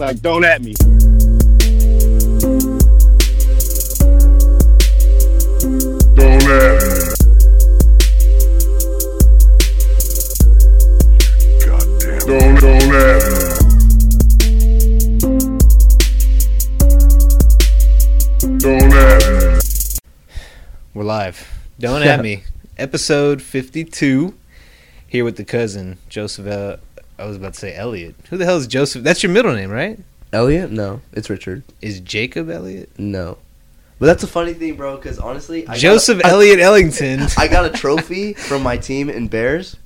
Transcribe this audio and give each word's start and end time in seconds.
Like, 0.00 0.22
don't 0.22 0.44
at 0.46 0.62
me. 0.62 0.72
Don't 6.14 6.42
at 6.48 6.80
me. 6.80 7.12
Goddamn. 11.66 12.18
Don't, 12.20 12.56
don't 12.56 12.94
at 12.96 13.20
me. 13.28 13.50
Don't 18.56 18.94
at 18.94 19.20
me. 19.28 19.60
We're 20.94 21.04
live. 21.04 21.46
Don't 21.78 22.02
at 22.06 22.22
me. 22.22 22.44
Episode 22.78 23.42
52. 23.42 24.32
Here 25.06 25.24
with 25.26 25.36
the 25.36 25.44
cousin, 25.44 25.98
Joseph. 26.08 26.46
Uh, 26.46 26.78
I 27.20 27.26
was 27.26 27.36
about 27.36 27.54
to 27.54 27.60
say 27.60 27.74
Elliot. 27.76 28.14
Who 28.30 28.36
the 28.36 28.44
hell 28.44 28.56
is 28.56 28.66
Joseph? 28.66 29.02
That's 29.04 29.22
your 29.22 29.30
middle 29.32 29.52
name, 29.54 29.70
right? 29.70 29.98
Elliot? 30.32 30.70
No, 30.70 31.00
it's 31.12 31.28
Richard. 31.28 31.62
Is 31.82 32.00
Jacob 32.00 32.48
Elliot? 32.50 32.90
No, 32.98 33.38
but 33.98 34.06
that's 34.06 34.22
a 34.22 34.26
funny 34.28 34.54
thing, 34.54 34.76
bro. 34.76 34.96
Because 34.96 35.18
honestly, 35.18 35.66
I 35.68 35.76
Joseph 35.76 36.22
got 36.22 36.30
Elliot 36.32 36.60
Ellington. 36.60 37.20
I, 37.38 37.48
got 37.48 37.64
a 37.66 37.70
trophy 37.70 38.32
from 38.34 38.62
my 38.62 38.76
team 38.76 39.10
in 39.10 39.28
Bears, 39.28 39.76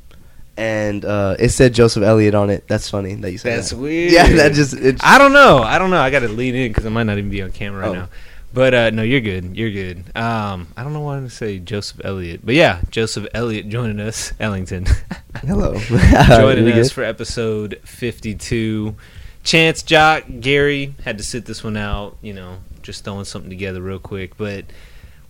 and 0.56 1.04
uh, 1.04 1.36
it 1.38 1.48
said 1.48 1.74
Joseph 1.74 2.02
Elliot 2.02 2.34
on 2.34 2.50
it. 2.50 2.68
That's 2.68 2.88
funny 2.90 3.14
that 3.16 3.32
you 3.32 3.38
said 3.38 3.56
That's 3.58 3.70
that. 3.70 3.78
weird. 3.78 4.12
Yeah, 4.12 4.28
that 4.34 4.52
just 4.52 4.74
it, 4.74 5.00
I 5.02 5.18
don't 5.18 5.32
know. 5.32 5.58
I 5.58 5.78
don't 5.78 5.90
know. 5.90 6.00
I 6.00 6.10
got 6.10 6.20
to 6.20 6.28
lean 6.28 6.54
in 6.54 6.70
because 6.70 6.86
I 6.86 6.90
might 6.90 7.04
not 7.04 7.18
even 7.18 7.30
be 7.30 7.42
on 7.42 7.50
camera 7.50 7.80
right 7.80 7.88
Oh. 7.90 7.94
now. 7.94 8.08
But 8.54 8.72
uh, 8.72 8.90
no, 8.90 9.02
you're 9.02 9.20
good. 9.20 9.56
You're 9.56 9.72
good. 9.72 10.16
Um, 10.16 10.68
I 10.76 10.84
don't 10.84 10.92
know 10.92 11.00
why 11.00 11.18
to 11.18 11.28
say 11.28 11.58
Joseph 11.58 12.00
Elliot, 12.04 12.42
but 12.44 12.54
yeah, 12.54 12.82
Joseph 12.88 13.26
Elliot 13.34 13.68
joining 13.68 13.98
us, 13.98 14.32
Ellington, 14.40 14.86
hello. 15.44 15.76
joining 16.28 16.68
us 16.68 16.88
good? 16.88 16.92
for 16.92 17.02
episode 17.02 17.80
52. 17.84 18.94
Chance, 19.42 19.82
Jock, 19.82 20.24
Gary 20.38 20.94
had 21.04 21.18
to 21.18 21.24
sit 21.24 21.46
this 21.46 21.64
one 21.64 21.76
out. 21.76 22.16
You 22.22 22.32
know, 22.32 22.58
just 22.80 23.04
throwing 23.04 23.24
something 23.24 23.50
together 23.50 23.82
real 23.82 23.98
quick, 23.98 24.36
but 24.36 24.66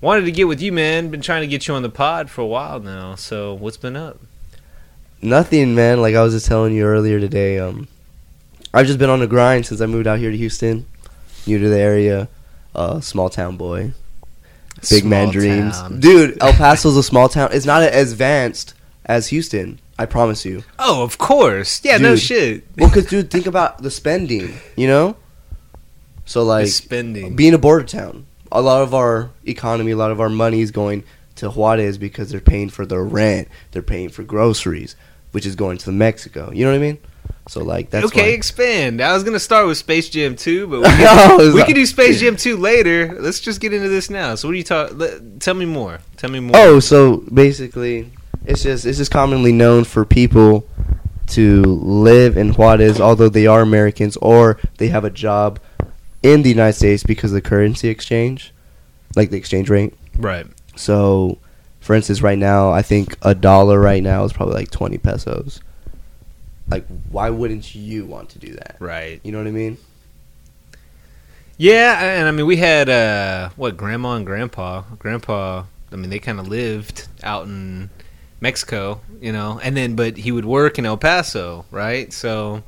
wanted 0.03 0.27
to 0.27 0.31
get 0.31 0.47
with 0.47 0.61
you, 0.61 0.71
man. 0.71 1.09
Been 1.09 1.23
trying 1.23 1.41
to 1.41 1.47
get 1.47 1.67
you 1.67 1.73
on 1.73 1.83
the 1.83 1.89
pod 1.89 2.29
for 2.29 2.43
a 2.43 2.47
while 2.47 2.79
now. 2.81 3.15
So 3.15 3.55
what's 3.55 3.79
been 3.79 3.97
up? 3.97 4.21
Nothing, 5.23 5.75
man. 5.75 6.03
Like 6.03 6.15
I 6.15 6.23
was 6.23 6.35
just 6.35 6.45
telling 6.45 6.75
you 6.75 6.85
earlier 6.85 7.19
today. 7.19 7.59
Um, 7.59 7.89
I've 8.75 8.87
just 8.87 8.99
been 8.99 9.09
on 9.09 9.21
the 9.21 9.27
grind 9.27 9.65
since 9.65 9.81
I 9.81 9.87
moved 9.87 10.07
out 10.07 10.19
here 10.19 10.31
to 10.31 10.37
Houston, 10.37 10.85
new 11.47 11.59
to 11.59 11.71
the 11.71 11.79
area, 11.79 12.29
uh, 12.75 13.01
small 13.01 13.29
town 13.31 13.57
boy. 13.57 13.93
Big 14.91 15.05
man 15.05 15.31
dreams, 15.31 15.79
town. 15.79 16.01
dude. 16.01 16.37
El 16.43 16.53
Paso's 16.53 16.97
a 16.97 17.03
small 17.03 17.29
town. 17.29 17.51
It's 17.53 17.65
not 17.67 17.83
as 17.83 18.13
advanced 18.13 18.75
as 19.07 19.29
Houston. 19.29 19.81
I 19.99 20.07
promise 20.07 20.45
you. 20.45 20.65
Oh, 20.79 21.03
of 21.05 21.17
course. 21.19 21.81
Yeah, 21.85 21.99
no 21.99 22.17
shit. 22.17 22.65
Well, 22.77 22.89
because 22.89 23.07
dude, 23.07 23.31
think 23.31 23.47
about 23.55 23.79
the 23.83 23.91
spending. 23.91 24.55
You 24.77 24.89
know. 24.89 25.17
So 26.27 26.41
The 26.41 26.47
like 26.47 26.67
spending. 26.69 27.37
being 27.37 27.55
a 27.55 27.59
border 27.59 27.85
town, 27.87 28.27
a 28.51 28.61
lot 28.61 28.83
of 28.83 28.95
our 28.95 29.31
economy, 29.47 29.93
a 29.93 29.97
lot 29.97 30.11
of 30.11 30.21
our 30.21 30.29
money 30.31 30.61
is 30.61 30.71
going 30.71 31.05
to 31.37 31.51
Juarez 31.51 31.99
because 31.99 32.31
they're 32.31 32.41
paying 32.41 32.71
for 32.71 32.85
their 32.87 33.05
rent, 33.05 33.49
they're 33.73 33.83
paying 33.83 34.09
for 34.09 34.23
groceries, 34.23 34.97
which 35.33 35.45
is 35.47 35.55
going 35.55 35.79
to 35.79 35.93
Mexico. 35.93 36.51
You 36.53 36.65
know 36.65 36.71
what 36.73 36.77
I 36.79 36.81
mean? 36.81 36.99
So 37.47 37.63
like 37.63 37.91
that's 37.91 38.07
okay, 38.07 38.23
why- 38.23 38.29
expand. 38.29 39.01
I 39.03 39.13
was 39.13 39.23
gonna 39.23 39.39
start 39.39 39.67
with 39.67 39.77
Space 39.77 40.09
Jam 40.09 40.35
2, 40.37 40.67
but 40.67 40.77
we 40.83 40.83
No, 40.83 41.37
can, 41.39 41.39
we 41.53 41.59
not- 41.61 41.67
can 41.67 41.75
do 41.75 41.85
Space 41.87 42.19
Jam 42.21 42.37
2 42.37 42.57
later. 42.57 43.17
Let's 43.21 43.41
just 43.41 43.61
get 43.61 43.73
into 43.75 43.89
this 43.89 44.09
now. 44.09 44.35
So, 44.35 44.49
what 44.49 44.53
do 44.53 44.59
you 44.59 44.65
talk? 44.65 44.91
Let, 44.95 45.41
tell 45.41 45.55
me 45.55 45.67
more. 45.67 45.99
Tell 46.17 46.31
me 46.31 46.41
more. 46.41 46.57
Oh, 46.57 46.81
so 46.81 47.19
basically, 47.33 48.11
it's 48.47 48.63
just 48.63 48.87
it's 48.87 48.97
just 48.99 49.11
commonly 49.11 49.53
known 49.53 49.85
for 49.85 50.05
people 50.07 50.67
to 51.29 51.63
live 51.63 52.37
in 52.37 52.51
Juarez, 52.55 53.01
although 53.01 53.29
they 53.29 53.47
are 53.47 53.61
Americans 53.63 54.17
or 54.19 54.59
they 54.79 54.89
have 54.89 55.05
a 55.05 55.11
job 55.11 55.59
in 56.23 56.43
the 56.43 56.49
United 56.51 56.75
States 56.79 57.03
because 57.03 57.31
of 57.31 57.35
the 57.35 57.41
currency 57.43 57.89
exchange, 57.89 58.53
like 59.17 59.31
the 59.31 59.37
exchange 59.37 59.69
rate. 59.71 59.93
right. 60.17 60.47
So, 60.77 61.39
for 61.81 61.95
instance, 61.95 62.21
right 62.23 62.39
now, 62.39 62.73
I 62.73 62.83
think 62.83 63.17
a 63.23 63.35
dollar 63.35 63.79
right 63.79 64.03
now 64.03 64.25
is 64.25 64.33
probably 64.33 64.55
like 64.55 64.71
20 64.71 64.99
pesos. 64.99 65.61
Like, 66.69 66.87
why 67.11 67.31
wouldn't 67.31 67.75
you 67.75 68.07
want 68.07 68.31
to 68.31 68.39
do 68.39 68.55
that? 68.55 68.77
Right. 68.79 69.21
You 69.23 69.33
know 69.33 69.39
what 69.39 69.47
I 69.47 69.53
mean? 69.53 69.79
Yeah, 71.57 72.03
and 72.03 72.27
I 72.27 72.31
mean, 72.33 72.47
we 72.47 72.57
had 72.57 72.89
uh, 72.89 73.51
what 73.57 73.77
grandma 73.77 74.17
and 74.17 74.27
grandpa. 74.27 74.83
Grandpa, 74.99 75.65
I 75.93 75.97
mean, 75.97 76.11
they 76.11 76.19
kind 76.19 76.41
of 76.41 76.49
lived 76.49 77.07
out 77.23 77.47
in 77.47 77.91
Mexico, 78.41 79.01
you 79.21 79.33
know, 79.33 79.61
and 79.63 79.77
then 79.77 79.95
but 79.95 80.17
he 80.17 80.33
would 80.33 80.45
work 80.45 80.79
in 80.79 80.87
El 80.87 80.97
Paso, 80.97 81.65
right? 81.71 82.13
So, 82.13 82.65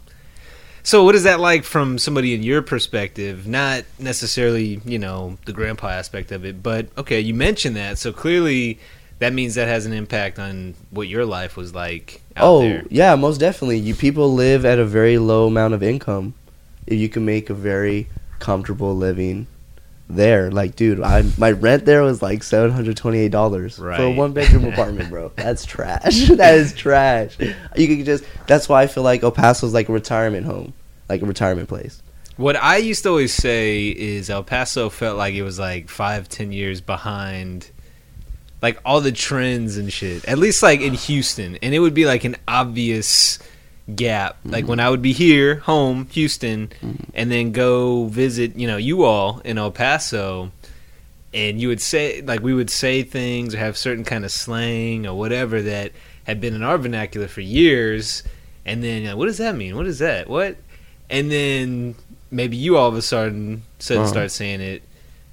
so 0.85 1.03
what 1.03 1.17
is 1.17 1.25
that 1.25 1.41
like 1.41 1.65
from 1.65 1.99
somebody 1.99 2.33
in 2.33 2.45
your 2.45 2.63
perspective? 2.63 3.47
Not 3.47 3.85
necessarily, 3.99 4.81
you 4.85 5.01
know, 5.01 5.37
the 5.47 5.53
grandpa 5.53 5.89
aspect 5.89 6.31
of 6.31 6.45
it, 6.45 6.63
but 6.63 6.87
okay, 6.97 7.21
you 7.21 7.35
mentioned 7.35 7.75
that, 7.75 7.99
so 7.99 8.13
clearly 8.13 8.79
that 9.19 9.33
means 9.33 9.57
that 9.57 9.67
has 9.67 9.85
an 9.85 9.93
impact 9.93 10.39
on 10.39 10.75
what 10.91 11.09
your 11.09 11.25
life 11.25 11.57
was 11.57 11.75
like 11.75 12.23
oh, 12.39 12.61
there. 12.61 12.85
yeah, 12.91 13.15
most 13.15 13.39
definitely. 13.39 13.79
You 13.79 13.95
people 13.95 14.33
live 14.33 14.65
at 14.65 14.79
a 14.79 14.85
very 14.85 15.19
low 15.19 15.47
amount 15.47 15.75
of 15.75 15.83
income. 15.83 16.35
If 16.87 16.99
you 16.99 17.09
can 17.09 17.25
make 17.25 17.51
a 17.51 17.55
very 17.55 18.09
comfortable 18.39 18.95
living 18.95 19.47
there, 20.09 20.51
like, 20.51 20.77
dude, 20.77 21.01
I 21.01 21.25
my 21.37 21.51
rent 21.51 21.85
there 21.85 22.03
was 22.03 22.23
like 22.23 22.43
seven 22.43 22.71
hundred 22.71 22.97
twenty 22.97 23.19
eight 23.19 23.33
dollars 23.33 23.77
for 23.77 23.91
a 23.91 24.11
one 24.11 24.33
bedroom 24.33 24.65
apartment, 24.73 25.11
bro. 25.11 25.33
That's 25.37 25.65
trash. 25.65 26.29
that 26.29 26.55
is 26.55 26.73
trash. 26.73 27.39
You 27.77 27.87
can 27.89 28.05
just. 28.05 28.25
That's 28.47 28.69
why 28.69 28.83
I 28.83 28.87
feel 28.87 29.03
like 29.03 29.23
El 29.23 29.33
Paso's 29.33 29.75
like 29.75 29.89
a 29.89 29.93
retirement 29.93 30.47
home, 30.47 30.73
like 31.09 31.23
a 31.23 31.27
retirement 31.27 31.69
place. 31.69 32.03
What 32.37 32.57
I 32.57 32.77
used 32.77 33.03
to 33.05 33.09
always 33.09 33.33
say 33.33 33.89
is 33.89 34.29
El 34.29 34.45
Paso 34.45 34.91
felt 34.91 35.17
like 35.17 35.35
it 35.35 35.43
was 35.43 35.59
like 35.59 35.89
five, 35.89 36.29
ten 36.29 36.53
years 36.53 36.83
behind, 36.83 37.71
like 38.67 38.79
all 38.85 39.01
the 39.01 39.13
trends 39.13 39.77
and 39.77 39.93
shit. 39.93 40.25
At 40.33 40.39
least 40.39 40.63
like 40.63 40.81
in 40.81 40.95
Houston, 40.95 41.57
and 41.63 41.71
it 41.75 41.79
would 41.79 41.95
be 41.95 42.07
like 42.07 42.25
an 42.25 42.37
obvious 42.49 43.39
gap. 43.95 44.37
Like 44.45 44.67
when 44.67 44.81
I 44.81 44.91
would 44.91 45.03
be 45.03 45.13
here, 45.13 45.57
home, 45.73 46.09
Houston, 46.11 46.71
and 47.15 47.31
then 47.31 47.53
go 47.53 48.07
visit, 48.07 48.57
you 48.57 48.67
know, 48.67 48.77
you 48.89 49.05
all 49.05 49.41
in 49.45 49.59
El 49.59 49.71
Paso, 49.71 50.51
and 51.33 51.61
you 51.61 51.69
would 51.69 51.81
say 51.81 52.23
like 52.23 52.41
we 52.43 52.55
would 52.55 52.71
say 52.71 53.03
things 53.05 53.55
or 53.55 53.59
have 53.59 53.77
certain 53.77 54.05
kind 54.05 54.25
of 54.25 54.33
slang 54.33 55.07
or 55.07 55.15
whatever 55.15 55.63
that 55.63 55.93
had 56.25 56.41
been 56.41 56.55
in 56.55 56.63
our 56.65 56.79
vernacular 56.79 57.29
for 57.29 57.43
years, 57.43 58.23
and 58.65 58.83
then 58.83 59.03
you 59.03 59.09
know, 59.11 59.17
what 59.17 59.27
does 59.27 59.39
that 59.39 59.55
mean? 59.55 59.77
What 59.77 59.87
is 59.87 60.01
that? 60.01 60.29
What? 60.29 60.57
And 61.09 61.31
then 61.31 61.95
maybe 62.33 62.57
you 62.57 62.77
all 62.77 62.89
of 62.89 62.97
a 62.97 63.03
sudden 63.03 63.63
sudden 63.79 64.03
Uh-huh. 64.03 64.11
start 64.11 64.31
saying 64.33 64.61
it, 64.61 64.83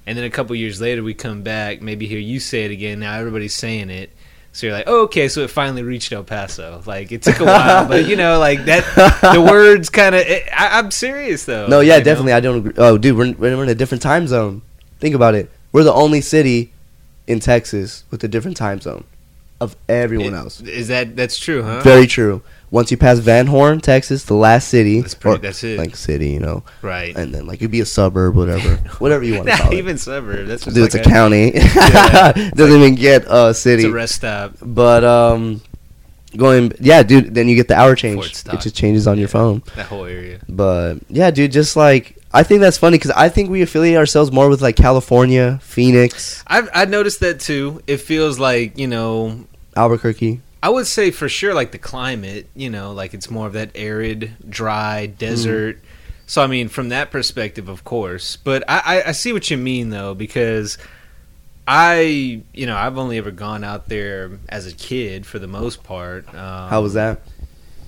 and 0.06 0.16
then 0.16 0.24
a 0.24 0.30
couple 0.30 0.54
years 0.56 0.80
later 0.80 1.02
we 1.02 1.14
come 1.14 1.42
back, 1.42 1.80
maybe 1.82 2.06
hear 2.06 2.18
you 2.18 2.40
say 2.40 2.64
it 2.64 2.70
again. 2.70 3.00
Now 3.00 3.14
everybody's 3.18 3.54
saying 3.54 3.90
it. 3.90 4.10
So 4.52 4.66
you're 4.66 4.76
like, 4.76 4.84
oh, 4.86 5.02
okay, 5.04 5.26
so 5.26 5.40
it 5.40 5.50
finally 5.50 5.82
reached 5.82 6.12
El 6.12 6.22
Paso. 6.22 6.80
Like 6.86 7.10
it 7.10 7.22
took 7.22 7.40
a 7.40 7.44
while, 7.44 7.88
but 7.88 8.06
you 8.06 8.14
know, 8.14 8.38
like 8.38 8.64
that, 8.66 8.84
the 9.34 9.40
words 9.50 9.90
kind 9.90 10.14
of. 10.14 10.24
I'm 10.52 10.90
serious 10.92 11.44
though. 11.44 11.66
No, 11.66 11.80
yeah, 11.80 11.94
you 11.94 12.00
know? 12.00 12.04
definitely. 12.04 12.32
I 12.34 12.40
don't 12.40 12.58
agree. 12.58 12.74
Oh, 12.76 12.96
dude, 12.96 13.16
we're, 13.16 13.32
we're 13.32 13.62
in 13.62 13.68
a 13.68 13.74
different 13.74 14.02
time 14.02 14.28
zone. 14.28 14.62
Think 15.00 15.14
about 15.14 15.34
it. 15.34 15.50
We're 15.72 15.82
the 15.82 15.92
only 15.92 16.20
city 16.20 16.72
in 17.26 17.40
Texas 17.40 18.04
with 18.10 18.22
a 18.22 18.28
different 18.28 18.56
time 18.56 18.80
zone 18.80 19.04
of 19.60 19.76
everyone 19.88 20.34
else. 20.34 20.60
Is 20.60 20.88
that 20.88 21.16
that's 21.16 21.38
true, 21.38 21.62
huh? 21.62 21.80
Very 21.80 22.06
true. 22.06 22.42
Once 22.74 22.90
you 22.90 22.96
pass 22.96 23.20
Van 23.20 23.46
Horn, 23.46 23.80
Texas, 23.80 24.24
the 24.24 24.34
last 24.34 24.66
city, 24.66 25.00
That's 25.00 25.14
pretty. 25.14 25.38
that's 25.42 25.62
it. 25.62 25.78
like 25.78 25.94
city, 25.94 26.30
you 26.30 26.40
know, 26.40 26.64
right. 26.82 27.14
and 27.16 27.32
then 27.32 27.46
like 27.46 27.60
it'd 27.60 27.70
be 27.70 27.78
a 27.80 27.86
suburb, 27.86 28.34
whatever, 28.34 28.74
whatever 28.98 29.22
you 29.22 29.34
want 29.36 29.46
to 29.46 29.52
Not 29.52 29.60
call 29.60 29.72
it. 29.72 29.76
even 29.78 29.96
suburb. 29.96 30.48
That's 30.48 30.64
just 30.64 30.74
Dude, 30.74 30.82
like 30.82 30.94
it's 30.96 31.06
a, 31.06 31.08
county. 31.08 31.52
Yeah. 31.54 32.32
Doesn't 32.56 32.76
even 32.80 32.96
get 32.96 33.26
a 33.28 33.54
city. 33.54 33.84
It's 33.84 33.90
a 33.90 33.92
rest 33.92 34.16
stop. 34.16 34.54
but 34.60 35.04
um, 35.04 35.62
going, 36.36 36.72
yeah, 36.80 37.04
dude. 37.04 37.32
Then 37.32 37.46
you 37.48 37.54
get 37.54 37.68
the 37.68 37.76
hour 37.78 37.94
change. 37.94 38.26
It 38.26 38.60
just 38.60 38.74
changes 38.74 39.06
on 39.06 39.18
your 39.18 39.28
phone. 39.28 39.62
That 39.76 39.86
whole 39.86 40.04
area. 40.06 40.40
But 40.48 40.96
yeah, 41.08 41.30
dude, 41.30 41.52
just 41.52 41.76
like 41.76 42.18
I 42.32 42.42
think 42.42 42.60
that's 42.60 42.76
funny 42.76 42.98
because 42.98 43.12
I 43.12 43.28
think 43.28 43.50
we 43.50 43.62
affiliate 43.62 43.96
ourselves 43.96 44.32
more 44.32 44.48
with 44.48 44.60
like 44.62 44.74
California, 44.74 45.60
Phoenix, 45.62 46.42
I've 46.48 46.68
I 46.74 46.86
noticed 46.86 47.20
that 47.20 47.38
too. 47.38 47.82
It 47.86 47.98
feels 47.98 48.40
like 48.40 48.76
you 48.76 48.88
know. 48.88 49.44
Albuquerque. 49.76 50.40
I 50.64 50.70
would 50.70 50.86
say 50.86 51.10
for 51.10 51.28
sure, 51.28 51.52
like 51.52 51.72
the 51.72 51.78
climate, 51.78 52.48
you 52.56 52.70
know, 52.70 52.94
like 52.94 53.12
it's 53.12 53.30
more 53.30 53.46
of 53.46 53.52
that 53.52 53.72
arid, 53.74 54.32
dry 54.48 55.04
desert. 55.04 55.78
So 56.24 56.42
I 56.42 56.46
mean, 56.46 56.70
from 56.70 56.88
that 56.88 57.10
perspective, 57.10 57.68
of 57.68 57.84
course. 57.84 58.36
But 58.36 58.64
I, 58.66 58.78
I, 58.78 59.08
I 59.08 59.12
see 59.12 59.34
what 59.34 59.50
you 59.50 59.58
mean 59.58 59.90
though, 59.90 60.14
because 60.14 60.78
I, 61.68 62.40
you 62.54 62.64
know, 62.64 62.78
I've 62.78 62.96
only 62.96 63.18
ever 63.18 63.30
gone 63.30 63.62
out 63.62 63.90
there 63.90 64.38
as 64.48 64.66
a 64.66 64.72
kid 64.72 65.26
for 65.26 65.38
the 65.38 65.46
most 65.46 65.84
part. 65.84 66.26
Um, 66.30 66.70
How 66.70 66.80
was 66.80 66.94
that? 66.94 67.20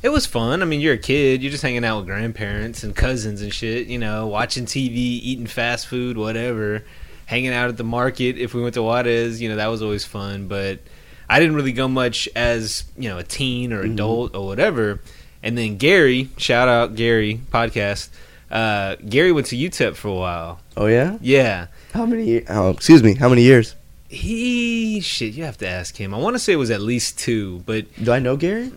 It 0.03 0.11
was 0.11 0.27
fun. 0.27 0.61
I 0.61 0.67
mean, 0.67 0.83
you're 0.83 0.95
a 0.95 0.99
kid. 0.99 1.43
You're 1.43 1.53
just 1.53 1.63
hanging 1.63 1.83
out 1.83 2.01
with 2.01 2.07
grandparents 2.09 2.85
and 2.85 2.95
cousins 2.95 3.41
and 3.41 3.55
shit. 3.55 3.87
You 3.87 3.99
know, 3.99 4.27
watching 4.27 4.67
TV, 4.67 4.97
eating 4.97 5.47
fast 5.47 5.87
food, 5.87 6.19
whatever. 6.19 6.85
Hanging 7.25 7.55
out 7.55 7.71
at 7.71 7.79
the 7.79 7.85
market. 7.85 8.37
If 8.37 8.53
we 8.53 8.61
went 8.61 8.75
to 8.75 8.83
Juarez, 8.83 9.41
you 9.41 9.49
know, 9.49 9.57
that 9.57 9.69
was 9.69 9.81
always 9.81 10.05
fun. 10.05 10.47
But 10.47 10.81
I 11.29 11.41
didn't 11.41 11.57
really 11.57 11.73
go 11.73 11.89
much 11.89 12.29
as 12.37 12.85
you 12.97 13.09
know 13.09 13.19
a 13.19 13.23
teen 13.23 13.73
or 13.73 13.83
adult 13.83 14.35
or 14.35 14.47
whatever. 14.47 15.01
And 15.43 15.57
then 15.57 15.77
Gary, 15.77 16.31
shout 16.37 16.69
out 16.69 16.95
Gary 16.97 17.41
podcast. 17.53 18.09
Uh, 18.51 18.97
Gary 19.09 19.33
went 19.33 19.47
to 19.49 19.57
UTEP 19.57 19.97
for 19.97 20.09
a 20.09 20.15
while. 20.15 20.61
Oh 20.77 20.87
yeah. 20.87 21.19
Yeah. 21.21 21.67
How 21.93 22.07
many? 22.07 22.47
Oh, 22.49 22.71
excuse 22.71 23.03
me. 23.03 23.15
How 23.15 23.29
many 23.29 23.43
years? 23.43 23.75
He 24.09 25.01
shit. 25.01 25.35
You 25.35 25.45
have 25.45 25.59
to 25.59 25.69
ask 25.69 25.97
him. 25.97 26.15
I 26.15 26.19
want 26.19 26.35
to 26.37 26.39
say 26.39 26.53
it 26.53 26.57
was 26.57 26.71
at 26.71 26.81
least 26.81 27.19
two, 27.19 27.63
but 27.67 27.87
Do 28.03 28.13
I 28.13 28.19
know 28.21 28.37
Gary? 28.37 28.73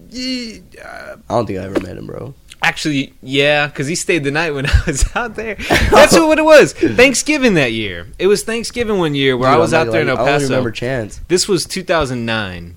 uh, 0.00 0.06
I 0.08 1.16
don't 1.28 1.46
think 1.46 1.58
I 1.58 1.64
ever 1.64 1.78
met 1.80 1.96
him, 1.98 2.06
bro. 2.06 2.34
Actually, 2.62 3.12
yeah, 3.22 3.66
because 3.66 3.86
he 3.86 3.94
stayed 3.94 4.24
the 4.24 4.30
night 4.30 4.50
when 4.52 4.66
I 4.68 4.82
was 4.86 5.04
out 5.14 5.34
there. 5.36 5.56
That's 5.90 6.14
what 6.14 6.38
it 6.38 6.44
was. 6.44 6.72
Thanksgiving 6.74 7.54
that 7.54 7.72
year. 7.72 8.06
It 8.18 8.26
was 8.26 8.42
Thanksgiving 8.42 8.98
one 8.98 9.14
year 9.14 9.36
where 9.36 9.50
Dude, 9.50 9.56
I 9.56 9.58
was 9.58 9.72
I'm 9.72 9.88
out 9.88 9.92
there 9.92 10.02
in 10.02 10.08
El 10.08 10.16
gonna 10.16 10.28
I 10.28 10.32
Paso. 10.34 10.44
remember 10.48 10.70
Chance. 10.70 11.20
This 11.28 11.48
was 11.48 11.64
2009. 11.64 12.76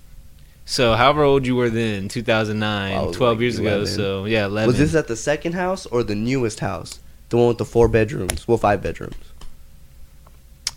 So, 0.65 0.95
however 0.95 1.23
old 1.23 1.45
you 1.45 1.55
were 1.57 1.69
then, 1.69 2.07
2009, 2.07 2.93
I 2.93 3.11
12 3.11 3.19
like 3.19 3.41
years 3.41 3.59
ago. 3.59 3.83
So, 3.85 4.25
yeah, 4.25 4.45
11. 4.45 4.67
Was 4.67 4.77
this 4.77 4.95
at 4.95 5.07
the 5.07 5.17
second 5.17 5.53
house 5.53 5.85
or 5.85 6.03
the 6.03 6.15
newest 6.15 6.61
house? 6.61 6.99
The 7.29 7.37
one 7.37 7.49
with 7.49 7.57
the 7.57 7.65
four 7.65 7.87
bedrooms? 7.89 8.47
Well, 8.47 8.57
five 8.57 8.81
bedrooms. 8.81 9.15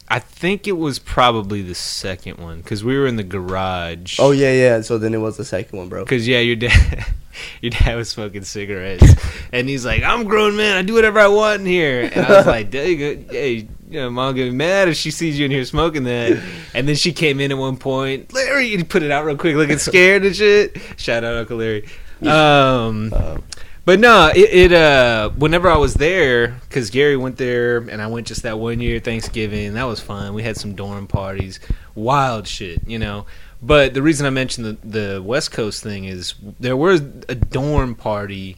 I 0.08 0.19
think 0.20 0.67
it 0.69 0.73
was 0.73 0.99
probably 0.99 1.62
the 1.62 1.75
second 1.75 2.38
one 2.38 2.58
because 2.58 2.85
we 2.85 2.97
were 2.97 3.06
in 3.06 3.17
the 3.17 3.25
garage. 3.25 4.19
Oh 4.20 4.31
yeah, 4.31 4.53
yeah. 4.53 4.81
So 4.81 4.99
then 4.99 5.14
it 5.14 5.19
was 5.19 5.37
the 5.37 5.44
second 5.44 5.76
one, 5.79 5.88
bro. 5.88 6.05
Because 6.05 6.29
yeah, 6.29 6.38
your 6.38 6.55
dad, 6.56 7.05
your 7.61 7.71
dad 7.71 7.97
was 7.97 8.09
smoking 8.09 8.44
cigarettes, 8.44 9.15
and 9.53 9.69
he's 9.69 9.85
like, 9.85 10.03
"I'm 10.03 10.23
a 10.23 10.25
grown 10.25 10.56
man. 10.56 10.77
I 10.77 10.83
do 10.83 10.94
whatever 10.94 11.21
I 11.21 11.29
want 11.29 11.61
in 11.61 11.67
here." 11.67 12.11
And 12.12 12.27
I 12.27 12.37
was 12.37 12.47
like, 12.47 12.71
"Dang, 12.71 13.00
it, 13.00 13.31
"Hey, 13.31 13.69
you 13.88 14.00
know, 14.00 14.11
mom 14.11 14.35
get 14.35 14.53
mad 14.53 14.88
if 14.88 14.97
she 14.97 15.11
sees 15.11 15.38
you 15.38 15.44
in 15.44 15.50
here 15.50 15.65
smoking 15.65 16.05
that." 16.05 16.43
And 16.75 16.88
then 16.88 16.97
she 16.97 17.12
came 17.12 17.41
in 17.41 17.50
at 17.53 17.59
one 17.59 17.77
point, 17.77 18.33
Larry, 18.33 18.75
and 18.75 18.88
put 18.88 19.03
it 19.03 19.11
out 19.11 19.25
real 19.25 19.37
quick, 19.37 19.56
looking 19.56 19.79
scared 19.79 20.25
and 20.25 20.35
shit. 20.35 20.77
Shout 20.97 21.25
out 21.25 21.37
Uncle 21.37 21.59
Larry. 21.59 21.88
Um, 22.23 23.12
Uh, 23.12 23.39
but 23.85 24.00
no, 24.00 24.32
it, 24.35 24.50
it 24.53 24.73
uh 24.73 25.31
whenever 25.31 25.71
I 25.71 25.77
was 25.77 25.94
there, 25.94 26.61
because 26.69 26.91
Gary 26.91 27.17
went 27.17 27.37
there 27.37 27.77
and 27.79 28.03
I 28.03 28.09
went 28.09 28.27
just 28.27 28.43
that 28.43 28.59
one 28.59 28.81
year 28.81 28.99
Thanksgiving, 28.99 29.75
that 29.75 29.85
was 29.85 30.00
fun. 30.00 30.35
We 30.35 30.43
had 30.43 30.56
some 30.56 30.75
dorm 30.75 31.06
parties, 31.06 31.61
wild 31.94 32.49
shit, 32.49 32.81
you 32.89 32.99
know. 32.99 33.27
But 33.67 33.95
the 33.95 34.03
reason 34.03 34.27
I 34.27 34.31
mentioned 34.31 34.79
the 34.83 34.89
the 34.89 35.23
West 35.23 35.51
Coast 35.51 35.83
thing 35.83 36.05
is 36.05 36.35
there 36.61 36.77
was 36.77 37.01
a 37.01 37.35
dorm 37.35 37.97
party 37.97 38.57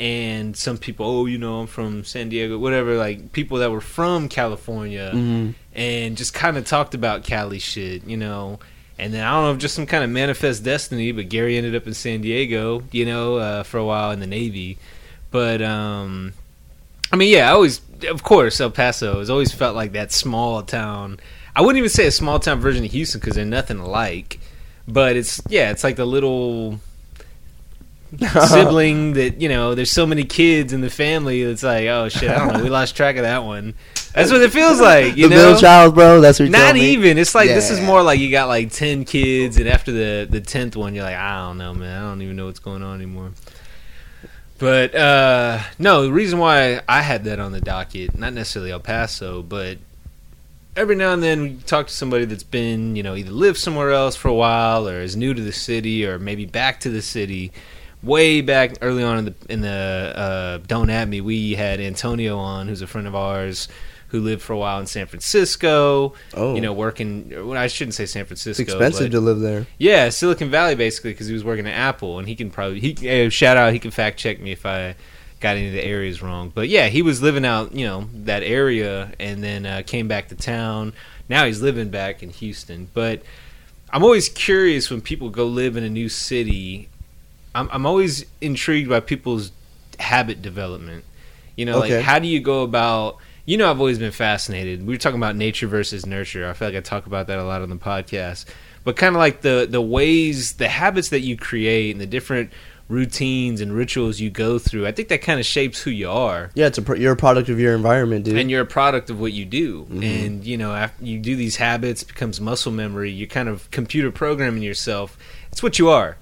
and 0.00 0.56
some 0.56 0.78
people, 0.78 1.04
oh, 1.04 1.26
you 1.26 1.36
know, 1.36 1.60
I'm 1.60 1.66
from 1.66 2.04
San 2.04 2.30
Diego, 2.30 2.56
whatever, 2.58 2.96
like 2.96 3.32
people 3.32 3.58
that 3.58 3.70
were 3.70 3.82
from 3.82 4.30
California 4.30 5.12
mhm. 5.14 5.54
and 5.74 6.16
just 6.16 6.32
kind 6.32 6.56
of 6.56 6.64
talked 6.64 6.94
about 6.94 7.22
Cali 7.22 7.58
shit, 7.58 8.04
you 8.06 8.16
know. 8.16 8.58
And 8.98 9.12
then 9.12 9.22
I 9.22 9.32
don't 9.32 9.44
know, 9.44 9.58
just 9.58 9.74
some 9.74 9.86
kind 9.86 10.02
of 10.02 10.08
manifest 10.08 10.64
destiny, 10.64 11.12
but 11.12 11.28
Gary 11.28 11.58
ended 11.58 11.76
up 11.76 11.86
in 11.86 11.92
San 11.92 12.22
Diego, 12.22 12.82
you 12.92 13.04
know, 13.04 13.36
uh, 13.36 13.62
for 13.62 13.76
a 13.76 13.84
while 13.84 14.10
in 14.10 14.20
the 14.20 14.26
Navy. 14.26 14.78
But 15.30 15.60
um, 15.60 16.32
I 17.12 17.16
mean, 17.16 17.30
yeah, 17.30 17.50
I 17.50 17.52
always, 17.52 17.82
of 18.08 18.22
course, 18.22 18.58
El 18.58 18.70
Paso 18.70 19.18
has 19.18 19.28
always 19.28 19.52
felt 19.52 19.76
like 19.76 19.92
that 19.92 20.12
small 20.12 20.62
town. 20.62 21.20
I 21.60 21.62
wouldn't 21.62 21.76
even 21.76 21.90
say 21.90 22.06
a 22.06 22.10
small 22.10 22.40
town 22.40 22.58
version 22.58 22.86
of 22.86 22.90
Houston 22.90 23.20
because 23.20 23.34
they're 23.36 23.44
nothing 23.44 23.80
alike. 23.80 24.40
But 24.88 25.16
it's 25.16 25.42
yeah, 25.50 25.70
it's 25.70 25.84
like 25.84 25.96
the 25.96 26.06
little 26.06 26.80
sibling 28.48 29.12
that 29.12 29.42
you 29.42 29.50
know. 29.50 29.74
There's 29.74 29.90
so 29.90 30.06
many 30.06 30.24
kids 30.24 30.72
in 30.72 30.80
the 30.80 30.88
family. 30.88 31.42
It's 31.42 31.62
like, 31.62 31.84
oh 31.88 32.08
shit, 32.08 32.30
I 32.30 32.38
don't 32.38 32.54
know. 32.54 32.64
We 32.64 32.70
lost 32.70 32.96
track 32.96 33.16
of 33.16 33.24
that 33.24 33.44
one. 33.44 33.74
That's 34.14 34.32
what 34.32 34.40
it 34.40 34.52
feels 34.52 34.80
like. 34.80 35.18
You 35.18 35.28
the 35.28 35.34
know, 35.34 35.48
middle 35.48 35.60
child, 35.60 35.94
bro. 35.94 36.22
That's 36.22 36.40
what 36.40 36.48
you're 36.48 36.58
not 36.58 36.78
even. 36.78 37.18
It's 37.18 37.34
like 37.34 37.48
this 37.48 37.70
is 37.70 37.78
more 37.78 38.02
like 38.02 38.20
you 38.20 38.30
got 38.30 38.48
like 38.48 38.72
ten 38.72 39.04
kids, 39.04 39.58
and 39.58 39.68
after 39.68 39.92
the 39.92 40.26
the 40.30 40.40
tenth 40.40 40.76
one, 40.76 40.94
you're 40.94 41.04
like, 41.04 41.14
I 41.14 41.46
don't 41.46 41.58
know, 41.58 41.74
man. 41.74 42.02
I 42.02 42.08
don't 42.08 42.22
even 42.22 42.36
know 42.36 42.46
what's 42.46 42.58
going 42.58 42.82
on 42.82 42.96
anymore. 42.96 43.32
But 44.56 44.94
uh 44.94 45.60
no, 45.78 46.04
the 46.04 46.12
reason 46.12 46.38
why 46.38 46.80
I 46.88 47.02
had 47.02 47.24
that 47.24 47.38
on 47.38 47.52
the 47.52 47.60
docket, 47.60 48.16
not 48.16 48.32
necessarily 48.32 48.72
El 48.72 48.80
Paso, 48.80 49.42
but 49.42 49.76
every 50.76 50.96
now 50.96 51.12
and 51.12 51.22
then 51.22 51.42
we 51.42 51.50
talk 51.66 51.86
to 51.88 51.92
somebody 51.92 52.24
that's 52.24 52.42
been, 52.42 52.96
you 52.96 53.02
know, 53.02 53.14
either 53.14 53.30
lived 53.30 53.58
somewhere 53.58 53.90
else 53.92 54.16
for 54.16 54.28
a 54.28 54.34
while 54.34 54.88
or 54.88 55.00
is 55.00 55.16
new 55.16 55.34
to 55.34 55.42
the 55.42 55.52
city 55.52 56.06
or 56.06 56.18
maybe 56.18 56.46
back 56.46 56.80
to 56.80 56.90
the 56.90 57.02
city. 57.02 57.52
Way 58.02 58.40
back 58.40 58.76
early 58.80 59.02
on 59.02 59.18
in 59.18 59.24
the 59.26 59.34
in 59.50 59.60
the 59.60 60.12
uh, 60.16 60.58
Don't 60.66 60.88
At 60.88 61.06
Me, 61.06 61.20
we 61.20 61.52
had 61.54 61.80
Antonio 61.80 62.38
on, 62.38 62.66
who's 62.66 62.80
a 62.80 62.86
friend 62.86 63.06
of 63.06 63.14
ours, 63.14 63.68
who 64.08 64.20
lived 64.20 64.40
for 64.40 64.54
a 64.54 64.58
while 64.58 64.80
in 64.80 64.86
San 64.86 65.04
Francisco. 65.06 66.14
Oh, 66.32 66.54
You 66.54 66.62
know, 66.62 66.72
working. 66.72 67.28
Well, 67.46 67.58
I 67.58 67.66
shouldn't 67.66 67.94
say 67.94 68.06
San 68.06 68.24
Francisco. 68.24 68.62
it's 68.62 68.70
expensive 68.72 69.08
but- 69.10 69.12
to 69.12 69.20
live 69.20 69.40
there. 69.40 69.66
yeah, 69.76 70.08
Silicon 70.08 70.48
Valley 70.50 70.76
basically 70.76 71.12
because 71.12 71.26
he 71.26 71.34
was 71.34 71.44
working 71.44 71.66
at 71.66 71.74
Apple, 71.74 72.18
and 72.18 72.26
he 72.26 72.34
can 72.36 72.50
probably 72.50 72.80
he 72.80 73.26
uh, 73.26 73.28
shout 73.28 73.58
out 73.58 73.74
he 73.74 73.78
can 73.78 73.90
fact 73.90 74.18
check 74.18 74.40
me 74.40 74.50
if 74.52 74.64
I 74.64 74.94
got 75.40 75.56
any 75.56 75.68
of 75.68 75.72
the 75.72 75.82
areas 75.84 76.22
wrong. 76.22 76.52
But 76.54 76.68
yeah, 76.68 76.88
he 76.88 77.02
was 77.02 77.20
living 77.22 77.44
out 77.44 77.74
you 77.74 77.86
know 77.86 78.08
that 78.24 78.42
area, 78.42 79.12
and 79.18 79.42
then 79.42 79.66
uh, 79.66 79.82
came 79.86 80.06
back 80.08 80.28
to 80.28 80.34
town. 80.34 80.92
Now 81.28 81.46
he's 81.46 81.60
living 81.62 81.88
back 81.90 82.22
in 82.22 82.30
Houston. 82.30 82.88
But 82.92 83.22
I'm 83.90 84.04
always 84.04 84.28
curious 84.28 84.90
when 84.90 85.00
people 85.00 85.30
go 85.30 85.46
live 85.46 85.76
in 85.76 85.84
a 85.84 85.90
new 85.90 86.08
city. 86.08 86.88
I'm 87.54 87.68
I'm 87.72 87.86
always 87.86 88.24
intrigued 88.40 88.88
by 88.88 89.00
people's 89.00 89.50
habit 89.98 90.40
development. 90.42 91.04
You 91.56 91.66
know, 91.66 91.82
Okay. 91.82 91.96
like 91.96 92.04
how 92.04 92.18
do 92.18 92.28
you 92.28 92.40
go 92.40 92.62
about 92.62 93.16
you 93.46 93.56
know 93.56 93.70
I've 93.70 93.80
always 93.80 93.98
been 93.98 94.12
fascinated. 94.12 94.86
We 94.86 94.94
were 94.94 94.98
talking 94.98 95.18
about 95.18 95.36
nature 95.36 95.66
versus 95.66 96.06
nurture. 96.06 96.48
I 96.48 96.52
feel 96.52 96.68
like 96.68 96.76
I 96.76 96.80
talk 96.80 97.06
about 97.06 97.26
that 97.26 97.38
a 97.38 97.44
lot 97.44 97.62
on 97.62 97.70
the 97.70 97.76
podcast. 97.76 98.46
But 98.84 98.96
kind 98.96 99.14
of 99.14 99.18
like 99.18 99.42
the 99.42 99.66
the 99.68 99.80
ways, 99.80 100.54
the 100.54 100.68
habits 100.68 101.08
that 101.10 101.20
you 101.20 101.36
create 101.36 101.90
and 101.90 102.00
the 102.00 102.06
different 102.06 102.50
routines 102.90 103.60
and 103.60 103.72
rituals 103.72 104.18
you 104.20 104.28
go 104.28 104.58
through. 104.58 104.86
I 104.86 104.92
think 104.92 105.08
that 105.08 105.22
kind 105.22 105.38
of 105.38 105.46
shapes 105.46 105.80
who 105.80 105.90
you 105.90 106.10
are. 106.10 106.50
Yeah, 106.54 106.66
it's 106.66 106.76
a 106.78 106.98
you're 106.98 107.12
a 107.12 107.16
product 107.16 107.48
of 107.48 107.58
your 107.60 107.74
environment, 107.74 108.24
dude. 108.24 108.36
And 108.36 108.50
you're 108.50 108.62
a 108.62 108.66
product 108.66 109.08
of 109.10 109.20
what 109.20 109.32
you 109.32 109.44
do, 109.46 109.86
Mhm. 109.90 110.02
and 110.26 110.44
you 110.44 110.56
know 110.58 110.74
after 110.74 111.04
you 111.04 111.18
do 111.18 111.36
these 111.36 111.56
habits, 111.56 112.02
it 112.02 112.08
becomes 112.08 112.40
muscle 112.40 112.72
memory. 112.72 113.10
You're 113.10 113.28
kind 113.28 113.48
of 113.48 113.70
computer 113.70 114.10
programming 114.10 114.62
yourself. 114.62 115.16
It's 115.52 115.62
what 115.62 115.78
you 115.78 115.88
are. 115.88 116.16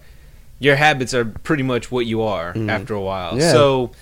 Your 0.60 0.76
habits 0.76 1.14
are 1.14 1.24
pretty 1.24 1.62
much 1.62 1.90
what 1.90 2.04
you 2.06 2.20
are 2.22 2.52
Mhm. 2.52 2.68
after 2.68 2.92
a 2.94 3.00
while. 3.00 3.38
Yeah. 3.38 3.50
So, 3.52 3.92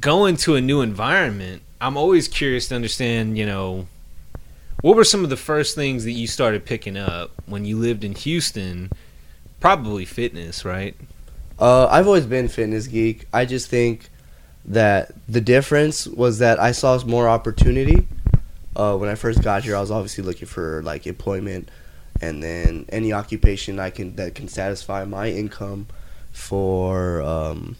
going 0.00 0.36
to 0.38 0.54
a 0.54 0.60
new 0.60 0.80
environment, 0.82 1.62
I'm 1.80 1.96
always 1.96 2.28
curious 2.28 2.68
to 2.68 2.76
understand. 2.76 3.36
You 3.36 3.46
know, 3.46 3.86
what 4.80 4.94
were 4.94 5.04
some 5.04 5.24
of 5.24 5.30
the 5.30 5.36
first 5.36 5.74
things 5.74 6.04
that 6.04 6.12
you 6.12 6.26
started 6.28 6.64
picking 6.64 6.96
up 6.96 7.32
when 7.46 7.64
you 7.64 7.76
lived 7.78 8.04
in 8.04 8.14
Houston? 8.14 8.90
Probably 9.58 10.04
fitness, 10.04 10.64
right? 10.64 10.94
Uh, 11.58 11.86
I've 11.86 12.06
always 12.06 12.26
been 12.26 12.48
fitness 12.48 12.86
geek. 12.86 13.26
I 13.32 13.44
just 13.44 13.68
think 13.68 14.10
that 14.66 15.12
the 15.28 15.40
difference 15.40 16.06
was 16.06 16.38
that 16.40 16.60
I 16.60 16.72
saw 16.72 17.02
more 17.04 17.28
opportunity. 17.28 18.06
Uh, 18.74 18.96
when 18.96 19.08
I 19.08 19.14
first 19.14 19.42
got 19.42 19.64
here, 19.64 19.74
I 19.74 19.80
was 19.80 19.90
obviously 19.90 20.22
looking 20.24 20.48
for 20.48 20.82
like 20.82 21.06
employment, 21.06 21.70
and 22.20 22.42
then 22.42 22.84
any 22.90 23.12
occupation 23.12 23.80
I 23.80 23.90
can 23.90 24.16
that 24.16 24.34
can 24.34 24.48
satisfy 24.48 25.04
my 25.04 25.30
income 25.30 25.86
for 26.32 27.22
um, 27.22 27.76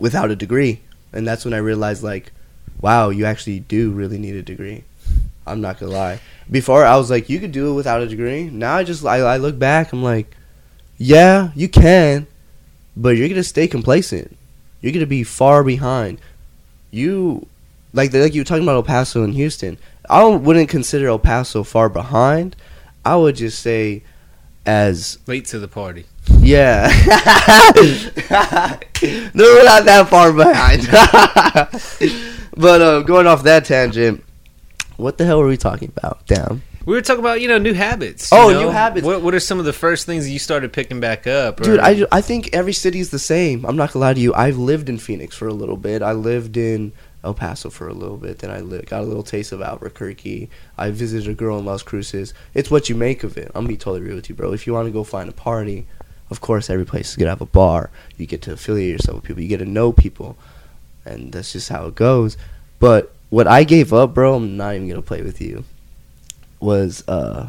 without 0.00 0.30
a 0.30 0.36
degree. 0.36 0.80
And 1.12 1.26
that's 1.26 1.44
when 1.44 1.54
I 1.54 1.58
realized 1.58 2.02
like, 2.02 2.32
wow, 2.80 3.10
you 3.10 3.24
actually 3.24 3.60
do 3.60 3.92
really 3.92 4.18
need 4.18 4.34
a 4.34 4.42
degree. 4.42 4.82
I'm 5.46 5.60
not 5.60 5.78
gonna 5.78 5.92
lie. 5.92 6.18
Before 6.50 6.84
I 6.84 6.96
was 6.96 7.08
like, 7.08 7.28
you 7.28 7.38
could 7.38 7.52
do 7.52 7.70
it 7.70 7.74
without 7.74 8.02
a 8.02 8.08
degree. 8.08 8.50
Now 8.50 8.74
I 8.74 8.82
just 8.82 9.04
I, 9.04 9.18
I 9.18 9.36
look 9.36 9.60
back, 9.60 9.92
I'm 9.92 10.02
like, 10.02 10.34
yeah, 10.98 11.52
you 11.54 11.68
can 11.68 12.26
but 12.96 13.10
you're 13.10 13.28
gonna 13.28 13.42
stay 13.42 13.68
complacent. 13.68 14.36
You're 14.80 14.92
gonna 14.92 15.06
be 15.06 15.24
far 15.24 15.62
behind. 15.62 16.18
You, 16.90 17.46
like 17.92 18.12
like 18.12 18.34
you 18.34 18.40
were 18.40 18.44
talking 18.44 18.62
about 18.62 18.76
El 18.76 18.82
Paso 18.82 19.22
and 19.22 19.34
Houston. 19.34 19.78
I 20.08 20.24
wouldn't 20.24 20.68
consider 20.68 21.08
El 21.08 21.18
Paso 21.18 21.62
far 21.64 21.88
behind. 21.88 22.56
I 23.04 23.16
would 23.16 23.36
just 23.36 23.60
say, 23.60 24.02
as 24.64 25.18
Late 25.26 25.44
to 25.46 25.58
the 25.58 25.68
party. 25.68 26.06
yeah, 26.40 26.88
no, 29.34 29.44
we're 29.44 29.64
not 29.64 29.84
that 29.84 30.08
far 30.08 30.32
behind. 30.32 30.86
but 32.56 32.80
uh, 32.82 33.02
going 33.02 33.26
off 33.26 33.42
that 33.44 33.64
tangent, 33.64 34.24
what 34.96 35.18
the 35.18 35.24
hell 35.24 35.38
were 35.38 35.46
we 35.46 35.56
talking 35.56 35.92
about? 35.96 36.26
Damn. 36.26 36.62
We 36.86 36.94
were 36.94 37.02
talking 37.02 37.20
about 37.20 37.40
you 37.40 37.48
know 37.48 37.58
new 37.58 37.74
habits. 37.74 38.30
you 38.32 38.38
Oh, 38.38 38.48
know? 38.50 38.60
new 38.62 38.68
habits. 38.68 39.04
What 39.04 39.20
What 39.22 39.34
are 39.34 39.40
some 39.40 39.58
of 39.58 39.64
the 39.64 39.72
first 39.72 40.06
things 40.06 40.30
you 40.30 40.38
started 40.38 40.72
picking 40.72 41.00
back 41.00 41.26
up? 41.26 41.60
Dude, 41.60 41.80
I, 41.80 42.06
I 42.12 42.20
think 42.20 42.50
every 42.54 42.72
city 42.72 43.00
is 43.00 43.10
the 43.10 43.18
same. 43.18 43.66
I'm 43.66 43.76
not 43.76 43.92
gonna 43.92 44.04
lie 44.04 44.14
to 44.14 44.20
you. 44.20 44.32
I've 44.34 44.56
lived 44.56 44.88
in 44.88 44.96
Phoenix 44.98 45.36
for 45.36 45.48
a 45.48 45.52
little 45.52 45.76
bit. 45.76 46.00
I 46.00 46.12
lived 46.12 46.56
in 46.56 46.92
El 47.24 47.34
Paso 47.34 47.70
for 47.70 47.88
a 47.88 47.92
little 47.92 48.16
bit. 48.16 48.38
Then 48.38 48.50
I 48.52 48.60
li- 48.60 48.82
got 48.86 49.00
a 49.00 49.04
little 49.04 49.24
taste 49.24 49.50
of 49.50 49.60
Albuquerque. 49.60 50.48
I 50.78 50.90
visited 50.92 51.28
a 51.28 51.34
girl 51.34 51.58
in 51.58 51.64
Las 51.64 51.82
Cruces. 51.82 52.32
It's 52.54 52.70
what 52.70 52.88
you 52.88 52.94
make 52.94 53.24
of 53.24 53.36
it. 53.36 53.46
I'm 53.48 53.62
gonna 53.64 53.68
be 53.68 53.76
totally 53.76 54.02
real 54.06 54.14
with 54.14 54.28
you, 54.28 54.36
bro. 54.36 54.52
If 54.52 54.64
you 54.66 54.72
want 54.72 54.86
to 54.86 54.92
go 54.92 55.02
find 55.02 55.28
a 55.28 55.32
party, 55.32 55.86
of 56.30 56.40
course, 56.40 56.70
every 56.70 56.86
place 56.86 57.10
is 57.10 57.16
gonna 57.16 57.30
have 57.30 57.40
a 57.40 57.46
bar. 57.46 57.90
You 58.16 58.26
get 58.26 58.42
to 58.42 58.52
affiliate 58.52 58.92
yourself 58.92 59.16
with 59.16 59.24
people. 59.24 59.42
You 59.42 59.48
get 59.48 59.58
to 59.58 59.64
know 59.64 59.92
people, 59.92 60.36
and 61.04 61.32
that's 61.32 61.52
just 61.52 61.68
how 61.68 61.86
it 61.86 61.96
goes. 61.96 62.36
But 62.78 63.12
what 63.30 63.48
I 63.48 63.64
gave 63.64 63.92
up, 63.92 64.14
bro, 64.14 64.36
I'm 64.36 64.56
not 64.56 64.76
even 64.76 64.88
gonna 64.88 65.02
play 65.02 65.22
with 65.22 65.40
you. 65.40 65.64
Was 66.66 67.04
uh, 67.06 67.48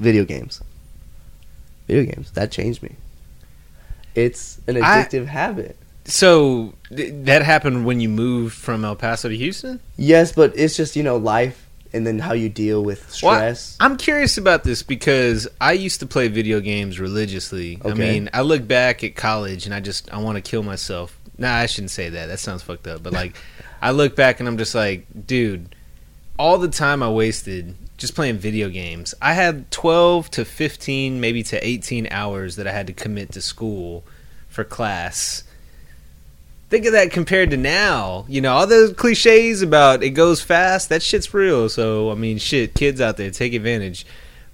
video 0.00 0.24
games. 0.24 0.60
Video 1.86 2.12
games 2.12 2.32
that 2.32 2.50
changed 2.50 2.82
me. 2.82 2.96
It's 4.16 4.60
an 4.66 4.76
I- 4.82 5.04
addictive 5.04 5.26
habit. 5.26 5.76
So 6.06 6.74
th- 6.88 7.12
that 7.26 7.42
happened 7.42 7.86
when 7.86 8.00
you 8.00 8.08
moved 8.08 8.56
from 8.56 8.84
El 8.84 8.96
Paso 8.96 9.28
to 9.28 9.36
Houston. 9.36 9.78
Yes, 9.96 10.32
but 10.32 10.52
it's 10.56 10.76
just 10.76 10.96
you 10.96 11.04
know 11.04 11.16
life, 11.16 11.68
and 11.92 12.04
then 12.04 12.18
how 12.18 12.32
you 12.32 12.48
deal 12.48 12.82
with 12.82 13.02
Well, 13.22 13.34
stress. 13.36 13.76
I'm 13.78 13.96
curious 13.96 14.36
about 14.36 14.64
this 14.64 14.82
because 14.82 15.46
I 15.60 15.74
used 15.74 16.00
to 16.00 16.06
play 16.06 16.26
video 16.26 16.58
games 16.58 16.98
religiously. 16.98 17.78
I 17.84 17.94
mean, 17.94 18.30
I 18.34 18.40
look 18.40 18.66
back 18.66 19.04
at 19.04 19.14
college 19.14 19.64
and 19.64 19.72
I 19.72 19.78
just 19.78 20.12
I 20.12 20.18
want 20.18 20.34
to 20.36 20.42
kill 20.42 20.64
myself. 20.64 21.16
Nah, 21.38 21.54
I 21.54 21.66
shouldn't 21.66 21.92
say 21.92 22.08
that. 22.08 22.26
That 22.26 22.40
sounds 22.40 22.64
fucked 22.64 22.88
up. 22.88 23.04
But 23.04 23.12
like, 23.12 23.36
I 23.80 23.92
look 23.92 24.16
back 24.16 24.40
and 24.40 24.48
I'm 24.48 24.58
just 24.58 24.74
like, 24.74 25.06
dude, 25.26 25.76
all 26.36 26.58
the 26.58 26.66
time 26.68 27.00
I 27.04 27.10
wasted 27.10 27.76
just 28.00 28.14
playing 28.14 28.38
video 28.38 28.70
games. 28.70 29.14
I 29.20 29.34
had 29.34 29.70
12 29.70 30.30
to 30.32 30.44
15, 30.44 31.20
maybe 31.20 31.42
to 31.44 31.64
18 31.64 32.08
hours 32.10 32.56
that 32.56 32.66
I 32.66 32.72
had 32.72 32.86
to 32.86 32.94
commit 32.94 33.32
to 33.32 33.42
school 33.42 34.02
for 34.48 34.64
class. 34.64 35.44
Think 36.70 36.86
of 36.86 36.92
that 36.92 37.10
compared 37.10 37.50
to 37.50 37.58
now. 37.58 38.24
You 38.26 38.40
know, 38.40 38.54
all 38.54 38.66
those 38.66 38.94
cliches 38.94 39.60
about 39.60 40.02
it 40.02 40.10
goes 40.10 40.40
fast, 40.40 40.88
that 40.88 41.02
shit's 41.02 41.32
real. 41.34 41.68
So, 41.68 42.10
I 42.10 42.14
mean, 42.14 42.38
shit, 42.38 42.74
kids 42.74 43.02
out 43.02 43.18
there, 43.18 43.30
take 43.30 43.52
advantage. 43.52 44.06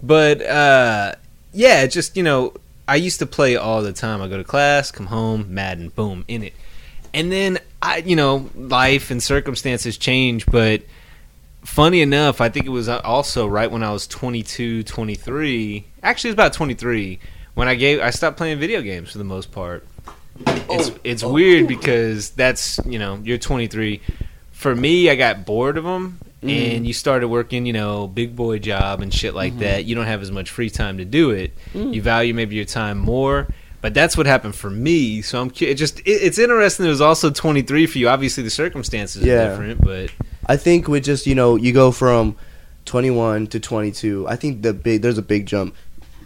But, 0.02 0.42
uh, 0.42 1.14
yeah, 1.52 1.86
just, 1.86 2.16
you 2.16 2.24
know, 2.24 2.52
I 2.88 2.96
used 2.96 3.20
to 3.20 3.26
play 3.26 3.54
all 3.54 3.80
the 3.80 3.92
time. 3.92 4.20
I 4.20 4.28
go 4.28 4.38
to 4.38 4.44
class, 4.44 4.90
come 4.90 5.06
home, 5.06 5.54
Madden, 5.54 5.90
boom, 5.90 6.24
in 6.26 6.42
it. 6.42 6.54
And 7.14 7.30
then, 7.30 7.58
I, 7.80 7.98
you 7.98 8.16
know, 8.16 8.50
life 8.56 9.12
and 9.12 9.22
circumstances 9.22 9.96
change, 9.96 10.46
but 10.46 10.82
funny 11.66 12.00
enough, 12.00 12.40
I 12.40 12.48
think 12.48 12.66
it 12.66 12.70
was 12.70 12.88
uh, 12.88 13.00
also 13.04 13.46
right 13.46 13.70
when 13.70 13.82
I 13.82 13.92
was 13.92 14.06
22, 14.06 14.84
23. 14.84 15.86
Actually, 16.02 16.28
it 16.28 16.30
was 16.30 16.34
about 16.34 16.52
23 16.54 17.18
when 17.54 17.68
I 17.68 17.74
gave 17.74 18.00
I 18.00 18.10
stopped 18.10 18.36
playing 18.36 18.58
video 18.58 18.80
games 18.80 19.10
for 19.10 19.18
the 19.18 19.24
most 19.24 19.52
part. 19.52 19.86
It's 20.46 20.90
oh, 20.90 20.98
it's 21.02 21.22
oh. 21.22 21.32
weird 21.32 21.66
because 21.66 22.30
that's 22.30 22.78
you 22.86 22.98
know 22.98 23.20
you're 23.22 23.38
23. 23.38 24.00
For 24.52 24.74
me, 24.74 25.10
I 25.10 25.16
got 25.16 25.44
bored 25.44 25.76
of 25.76 25.84
them, 25.84 26.18
mm-hmm. 26.42 26.48
and 26.48 26.86
you 26.86 26.92
started 26.92 27.28
working 27.28 27.66
you 27.66 27.72
know 27.72 28.06
big 28.06 28.36
boy 28.36 28.58
job 28.58 29.00
and 29.00 29.12
shit 29.12 29.34
like 29.34 29.52
mm-hmm. 29.52 29.62
that. 29.62 29.84
You 29.84 29.94
don't 29.94 30.06
have 30.06 30.22
as 30.22 30.30
much 30.30 30.50
free 30.50 30.70
time 30.70 30.98
to 30.98 31.04
do 31.04 31.30
it. 31.30 31.52
Mm. 31.72 31.94
You 31.94 32.02
value 32.02 32.32
maybe 32.34 32.56
your 32.56 32.64
time 32.64 32.98
more. 32.98 33.48
But 33.82 33.94
that's 33.94 34.16
what 34.16 34.26
happened 34.26 34.56
for 34.56 34.70
me. 34.70 35.22
So 35.22 35.40
I'm 35.40 35.52
it 35.60 35.74
just 35.74 36.00
it, 36.00 36.10
it's 36.10 36.38
interesting. 36.38 36.86
It 36.86 36.88
was 36.88 37.00
also 37.00 37.30
23 37.30 37.86
for 37.86 37.98
you. 37.98 38.08
Obviously, 38.08 38.42
the 38.42 38.50
circumstances 38.50 39.22
Yeah. 39.22 39.34
are 39.34 39.50
different, 39.50 39.84
but 39.84 40.10
I 40.46 40.56
think 40.56 40.88
with 40.88 41.04
just 41.04 41.26
you 41.26 41.34
know 41.34 41.56
you 41.56 41.72
go 41.72 41.90
from 41.90 42.36
21 42.84 43.48
to 43.48 43.60
22. 43.60 44.26
I 44.28 44.36
think 44.36 44.62
the 44.62 44.72
big 44.72 45.02
there's 45.02 45.18
a 45.18 45.22
big 45.22 45.46
jump. 45.46 45.74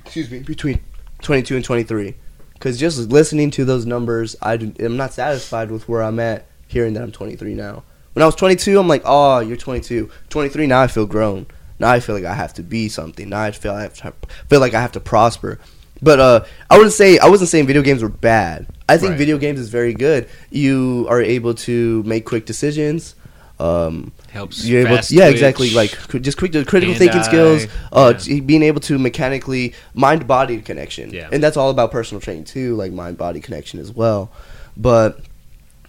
Excuse 0.05 0.31
me, 0.31 0.41
between 0.41 0.81
22 1.23 1.57
and 1.57 1.65
23. 1.65 2.15
Because 2.55 2.79
just 2.79 2.99
listening 3.09 3.51
to 3.53 3.65
those 3.65 3.87
numbers, 3.87 4.37
I 4.43 4.55
am 4.55 4.97
not 4.97 5.15
satisfied 5.15 5.71
with 5.71 5.89
where 5.89 6.03
I'm 6.03 6.21
at. 6.21 6.47
Hearing 6.69 6.93
that 6.95 7.03
I'm 7.03 7.11
23 7.11 7.55
now. 7.55 7.83
When 8.13 8.23
I 8.23 8.27
was 8.27 8.35
22, 8.37 8.79
I'm 8.79 8.87
like, 8.87 9.03
oh, 9.05 9.41
you're 9.41 9.57
22. 9.57 10.11
23 10.29 10.67
now, 10.67 10.83
I 10.83 10.87
feel 10.87 11.07
grown. 11.07 11.47
Now 11.79 11.91
I 11.91 12.01
feel 12.01 12.15
like 12.15 12.25
I 12.25 12.35
have 12.35 12.53
to 12.55 12.63
be 12.63 12.89
something. 12.89 13.29
Now 13.31 13.41
I 13.43 13.51
feel 13.53 13.73
I 13.73 13.83
have 13.83 13.95
to 13.95 14.13
feel 14.49 14.61
like 14.61 14.75
I 14.75 14.81
have 14.81 14.93
to 14.93 15.01
prosper. 15.01 15.59
But 16.03 16.21
uh, 16.21 16.45
I 16.69 16.77
wouldn't 16.77 16.93
say 16.95 17.19
I 17.19 17.29
wasn't 17.29 17.51
saying 17.51 17.67
video 17.67 17.83
games 17.83 18.03
were 18.03 18.09
bad. 18.09 18.67
I 18.89 18.99
think 18.99 19.11
Right. 19.11 19.19
video 19.19 19.39
games 19.39 19.59
is 19.59 19.69
very 19.71 19.95
good. 19.95 20.29
You 20.51 21.07
are 21.09 21.21
able 21.21 21.55
to 21.55 22.03
make 22.05 22.25
quick 22.27 22.47
decisions. 22.47 23.15
Um, 23.61 24.13
helps. 24.31 24.65
you're 24.65 24.87
able 24.87 24.99
to, 25.03 25.15
yeah, 25.15 25.25
twitch. 25.25 25.35
exactly. 25.35 25.71
Like 25.71 25.91
just 26.23 26.39
quick, 26.39 26.53
critical 26.67 26.95
thinking 26.95 27.23
skills. 27.23 27.67
Uh, 27.93 28.15
yeah. 28.25 28.41
being 28.41 28.63
able 28.63 28.81
to 28.81 28.99
mechanically 28.99 29.75
mind 29.95 30.27
body 30.27 30.61
connection. 30.63 31.11
Yeah. 31.11 31.29
and 31.31 31.43
that's 31.43 31.57
all 31.57 31.69
about 31.71 31.91
personal 31.91 32.21
training 32.21 32.45
too, 32.45 32.75
like 32.77 32.93
mind 32.93 33.19
body 33.19 33.41
connection 33.41 33.79
as 33.79 33.93
well. 33.93 34.31
But 34.77 35.21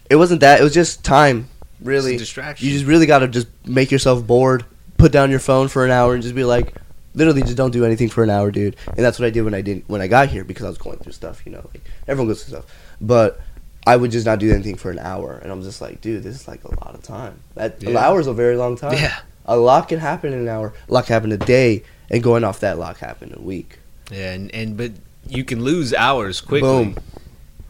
it 0.10 0.18
wasn't 0.18 0.42
that. 0.42 0.60
It 0.60 0.64
was 0.64 0.74
just 0.74 1.04
time. 1.06 1.48
Really, 1.82 2.14
It's 2.14 2.22
a 2.22 2.26
distraction. 2.26 2.68
you 2.68 2.74
just 2.74 2.86
really 2.86 3.06
got 3.08 3.20
to 3.20 3.28
just 3.28 3.48
make 3.66 3.90
yourself 3.90 4.28
bored. 4.28 4.66
Put 4.98 5.12
down 5.12 5.32
your 5.32 5.40
phone 5.40 5.68
for 5.68 5.84
an 5.84 5.90
hour 5.90 6.14
and 6.14 6.22
just 6.22 6.36
be 6.36 6.44
like, 6.44 6.76
literally, 7.16 7.42
just 7.42 7.58
don't 7.58 7.72
do 7.72 7.86
anything 7.86 8.08
for 8.10 8.24
an 8.24 8.30
hour, 8.30 8.52
dude. 8.52 8.76
And 8.88 8.98
that's 8.98 9.18
what 9.18 9.26
I 9.26 9.30
did 9.32 9.42
when 9.44 9.56
I 9.56 9.62
didn't 9.62 9.88
when 9.90 10.00
I 10.02 10.08
got 10.08 10.28
here 10.30 10.44
because 10.44 10.66
I 10.66 10.70
was 10.70 10.78
going 10.78 10.98
through 11.00 11.14
stuff. 11.14 11.42
You 11.46 11.54
know, 11.54 11.68
like 11.74 11.84
everyone 12.08 12.28
goes 12.28 12.44
through 12.44 12.58
stuff, 12.60 12.76
but. 13.00 13.40
I 13.88 13.96
would 13.96 14.12
just 14.12 14.26
not 14.26 14.40
do 14.40 14.52
anything 14.52 14.76
for 14.76 14.92
an 14.92 15.00
hour, 15.00 15.40
and 15.42 15.52
I'm 15.52 15.64
just 15.64 15.82
like, 15.82 16.02
dude, 16.02 16.24
this 16.24 16.36
is 16.36 16.48
like 16.48 16.64
a 16.64 16.70
lot 16.84 16.94
of 16.94 17.02
time. 17.02 17.40
That 17.56 17.82
an 17.84 17.98
hour 17.98 18.20
is 18.20 18.28
a 18.28 18.34
very 18.34 18.56
long 18.56 18.76
time. 18.78 18.94
Yeah. 18.94 19.18
A 19.46 19.58
lot 19.58 19.90
can 19.90 20.00
happen 20.00 20.34
in 20.34 20.40
an 20.40 20.48
hour. 20.48 20.72
A 20.88 20.94
lot 20.94 21.06
can 21.08 21.14
happen 21.14 21.32
in 21.32 21.42
a 21.42 21.46
day, 21.46 21.84
and 22.10 22.22
going 22.22 22.44
off 22.44 22.60
that, 22.60 22.76
a 22.76 22.80
lot 22.80 22.98
can 22.98 23.08
happen 23.08 23.30
in 23.34 23.40
a 23.40 23.42
week. 23.42 23.80
Yeah, 24.12 24.34
and, 24.34 24.54
and 24.54 24.78
but 24.78 24.92
you 25.28 25.44
can 25.44 25.64
lose 25.64 25.94
hours 25.96 26.42
quickly 26.42 26.86
Boom. 26.94 26.98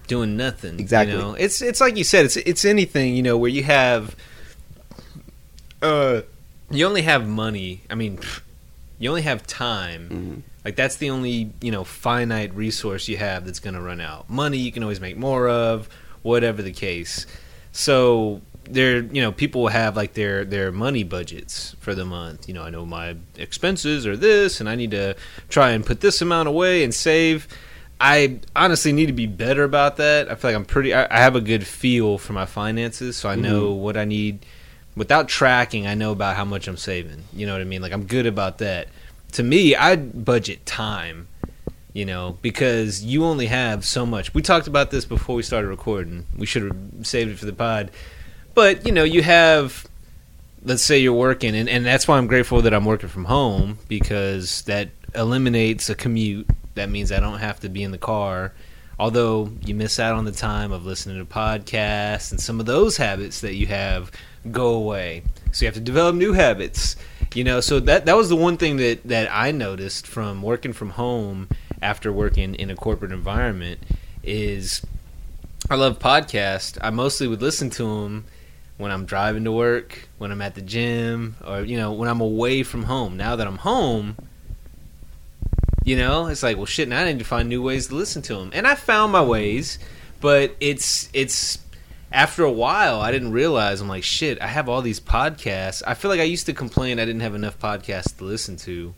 doing 0.07 0.35
nothing. 0.35 0.79
Exactly. 0.79 1.13
You 1.15 1.21
know? 1.21 1.33
It's 1.33 1.61
it's 1.61 1.79
like 1.79 1.95
you 1.95 2.03
said. 2.03 2.25
It's 2.25 2.35
it's 2.35 2.65
anything 2.65 3.15
you 3.15 3.23
know 3.23 3.37
where 3.37 3.49
you 3.49 3.63
have. 3.63 4.15
Uh, 5.81 6.21
you 6.69 6.85
only 6.85 7.01
have 7.03 7.27
money. 7.27 7.81
I 7.89 7.95
mean, 7.95 8.19
you 8.99 9.09
only 9.09 9.23
have 9.23 9.45
time. 9.47 10.09
Mhm. 10.09 10.41
Like 10.65 10.75
that's 10.75 10.97
the 10.97 11.09
only 11.09 11.51
you 11.61 11.71
know 11.71 11.83
finite 11.83 12.53
resource 12.53 13.07
you 13.07 13.17
have 13.17 13.45
that's 13.45 13.59
going 13.59 13.73
to 13.73 13.81
run 13.81 13.99
out. 14.01 14.29
Money 14.29 14.57
you 14.57 14.71
can 14.71 14.83
always 14.83 14.99
make 14.99 15.17
more 15.17 15.47
of, 15.49 15.89
whatever 16.23 16.61
the 16.61 16.71
case. 16.71 17.25
So 17.71 18.41
there, 18.63 19.01
you 19.01 19.21
know, 19.21 19.31
people 19.31 19.61
will 19.61 19.69
have 19.69 19.95
like 19.95 20.13
their 20.13 20.45
their 20.45 20.71
money 20.71 21.03
budgets 21.03 21.75
for 21.79 21.93
the 21.95 22.05
month. 22.05 22.47
You 22.47 22.53
know, 22.53 22.63
I 22.63 22.69
know 22.69 22.85
my 22.85 23.15
expenses 23.37 24.05
are 24.05 24.17
this, 24.17 24.59
and 24.59 24.69
I 24.69 24.75
need 24.75 24.91
to 24.91 25.15
try 25.49 25.71
and 25.71 25.85
put 25.85 26.01
this 26.01 26.21
amount 26.21 26.47
away 26.47 26.83
and 26.83 26.93
save. 26.93 27.47
I 27.99 28.39
honestly 28.55 28.93
need 28.93 29.07
to 29.07 29.13
be 29.13 29.27
better 29.27 29.63
about 29.63 29.97
that. 29.97 30.29
I 30.29 30.35
feel 30.35 30.49
like 30.49 30.55
I'm 30.55 30.65
pretty. 30.65 30.93
I, 30.93 31.05
I 31.15 31.19
have 31.19 31.35
a 31.35 31.41
good 31.41 31.65
feel 31.65 32.17
for 32.17 32.33
my 32.33 32.45
finances, 32.45 33.17
so 33.17 33.29
I 33.29 33.33
mm-hmm. 33.33 33.43
know 33.43 33.71
what 33.73 33.97
I 33.97 34.05
need. 34.05 34.45
Without 34.95 35.29
tracking, 35.29 35.87
I 35.87 35.95
know 35.95 36.11
about 36.11 36.35
how 36.35 36.43
much 36.43 36.67
I'm 36.67 36.77
saving. 36.77 37.23
You 37.33 37.45
know 37.45 37.53
what 37.53 37.61
I 37.61 37.65
mean? 37.65 37.81
Like 37.81 37.93
I'm 37.93 38.05
good 38.05 38.25
about 38.25 38.57
that. 38.57 38.87
To 39.33 39.43
me, 39.43 39.75
I 39.75 39.95
budget 39.95 40.65
time. 40.65 41.27
You 41.93 42.05
know, 42.05 42.37
because 42.41 43.03
you 43.03 43.25
only 43.25 43.47
have 43.47 43.83
so 43.83 44.05
much. 44.05 44.33
We 44.33 44.41
talked 44.41 44.67
about 44.67 44.91
this 44.91 45.03
before 45.03 45.35
we 45.35 45.43
started 45.43 45.67
recording. 45.67 46.25
We 46.37 46.45
should 46.45 46.63
have 46.63 47.05
saved 47.05 47.31
it 47.31 47.39
for 47.39 47.45
the 47.45 47.53
pod. 47.53 47.91
But 48.53 48.85
you 48.85 48.91
know, 48.91 49.03
you 49.03 49.21
have. 49.23 49.87
Let's 50.63 50.83
say 50.83 50.99
you're 50.99 51.13
working, 51.13 51.55
and, 51.55 51.67
and 51.67 51.83
that's 51.83 52.07
why 52.07 52.19
I'm 52.19 52.27
grateful 52.27 52.61
that 52.61 52.73
I'm 52.73 52.85
working 52.85 53.09
from 53.09 53.25
home 53.25 53.79
because 53.87 54.61
that 54.63 54.89
eliminates 55.15 55.89
a 55.89 55.95
commute. 55.95 56.47
That 56.75 56.89
means 56.89 57.11
I 57.11 57.19
don't 57.19 57.39
have 57.39 57.59
to 57.61 57.69
be 57.69 57.83
in 57.83 57.89
the 57.89 57.97
car. 57.97 58.53
Although 58.99 59.51
you 59.65 59.73
miss 59.73 59.99
out 59.99 60.13
on 60.13 60.25
the 60.25 60.31
time 60.31 60.71
of 60.71 60.85
listening 60.85 61.17
to 61.17 61.25
podcasts 61.25 62.29
and 62.29 62.39
some 62.39 62.59
of 62.59 62.67
those 62.67 62.97
habits 62.97 63.41
that 63.41 63.55
you 63.55 63.65
have 63.65 64.11
go 64.51 64.75
away. 64.75 65.23
So 65.51 65.65
you 65.65 65.67
have 65.67 65.73
to 65.73 65.81
develop 65.81 66.15
new 66.15 66.33
habits. 66.33 66.95
You 67.33 67.43
know, 67.43 67.61
so 67.61 67.79
that 67.79 68.05
that 68.05 68.15
was 68.15 68.29
the 68.29 68.35
one 68.35 68.57
thing 68.57 68.77
that 68.77 69.03
that 69.05 69.29
I 69.31 69.51
noticed 69.51 70.05
from 70.05 70.41
working 70.41 70.73
from 70.73 70.91
home 70.91 71.47
after 71.81 72.11
working 72.11 72.55
in 72.55 72.69
a 72.69 72.75
corporate 72.75 73.11
environment 73.11 73.79
is 74.23 74.81
I 75.69 75.75
love 75.75 75.99
podcasts. 75.99 76.77
I 76.81 76.89
mostly 76.89 77.27
would 77.27 77.41
listen 77.41 77.69
to 77.71 77.83
them 77.83 78.25
when 78.77 78.91
I'm 78.91 79.05
driving 79.05 79.43
to 79.43 79.51
work, 79.51 80.09
when 80.17 80.31
I'm 80.31 80.41
at 80.41 80.55
the 80.55 80.61
gym, 80.61 81.35
or 81.45 81.61
you 81.61 81.77
know, 81.77 81.91
when 81.91 82.09
I'm 82.09 82.21
away 82.21 82.63
from 82.63 82.83
home. 82.83 83.17
Now 83.17 83.35
that 83.35 83.47
I'm 83.47 83.57
home, 83.57 84.17
you 85.83 85.95
know, 85.95 86.27
it's 86.27 86.43
like, 86.43 86.57
well, 86.57 86.65
shit. 86.65 86.87
Now 86.87 87.01
I 87.01 87.05
need 87.05 87.19
to 87.19 87.25
find 87.25 87.47
new 87.47 87.61
ways 87.61 87.87
to 87.87 87.95
listen 87.95 88.21
to 88.23 88.35
them, 88.35 88.51
and 88.53 88.67
I 88.67 88.75
found 88.75 89.11
my 89.11 89.23
ways, 89.23 89.79
but 90.19 90.55
it's 90.59 91.09
it's 91.13 91.59
after 92.11 92.43
a 92.43 92.51
while, 92.51 92.99
I 92.99 93.11
didn't 93.11 93.31
realize 93.31 93.79
I'm 93.79 93.87
like, 93.87 94.03
shit. 94.03 94.41
I 94.41 94.47
have 94.47 94.67
all 94.67 94.81
these 94.81 94.99
podcasts. 94.99 95.81
I 95.87 95.93
feel 95.93 96.11
like 96.11 96.19
I 96.19 96.23
used 96.23 96.45
to 96.47 96.53
complain 96.53 96.99
I 96.99 97.05
didn't 97.05 97.21
have 97.21 97.35
enough 97.35 97.57
podcasts 97.57 98.17
to 98.17 98.25
listen 98.25 98.57
to. 98.57 98.93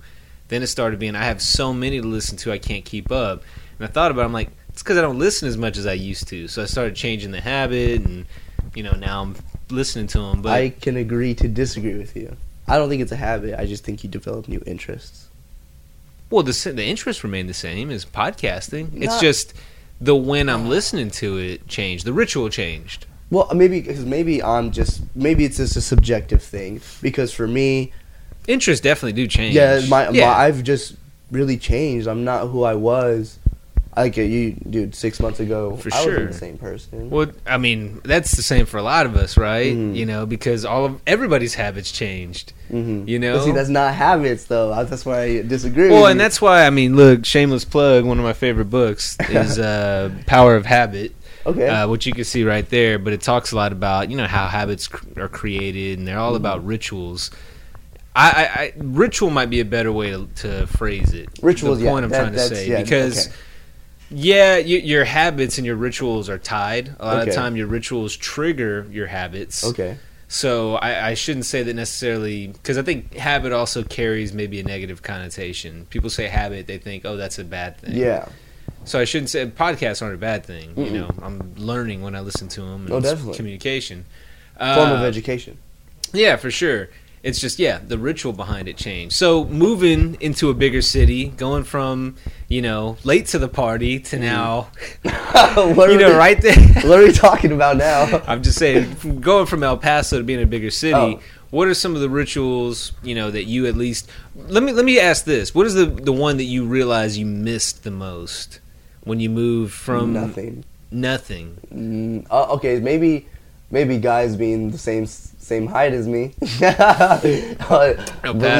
Then 0.50 0.63
it 0.63 0.67
started 0.67 1.00
being 1.00 1.15
I 1.15 1.23
have 1.23 1.41
so 1.41 1.73
many 1.73 2.01
to 2.01 2.07
listen 2.07 2.38
to, 2.38 2.51
I 2.51 2.57
can't 2.57 2.85
keep 2.85 3.12
up. 3.12 3.43
And 3.79 3.88
I 3.88 3.91
thought 3.91 4.12
about, 4.12 4.21
it, 4.21 4.25
I'm 4.25 4.33
like, 4.33 4.50
it's 4.69 4.81
because 4.81 4.97
I 4.97 5.01
don't 5.01 5.19
listen 5.19 5.47
as 5.47 5.57
much 5.57 5.77
as 5.77 5.85
I 5.85 5.93
used 5.93 6.27
to. 6.29 6.47
So 6.47 6.63
I 6.63 6.65
started 6.65 6.95
changing 6.95 7.31
the 7.31 7.41
habit, 7.41 8.05
and 8.05 8.25
you 8.75 8.81
know, 8.81 8.93
now 8.93 9.21
I'm 9.21 9.35
listening 9.69 10.07
to 10.07 10.19
them. 10.19 10.41
But 10.41 10.51
I 10.53 10.69
can 10.69 10.97
agree 10.97 11.35
to 11.35 11.47
disagree 11.47 11.95
with 11.95 12.15
you. 12.15 12.35
I 12.67 12.77
don't 12.77 12.89
think 12.89 13.01
it's 13.01 13.12
a 13.12 13.17
habit. 13.17 13.59
I 13.59 13.65
just 13.65 13.83
think 13.83 14.03
you 14.03 14.09
develop 14.09 14.47
new 14.47 14.63
interests. 14.65 15.27
Well, 16.29 16.43
the 16.43 16.71
the 16.73 16.85
interest 16.85 17.23
remained 17.23 17.50
the 17.50 17.53
same 17.53 17.91
as 17.91 18.03
podcasting. 18.03 19.01
It's 19.01 19.19
just 19.19 19.53
the 20.01 20.15
when 20.15 20.50
I'm 20.50 20.67
listening 20.67 21.12
to 21.12 21.38
it 21.38 21.67
changed. 21.67 22.05
The 22.05 22.13
ritual 22.13 22.50
changed. 22.50 23.05
Well, 23.29 23.50
maybe 23.53 23.81
because 23.81 24.05
maybe 24.05 24.41
I'm 24.41 24.71
just 24.71 25.01
maybe 25.15 25.45
it's 25.45 25.57
just 25.57 25.75
a 25.75 25.81
subjective 25.81 26.41
thing. 26.41 26.81
Because 27.01 27.31
for 27.31 27.47
me, 27.47 27.91
Interests 28.47 28.81
definitely 28.83 29.13
do 29.13 29.27
change. 29.27 29.55
yeah, 29.55 29.81
my, 29.89 30.09
yeah. 30.09 30.27
my 30.27 30.33
I've 30.33 30.63
just 30.63 30.95
really 31.31 31.57
changed. 31.57 32.07
I'm 32.07 32.23
not 32.23 32.47
who 32.47 32.63
I 32.63 32.75
was. 32.75 33.39
Like 33.95 34.17
you, 34.17 34.53
dude, 34.53 34.95
six 34.95 35.19
months 35.19 35.39
ago, 35.39 35.75
For 35.77 35.93
I 35.93 36.01
sure. 36.03 36.13
wasn't 36.13 36.31
the 36.31 36.38
same 36.38 36.57
person. 36.57 37.09
well, 37.12 37.27
I 37.45 37.59
mean, 37.59 38.01
that's 38.03 38.31
the 38.35 38.41
same 38.41 38.65
for 38.65 38.77
a 38.77 38.81
lot 38.81 39.05
of 39.05 39.15
us, 39.15 39.38
right? 39.38 39.71
Mhm. 39.71 39.95
You 39.95 40.07
know, 40.07 40.25
because 40.25 40.65
all 40.65 40.83
of 40.85 41.00
everybody's 41.05 41.53
habits 41.53 41.91
changed. 41.91 42.53
hmm 42.71 43.07
You 43.07 43.19
know? 43.19 43.45
see, 43.45 43.51
that's 43.51 43.69
not 43.69 43.93
habits 43.93 44.45
though. 44.45 44.69
That's 44.83 45.05
why 45.05 45.21
I 45.21 45.41
disagree. 45.43 45.89
Well, 45.91 46.07
and 46.07 46.17
you. 46.19 46.23
that's 46.23 46.41
why 46.41 46.65
I 46.65 46.71
mean, 46.71 46.95
look, 46.95 47.23
shameless 47.23 47.65
plug. 47.65 48.03
One 48.03 48.17
of 48.17 48.23
my 48.23 48.33
favorite 48.33 48.71
books 48.71 49.15
is 49.29 49.59
uh, 49.59 50.09
Power 50.25 50.55
of 50.55 50.65
Habit 50.65 51.13
Okay. 51.45 51.67
uh, 51.67 51.88
which 51.88 52.07
you 52.07 52.13
can 52.13 52.23
see 52.23 52.43
right 52.43 52.67
there. 52.69 52.97
But 52.97 53.13
it 53.13 53.21
talks 53.21 53.51
a 53.51 53.55
lot 53.55 53.71
about 53.73 54.09
you 54.09 54.17
know 54.17 54.25
how 54.25 54.47
habits 54.47 54.88
cr- 54.88 55.21
are 55.21 55.29
created, 55.29 56.00
and 56.00 56.07
they're 56.07 56.17
all 56.17 56.29
Mm-hmm. 56.31 56.38
about 56.38 56.65
rituals. 56.65 57.29
I, 58.15 58.29
I, 58.29 58.43
I 58.63 58.74
ritual 58.77 59.29
might 59.32 59.50
be 59.50 59.60
a 59.60 59.65
better 59.65 59.91
way 59.91 60.12
to, 60.12 60.27
to 60.36 60.67
phrase 60.67 61.13
it. 61.13 61.29
Rituals, 61.41 61.79
the 61.79 61.86
yeah, 61.86 61.91
point 61.91 62.05
I'm 62.05 62.12
that- 62.12 62.20
trying 62.20 62.34
to 62.34 62.39
say, 62.55 62.70
yeah, 62.70 62.82
because 62.84 63.27
okay. 63.27 63.36
yeah, 64.12 64.55
y 64.58 64.63
your 64.63 65.03
habits 65.05 65.58
and 65.58 65.65
your 65.65 65.75
rituals 65.75 66.29
are 66.29 66.38
tied. 66.38 66.89
A 67.00 67.05
lot 67.05 67.15
of 67.15 67.22
Okay. 67.22 67.32
the 67.32 67.36
time, 67.36 67.55
your 67.55 67.67
rituals 67.67 68.15
trigger 68.15 68.86
your 68.91 69.08
habits. 69.08 69.63
okay. 69.63 69.98
So 70.27 70.75
I, 70.77 71.10
I 71.10 71.13
shouldn't 71.13 71.46
say 71.46 71.62
that 71.62 71.75
necessarily 71.75 72.48
because 72.48 72.77
I 72.79 72.82
think 72.82 73.13
habit 73.13 73.51
also 73.53 73.84
carries 73.84 74.34
maybe 74.34 74.60
a 74.60 74.63
negative 74.63 75.03
connotation. 75.03 75.86
People 75.91 76.10
say 76.10 76.27
habit, 76.27 76.65
they 76.65 76.79
think, 76.79 77.05
oh, 77.05 77.17
that's 77.17 77.38
a 77.38 77.43
bad 77.43 77.77
thing. 77.77 77.96
Yeah. 77.96 78.27
So 78.84 79.00
I 79.00 79.05
shouldn't 79.05 79.29
say 79.29 79.46
podcasts 79.46 80.01
aren't 80.01 80.15
a 80.15 80.17
bad 80.17 80.43
thing. 80.43 80.70
You 80.75 80.86
Mm-mm. 80.86 80.91
know, 80.93 81.10
I'm 81.22 81.53
learning 81.55 82.01
when 82.01 82.15
I 82.15 82.22
listen 82.22 82.48
to 82.50 82.62
them. 82.62 82.88
Oh, 82.91 83.00
definitely. 83.00 83.36
Communication. 83.36 84.05
Form 84.58 84.91
of 84.91 85.01
Uh, 85.01 85.05
education. 85.05 85.58
Yeah, 86.13 86.36
for 86.38 86.50
sure. 86.50 86.89
It's 87.23 87.39
just 87.39 87.57
yeah, 87.57 87.79
the 87.79 87.97
ritual 87.97 88.33
behind 88.33 88.67
it 88.67 88.75
changed. 88.75 89.15
So 89.15 89.45
moving 89.45 90.17
into 90.19 90.49
a 90.49 90.53
bigger 90.53 90.81
city, 90.81 91.29
going 91.29 91.63
from 91.63 92.17
you 92.49 92.61
know 92.61 92.97
late 93.03 93.27
to 93.27 93.39
the 93.39 93.47
party 93.47 93.99
to 94.01 94.19
now, 94.19 94.67
what, 95.03 95.89
you 95.89 95.95
are 95.95 95.99
know, 95.99 96.09
we, 96.09 96.15
right 96.15 96.41
there. 96.41 96.59
what 96.83 96.99
are 96.99 97.03
we 97.03 97.13
talking 97.13 97.53
about 97.53 97.77
now? 97.77 98.21
I'm 98.27 98.43
just 98.43 98.59
saying, 98.59 99.21
going 99.21 99.45
from 99.45 99.63
El 99.63 99.77
Paso 99.77 100.17
to 100.17 100.23
being 100.23 100.41
a 100.41 100.45
bigger 100.45 100.69
city. 100.69 100.93
Oh. 100.93 101.19
What 101.49 101.67
are 101.67 101.75
some 101.75 101.93
of 101.93 102.01
the 102.01 102.09
rituals 102.09 102.93
you 103.03 103.15
know 103.15 103.31
that 103.31 103.43
you 103.43 103.67
at 103.67 103.75
least? 103.75 104.09
Let 104.35 104.63
me 104.63 104.73
let 104.73 104.83
me 104.83 104.99
ask 104.99 105.23
this: 105.23 105.55
What 105.55 105.65
is 105.65 105.75
the 105.75 105.85
the 105.85 106.11
one 106.11 106.37
that 106.37 106.45
you 106.45 106.65
realize 106.65 107.17
you 107.17 107.25
missed 107.25 107.83
the 107.83 107.91
most 107.91 108.59
when 109.03 109.19
you 109.19 109.29
moved 109.29 109.73
from 109.73 110.13
Nothing. 110.13 110.65
Nothing. 110.91 111.57
Mm, 111.73 112.27
uh, 112.29 112.53
okay, 112.53 112.79
maybe 112.79 113.27
maybe 113.73 113.97
guys 113.97 114.35
being 114.35 114.69
the 114.69 114.77
same 114.77 115.05
same 115.07 115.67
height 115.67 115.93
as 115.93 116.07
me. 116.07 116.33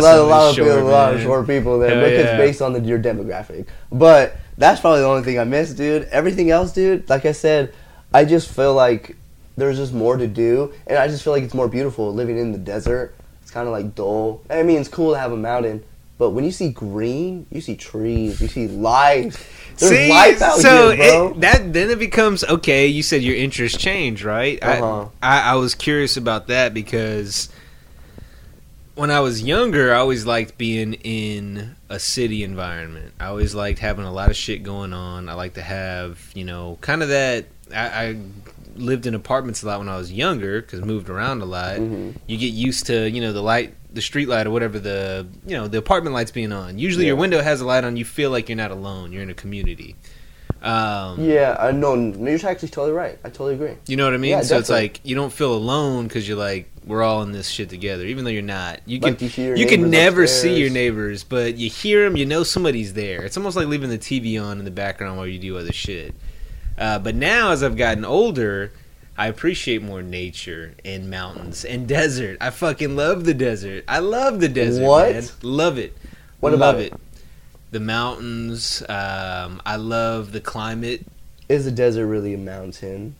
lot, 0.02 0.18
a 0.20 0.24
lot 0.24 0.50
of 0.50 0.56
people, 0.56 0.80
a 0.80 0.82
lot 0.82 1.14
of 1.14 1.22
short 1.22 1.48
people 1.48 1.80
there 1.80 1.92
Hell 1.92 2.10
because 2.10 2.26
yeah. 2.26 2.38
based 2.38 2.62
on 2.62 2.74
the, 2.74 2.80
your 2.82 3.00
demographic. 3.00 3.68
But 3.92 4.36
that's 4.58 4.82
probably 4.82 5.00
the 5.00 5.08
only 5.08 5.24
thing 5.24 5.40
I 5.40 5.46
miss, 5.46 5.74
dude. 5.74 6.04
Everything 6.12 6.50
else, 6.50 6.74
dude. 6.74 7.08
Like 7.10 7.26
I 7.26 7.32
said, 7.32 7.74
I 8.14 8.26
just 8.26 8.50
feel 8.50 8.74
like 8.74 9.16
there's 9.56 9.78
just 9.78 9.94
more 9.94 10.18
to 10.18 10.28
do, 10.28 10.74
and 10.88 10.98
I 10.98 11.08
just 11.08 11.24
feel 11.24 11.32
like 11.32 11.44
it's 11.44 11.54
more 11.54 11.70
beautiful 11.70 12.12
living 12.14 12.38
in 12.38 12.52
the 12.52 12.58
desert. 12.58 13.16
It's 13.44 13.52
kind 13.52 13.68
of 13.68 13.72
like 13.72 13.96
dull. 13.96 14.42
I 14.50 14.64
mean, 14.64 14.80
it's 14.80 14.90
cool 14.90 15.14
to 15.14 15.20
have 15.20 15.32
a 15.32 15.38
mountain. 15.38 15.86
But 16.24 16.30
when 16.30 16.46
you 16.46 16.54
see 16.54 16.70
green, 16.70 17.46
you 17.52 17.60
see 17.60 17.76
trees, 17.76 18.40
you 18.40 18.48
see 18.48 18.70
life. 18.70 19.76
There's 19.78 19.92
See, 19.92 20.10
life 20.10 20.42
out 20.42 20.58
so 20.58 20.92
here, 20.92 21.10
bro. 21.10 21.32
It, 21.32 21.42
that 21.42 21.74
then 21.74 21.90
it 21.90 22.00
becomes 22.00 22.46
okay. 22.46 22.88
You 22.88 23.04
said 23.04 23.24
your 23.24 23.36
interests 23.36 23.78
change, 23.78 24.24
right? 24.24 24.58
Uh-huh. 24.64 25.10
I, 25.22 25.40
I 25.42 25.52
I 25.52 25.56
was 25.56 25.76
curious 25.76 26.16
about 26.16 26.48
that 26.48 26.74
because 26.74 27.50
when 28.96 29.12
I 29.12 29.20
was 29.20 29.44
younger, 29.44 29.94
I 29.94 29.98
always 29.98 30.26
liked 30.26 30.58
being 30.58 30.94
in 30.94 31.76
a 31.90 32.00
city 32.00 32.46
environment. 32.46 33.12
I 33.20 33.26
always 33.26 33.54
liked 33.54 33.80
having 33.80 34.06
a 34.06 34.14
lot 34.14 34.30
of 34.30 34.38
shit 34.38 34.64
going 34.64 34.94
on. 34.94 35.28
I 35.28 35.34
like 35.34 35.56
to 35.56 35.62
have 35.62 36.32
you 36.34 36.46
know 36.46 36.78
kind 36.80 37.04
of 37.04 37.10
that. 37.10 37.48
I, 37.76 38.06
I 38.06 38.18
lived 38.78 39.08
in 39.08 39.14
apartments 39.14 39.62
a 39.62 39.66
lot 39.68 39.80
when 39.80 39.90
I 39.90 39.98
was 39.98 40.10
younger 40.10 40.62
because 40.62 40.86
moved 40.86 41.10
around 41.10 41.42
a 41.42 41.46
lot. 41.46 41.80
Mhm. 41.80 42.16
You 42.28 42.38
get 42.38 42.54
used 42.54 42.86
to 42.86 43.10
you 43.10 43.20
know 43.20 43.34
the 43.34 43.44
light. 43.44 43.74
The 43.94 44.02
street 44.02 44.28
light 44.28 44.48
or 44.48 44.52
whatever 44.52 44.80
the 44.80 45.28
you 45.46 45.56
know 45.56 45.68
the 45.68 45.78
apartment 45.78 46.14
lights 46.14 46.32
being 46.32 46.52
on. 46.52 46.80
Usually 46.80 47.06
your 47.06 47.16
window 47.16 47.42
has 47.42 47.62
a 47.62 47.66
light 47.66 47.84
on. 47.84 47.96
You 47.98 48.06
feel 48.06 48.32
like 48.32 48.50
you're 48.50 48.56
not 48.56 48.72
alone. 48.72 49.12
You're 49.12 49.24
in 49.24 49.30
a 49.30 49.36
community. 49.36 49.96
Um, 50.64 51.20
Yeah, 51.20 51.58
I 51.60 51.72
know. 51.72 51.94
You're 51.96 52.48
actually 52.48 52.70
totally 52.70 52.94
right. 52.94 53.20
I 53.24 53.30
totally 53.30 53.56
agree. 53.56 53.76
You 53.86 53.98
know 53.98 54.06
what 54.06 54.14
I 54.14 54.18
mean? 54.18 54.32
Yeah, 54.32 54.42
so 54.42 54.58
it's 54.58 54.70
like 54.70 55.02
you 55.04 55.14
don't 55.14 55.32
feel 55.32 55.54
alone 55.54 56.08
because 56.08 56.28
you're 56.28 56.38
like 56.38 56.70
we're 56.86 57.04
all 57.04 57.22
in 57.22 57.32
this 57.34 57.50
shit 57.50 57.70
together, 57.70 58.06
even 58.06 58.24
though 58.24 58.32
you're 58.32 58.42
not. 58.42 58.80
You 58.86 59.00
Like 59.00 59.18
can 59.20 59.26
you 59.26 59.30
see 59.32 59.60
you 59.60 59.68
can 59.68 59.90
never 59.90 60.26
see 60.26 60.58
your 60.58 60.70
neighbors, 60.70 61.24
but 61.24 61.58
you 61.58 61.70
hear 61.70 62.06
them. 62.06 62.16
You 62.18 62.26
know 62.26 62.44
somebody's 62.44 62.94
there. 62.94 63.24
It's 63.24 63.38
almost 63.38 63.58
like 63.58 63.68
leaving 63.68 63.90
the 63.90 63.98
TV 63.98 64.42
on 64.42 64.60
in 64.60 64.66
the 64.66 64.72
background 64.72 65.18
while 65.18 65.28
you 65.28 65.38
do 65.40 65.58
other 65.58 65.74
shit. 65.74 66.16
Uh, 66.78 66.98
but 66.98 67.14
now, 67.14 67.52
as 67.52 67.62
I've 67.62 67.78
gotten 67.78 68.06
older, 68.06 68.72
I 69.18 69.28
appreciate 69.28 69.82
more 69.84 70.02
nature 70.02 70.74
and 70.84 71.10
mountains 71.10 71.64
and 71.66 71.88
desert. 71.88 72.38
I 72.42 72.50
fucking 72.50 72.96
love 72.96 73.26
the 73.26 73.34
desert. 73.34 73.84
I 73.88 74.00
love 74.00 74.40
the 74.40 74.50
desert. 74.50 74.84
What? 74.86 75.14
Man. 75.14 75.24
Love 75.44 75.78
it. 75.78 75.96
What 76.40 76.52
love 76.54 76.60
about 76.60 76.82
it? 76.82 76.94
The 77.72 77.80
mountains. 77.80 78.82
Um, 78.90 79.62
I 79.66 79.76
love 79.76 80.32
the 80.32 80.42
climate. 80.42 81.06
Is 81.50 81.66
the 81.66 81.72
desert 81.72 82.08
really 82.08 82.34
a 82.34 82.38
mountain? 82.38 83.16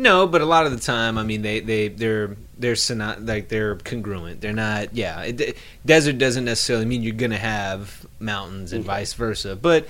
No, 0.00 0.26
but 0.28 0.40
a 0.42 0.44
lot 0.44 0.64
of 0.66 0.72
the 0.72 0.78
time, 0.78 1.18
I 1.18 1.24
mean, 1.24 1.42
they 1.42 1.60
they 1.60 1.88
they're 1.88 2.36
they're 2.56 2.74
syno- 2.74 3.26
like 3.26 3.48
they're 3.48 3.76
congruent. 3.76 4.40
They're 4.40 4.52
not. 4.52 4.94
Yeah, 4.94 5.22
it, 5.22 5.56
desert 5.84 6.18
doesn't 6.18 6.44
necessarily 6.44 6.84
mean 6.84 7.02
you're 7.02 7.14
gonna 7.14 7.36
have 7.36 8.06
mountains 8.20 8.72
and 8.72 8.80
Okay. 8.84 8.86
vice 8.86 9.14
versa. 9.14 9.56
But 9.56 9.88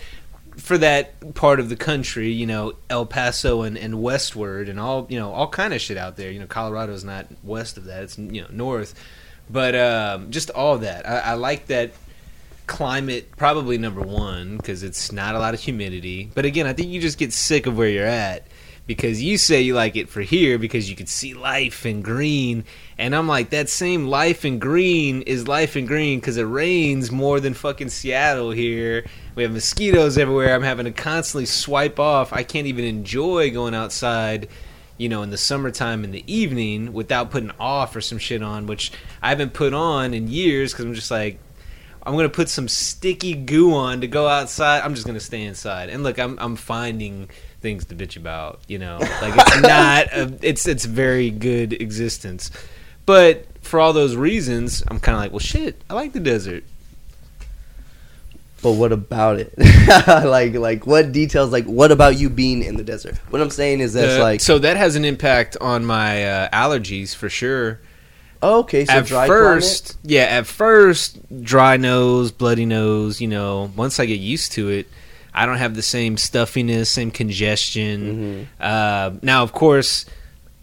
for 0.59 0.77
that 0.79 1.35
part 1.35 1.61
of 1.61 1.69
the 1.69 1.77
country, 1.77 2.31
you 2.31 2.47
know, 2.47 2.75
El 2.91 3.07
Paso 3.07 3.63
and, 3.63 3.79
and 3.79 4.03
westward 4.03 4.69
and 4.69 4.79
all 4.79 5.07
you 5.09 5.19
know 5.19 5.33
all 5.33 5.49
kind 5.49 5.73
of 5.73 5.81
shit 5.81 5.97
out 5.97 6.17
there. 6.17 6.31
You 6.31 6.41
know, 6.41 6.47
Colorado's 6.47 7.05
not 7.05 7.27
west 7.43 7.77
of 7.77 7.85
that; 7.85 8.03
it's 8.03 8.19
you 8.19 8.43
know 8.43 8.49
north. 8.51 8.95
But 9.51 9.75
um, 9.75 10.31
just 10.31 10.51
all 10.51 10.79
that, 10.79 11.09
I, 11.09 11.19
I 11.21 11.35
like 11.35 11.67
that 11.69 11.93
climate. 12.67 13.35
Probably 13.37 13.79
number 13.79 14.03
one 14.03 14.59
because 14.59 14.83
it's 14.83 15.13
not 15.13 15.35
a 15.35 15.39
lot 15.39 15.55
of 15.55 15.61
humidity. 15.61 16.31
But 16.35 16.45
again, 16.45 16.67
I 16.67 16.73
think 16.73 16.89
you 16.89 17.01
just 17.01 17.19
get 17.19 17.33
sick 17.33 17.67
of 17.67 17.79
where 17.79 17.89
you're 17.89 18.05
at 18.05 18.47
because 18.87 19.23
you 19.23 19.39
say 19.39 19.61
you 19.61 19.75
like 19.75 19.97
it 19.97 20.09
for 20.09 20.23
here 20.23 20.59
because 20.59 20.91
you 20.91 20.97
can 20.97 21.07
see 21.07 21.35
life 21.35 21.85
and 21.85 22.03
green 22.03 22.65
and 22.99 23.15
i'm 23.15 23.27
like 23.27 23.51
that 23.51 23.69
same 23.69 24.07
life 24.07 24.45
in 24.45 24.59
green 24.59 25.23
is 25.23 25.47
life 25.49 25.77
in 25.77 25.87
green 25.87 26.19
because 26.19 26.37
it 26.37 26.45
rains 26.45 27.11
more 27.11 27.41
than 27.41 27.55
fucking 27.55 27.89
seattle 27.89 28.51
here 28.51 29.05
we 29.35 29.43
have 29.43 29.53
mosquitoes 29.53 30.19
everywhere 30.19 30.55
i'm 30.55 30.63
having 30.63 30.85
to 30.85 30.93
constantly 30.93 31.47
swipe 31.47 31.99
off 31.99 32.33
i 32.33 32.43
can't 32.43 32.67
even 32.67 32.85
enjoy 32.85 33.51
going 33.51 33.75
outside 33.75 34.49
you 34.97 35.09
know 35.09 35.23
in 35.23 35.31
the 35.31 35.39
summertime 35.39 36.05
in 36.05 36.11
the 36.11 36.25
evening 36.33 36.93
without 36.93 37.31
putting 37.31 37.53
off 37.61 37.95
or 37.95 38.01
some 38.01 38.19
shit 38.19 38.43
on 38.43 38.67
which 38.67 38.93
i 39.23 39.29
haven't 39.29 39.53
put 39.53 39.73
on 39.73 40.13
in 40.13 40.29
years 40.29 40.73
because 40.73 40.85
i'm 40.85 40.95
just 40.95 41.11
like 41.11 41.39
I'm 42.09 42.17
gonna 42.17 42.31
put 42.31 42.49
some 42.49 42.69
sticky 42.69 43.35
goo 43.35 43.75
on 43.75 44.01
to 44.01 44.07
go 44.07 44.29
outside. 44.29 44.81
I'm 44.81 44.95
just 44.95 45.07
gonna 45.07 45.21
stay 45.21 45.43
inside. 45.43 45.91
And 45.91 46.03
look, 46.03 46.19
I'm 46.19 46.39
I'm 46.39 46.57
finding 46.57 47.29
things 47.61 47.85
to 47.87 47.95
bitch 47.95 48.17
about. 48.17 48.61
You 48.67 48.79
know, 48.79 48.97
like 49.21 49.35
it's 49.37 49.61
not. 49.61 50.07
A, 50.15 50.39
it's 50.41 50.67
it's 50.67 50.87
very 50.87 51.31
good 51.31 51.75
existence, 51.75 52.51
but 53.09 53.47
for 53.63 53.81
all 53.81 53.95
those 53.95 54.15
reasons, 54.17 54.85
I'm 54.87 55.01
kind 55.01 55.17
of 55.17 55.23
like, 55.23 55.33
well, 55.33 55.39
shit. 55.39 55.81
I 55.89 55.95
like 55.95 56.13
the 56.13 56.21
desert. 56.21 56.63
But 58.61 58.73
what 58.73 58.93
about 58.93 59.41
it? 59.41 59.55
like, 60.27 60.53
like 60.53 60.87
what 60.87 61.11
details? 61.11 61.51
Like, 61.51 61.65
what 61.65 61.91
about 61.91 62.19
you 62.19 62.29
being 62.29 62.63
in 62.63 62.77
the 62.77 62.85
desert? 62.85 63.17
What 63.31 63.41
I'm 63.41 63.49
saying 63.49 63.81
is 63.81 63.95
that's 63.95 64.19
Uh, 64.19 64.23
like, 64.23 64.43
so 64.43 64.59
that 64.59 64.77
has 64.77 64.95
an 64.95 65.07
impact 65.07 65.57
on 65.59 65.87
my 65.87 66.23
uh, 66.23 66.49
allergies 66.51 67.15
for 67.15 67.31
sure. 67.31 67.81
oh, 68.43 68.59
okay, 68.59 68.85
so 68.85 68.93
at 68.93 69.07
dry 69.07 69.27
first, 69.27 69.97
yeah, 70.03 70.25
at 70.25 70.47
first, 70.47 71.43
dry 71.43 71.79
nose, 71.79 72.31
bloody 72.31 72.67
nose. 72.67 73.23
You 73.23 73.29
know, 73.29 73.73
once 73.75 73.99
I 73.99 74.05
get 74.05 74.21
used 74.21 74.53
to 74.53 74.69
it, 74.69 74.87
I 75.33 75.47
don't 75.47 75.57
have 75.57 75.75
the 75.75 75.83
same 75.83 76.19
stuffiness, 76.19 76.91
same 76.91 77.11
congestion. 77.11 78.01
Mm-hmm. 78.01 78.43
Uh, 78.61 79.19
now, 79.23 79.45
of 79.45 79.53
course, 79.53 80.05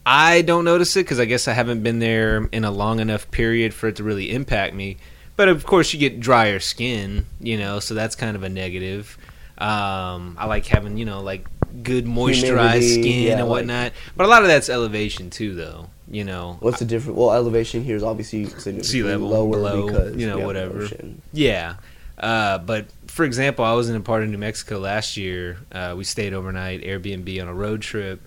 I 0.05 0.41
don't 0.43 0.65
notice 0.65 0.95
it 0.95 1.01
because 1.01 1.19
I 1.19 1.25
guess 1.25 1.47
I 1.47 1.53
haven't 1.53 1.81
been 1.81 1.99
there 1.99 2.47
in 2.51 2.63
a 2.63 2.71
long 2.71 2.99
enough 2.99 3.29
period 3.31 3.73
for 3.73 3.87
it 3.87 3.95
to 3.97 4.03
really 4.03 4.31
impact 4.31 4.73
me. 4.75 4.97
But 5.35 5.49
of 5.49 5.65
course, 5.65 5.93
you 5.93 5.99
get 5.99 6.19
drier 6.19 6.59
skin, 6.59 7.25
you 7.39 7.57
know, 7.57 7.79
so 7.79 7.93
that's 7.93 8.15
kind 8.15 8.35
of 8.35 8.43
a 8.43 8.49
negative. 8.49 9.17
Um, 9.57 10.35
I 10.37 10.45
like 10.45 10.65
having, 10.67 10.97
you 10.97 11.05
know, 11.05 11.21
like 11.21 11.47
good 11.83 12.05
moisturized 12.05 12.81
Humidity, 12.81 13.01
skin 13.01 13.23
yeah, 13.23 13.31
and 13.33 13.41
like- 13.41 13.49
whatnot. 13.49 13.91
But 14.15 14.25
a 14.25 14.29
lot 14.29 14.43
of 14.43 14.47
that's 14.47 14.69
elevation 14.69 15.29
too, 15.29 15.55
though. 15.55 15.89
You 16.07 16.23
know, 16.23 16.57
What's 16.59 16.77
the 16.77 16.85
difference? 16.85 17.17
Well, 17.17 17.31
elevation 17.33 17.83
here 17.83 17.95
is 17.95 18.03
obviously 18.03 18.45
Sea 18.45 19.01
level, 19.01 19.29
lower 19.29 19.49
below, 19.49 19.87
because 19.87 20.15
you 20.15 20.27
know, 20.27 20.35
we 20.35 20.41
have 20.41 20.41
the 20.41 20.45
whatever. 20.45 20.81
ocean. 20.83 21.21
Yeah. 21.33 21.75
Uh, 22.19 22.59
but 22.59 22.85
for 23.07 23.25
example, 23.25 23.65
I 23.65 23.73
was 23.73 23.89
in 23.89 23.95
a 23.95 23.99
part 24.01 24.21
of 24.21 24.29
New 24.29 24.37
Mexico 24.37 24.77
last 24.77 25.17
year. 25.17 25.57
Uh, 25.71 25.95
we 25.97 26.03
stayed 26.03 26.33
overnight, 26.35 26.83
Airbnb 26.83 27.41
on 27.41 27.47
a 27.47 27.53
road 27.55 27.81
trip. 27.81 28.21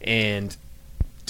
And, 0.00 0.56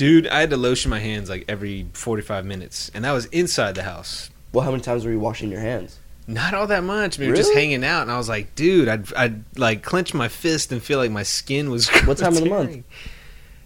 dude, 0.01 0.27
I 0.29 0.41
had 0.41 0.49
to 0.49 0.57
lotion 0.57 0.89
my 0.91 0.99
hands 0.99 1.29
like 1.29 1.45
every 1.47 1.87
45 1.93 2.47
minutes. 2.47 2.91
And 2.95 3.05
that 3.05 3.13
was 3.13 3.27
inside 3.27 3.75
the 3.75 3.83
house. 3.83 4.31
Well, 4.51 4.65
how 4.65 4.71
many 4.71 4.83
times 4.83 5.05
were 5.05 5.11
you 5.11 5.21
washing 5.21 5.51
your 5.51 5.61
hands? 5.61 5.99
Not 6.27 6.55
all 6.55 6.67
that 6.69 6.83
much. 6.85 7.19
We 7.19 7.29
were 7.29 7.37
just 7.37 7.51
Really? 7.51 7.61
hanging 7.61 7.85
out. 7.85 8.01
And 8.03 8.11
I 8.11 8.17
was 8.17 8.27
like, 8.27 8.55
dude, 8.55 8.89
I'd, 8.89 9.13
I'd 9.13 9.45
like 9.59 9.83
clench 9.83 10.15
my 10.15 10.29
fist 10.29 10.73
and 10.73 10.83
feel 10.83 10.97
like 10.99 11.11
my 11.11 11.23
skin 11.23 11.69
was. 11.71 11.87
What 12.07 12.17
time 12.17 12.35
of 12.35 12.43
the 12.43 12.49
month? 12.49 12.69
tearing. 12.71 12.85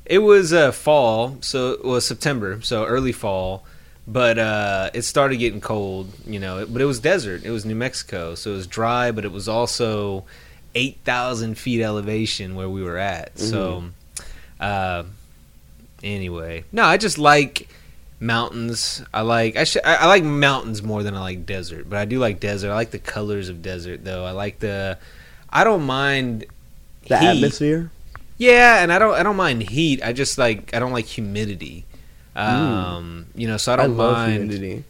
It 0.06 0.18
was 0.18 0.52
uh, 0.52 0.72
fall, 0.72 1.38
so 1.40 1.70
it 1.72 1.84
was 1.84 2.04
September, 2.04 2.60
so 2.62 2.84
early 2.84 3.12
fall. 3.12 3.64
But 4.08 4.36
uh, 4.38 4.90
it 4.92 5.02
started 5.02 5.36
getting 5.36 5.60
cold, 5.60 6.12
you 6.26 6.40
know. 6.40 6.66
But 6.66 6.82
it 6.82 6.84
was 6.84 6.98
desert. 6.98 7.44
It 7.44 7.50
was 7.52 7.64
New 7.64 7.76
Mexico, 7.76 8.34
so 8.34 8.50
it 8.50 8.56
was 8.56 8.66
dry, 8.66 9.12
but 9.12 9.24
it 9.24 9.30
was 9.32 9.48
also 9.48 10.24
eight 10.74 10.98
thousand 11.04 11.56
feet 11.58 11.80
elevation 11.80 12.56
where 12.56 12.68
we 12.68 12.82
were 12.82 12.98
at. 12.98 13.38
So 13.38 13.84
Mm-hmm. 13.84 13.88
Uh, 14.60 15.02
anyway, 16.04 16.64
no, 16.70 16.84
I 16.84 16.96
just 16.96 17.18
like 17.18 17.68
mountains. 18.20 19.02
I 19.12 19.22
like 19.22 19.56
I, 19.56 19.64
sh- 19.64 19.76
I 19.84 19.96
I 19.96 20.06
like 20.06 20.22
mountains 20.24 20.82
more 20.82 21.02
than 21.02 21.14
I 21.16 21.20
like 21.20 21.46
desert, 21.46 21.88
but 21.90 21.98
I 21.98 22.04
do 22.04 22.18
like 22.18 22.38
desert. 22.40 22.70
I 22.70 22.74
like 22.74 22.90
the 22.92 22.98
colors 22.98 23.48
of 23.48 23.62
desert 23.62 24.04
though. 24.04 24.24
I 24.24 24.30
like 24.30 24.60
the. 24.60 24.98
I 25.50 25.64
don't 25.64 25.84
mind 25.84 26.44
The 27.08 27.18
heat. 27.18 27.26
atmosphere. 27.26 27.90
Yeah, 28.38 28.82
and 28.82 28.92
I 28.92 28.98
don't 28.98 29.14
I 29.14 29.22
don't 29.22 29.36
mind 29.36 29.62
heat. 29.62 30.02
I 30.02 30.12
just 30.12 30.38
like 30.38 30.74
I 30.74 30.78
don't 30.78 30.92
like 30.92 31.06
humidity. 31.06 31.84
Um, 32.36 33.26
you 33.34 33.46
know, 33.46 33.56
so 33.56 33.72
I 33.72 33.74
I, 33.74 33.76
don't 33.78 33.96
love 33.96 34.16
mind. 34.16 34.32
humidity. 34.32 34.84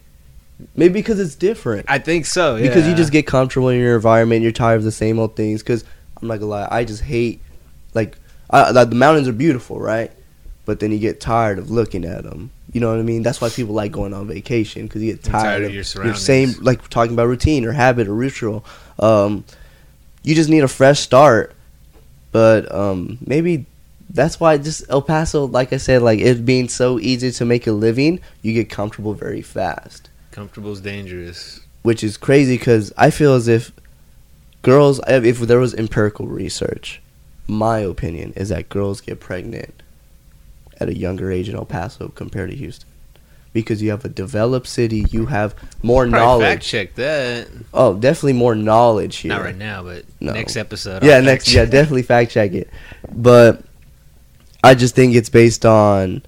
Maybe 0.75 0.93
because 0.93 1.19
it's 1.19 1.35
different. 1.35 1.85
I 1.89 1.99
think 1.99 2.25
so. 2.25 2.55
Yeah. 2.55 2.67
Because 2.67 2.87
you 2.87 2.95
just 2.95 3.11
get 3.11 3.27
comfortable 3.27 3.69
in 3.69 3.79
your 3.79 3.95
environment. 3.95 4.41
You're 4.41 4.51
tired 4.53 4.77
of 4.77 4.83
the 4.83 4.91
same 4.91 5.19
old 5.19 5.35
things. 5.35 5.61
Because 5.61 5.83
I'm 6.21 6.27
not 6.27 6.35
gonna 6.39 6.49
lie, 6.49 6.67
I 6.71 6.83
just 6.85 7.03
hate 7.03 7.41
like 7.93 8.17
I, 8.49 8.71
like, 8.71 8.89
the 8.89 8.95
mountains 8.95 9.27
are 9.27 9.33
beautiful, 9.33 9.79
right? 9.79 10.11
But 10.65 10.79
then 10.79 10.91
you 10.91 10.99
get 10.99 11.21
tired 11.21 11.59
of 11.59 11.69
looking 11.69 12.05
at 12.05 12.23
them. 12.23 12.51
You 12.73 12.81
know 12.81 12.89
what 12.89 12.99
I 12.99 13.03
mean? 13.03 13.23
That's 13.23 13.39
why 13.39 13.49
people 13.49 13.73
like 13.73 13.91
going 13.91 14.13
on 14.13 14.27
vacation 14.27 14.87
because 14.87 15.01
you 15.01 15.13
get 15.13 15.23
tired, 15.23 15.41
tired 15.41 15.63
of 15.63 15.69
of 15.69 15.73
your 15.73 16.05
your 16.05 16.15
same 16.15 16.53
like 16.61 16.89
talking 16.89 17.13
about 17.13 17.27
routine 17.27 17.65
or 17.65 17.71
habit 17.71 18.07
or 18.07 18.15
ritual. 18.15 18.65
Um, 18.99 19.45
you 20.23 20.35
just 20.35 20.49
need 20.49 20.63
a 20.63 20.67
fresh 20.67 20.99
start. 20.99 21.53
But 22.31 22.69
um, 22.73 23.17
maybe 23.25 23.65
that's 24.09 24.39
why 24.39 24.57
just 24.57 24.83
El 24.89 25.01
Paso, 25.01 25.45
like 25.45 25.71
I 25.71 25.77
said, 25.77 26.01
like 26.01 26.19
it 26.19 26.45
being 26.45 26.67
so 26.67 26.99
easy 26.99 27.31
to 27.31 27.45
make 27.45 27.65
a 27.65 27.71
living, 27.71 28.19
you 28.41 28.53
get 28.53 28.69
comfortable 28.69 29.13
very 29.13 29.41
fast 29.41 30.09
comfortable 30.35 30.73
is 30.73 30.81
dangerous. 30.81 31.61
which 31.81 32.03
is 32.03 32.17
crazy 32.17 32.57
because 32.57 32.91
I 32.97 33.09
feel 33.09 33.33
as 33.35 33.47
if 33.47 33.71
girls, 34.63 34.99
if 35.07 35.39
there 35.39 35.59
was 35.59 35.73
empirical 35.73 36.27
research, 36.27 37.01
my 37.47 37.79
opinion 37.79 38.33
is 38.35 38.49
that 38.49 38.67
girls 38.67 38.99
get 38.99 39.21
pregnant 39.21 39.81
at 40.79 40.89
a 40.89 40.97
younger 40.97 41.31
age 41.31 41.49
in 41.49 41.55
El 41.55 41.65
Paso 41.65 42.09
compared 42.09 42.49
to 42.51 42.55
Houston. 42.55 42.89
Because 43.53 43.81
you 43.81 43.89
have 43.91 44.03
a 44.03 44.09
developed 44.09 44.67
city, 44.67 45.05
you 45.11 45.27
have 45.27 45.55
more 45.81 46.05
Probably 46.07 46.11
fact 46.11 46.25
knowledge. 46.43 46.67
check 46.67 46.95
that. 46.95 47.47
Oh, 47.73 47.93
definitely 47.93 48.33
more 48.33 48.53
knowledge 48.53 49.15
here. 49.17 49.29
Not 49.29 49.43
right 49.43 49.55
now, 49.55 49.81
but 49.83 50.03
No. 50.19 50.33
next 50.33 50.57
episode. 50.57 51.03
Yeah, 51.03 51.11
I'll 51.13 51.17
fact 51.19 51.25
next, 51.25 51.53
yeah, 51.53 51.63
definitely 51.63 52.01
fact 52.01 52.31
check 52.31 52.51
it. 52.53 52.69
But 53.13 53.63
I 54.61 54.75
just 54.75 54.93
think 54.93 55.15
it's 55.15 55.29
based 55.29 55.65
on 55.65 56.23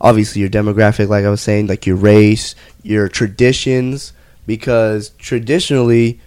obviously 0.00 0.40
your 0.42 0.50
demographic, 0.50 1.08
like 1.08 1.24
I 1.24 1.30
was 1.30 1.40
saying, 1.40 1.66
like 1.66 1.86
your 1.86 1.96
race, 1.96 2.54
your 2.84 3.08
traditions, 3.08 4.12
because 4.46 5.10
traditionally, 5.18 6.20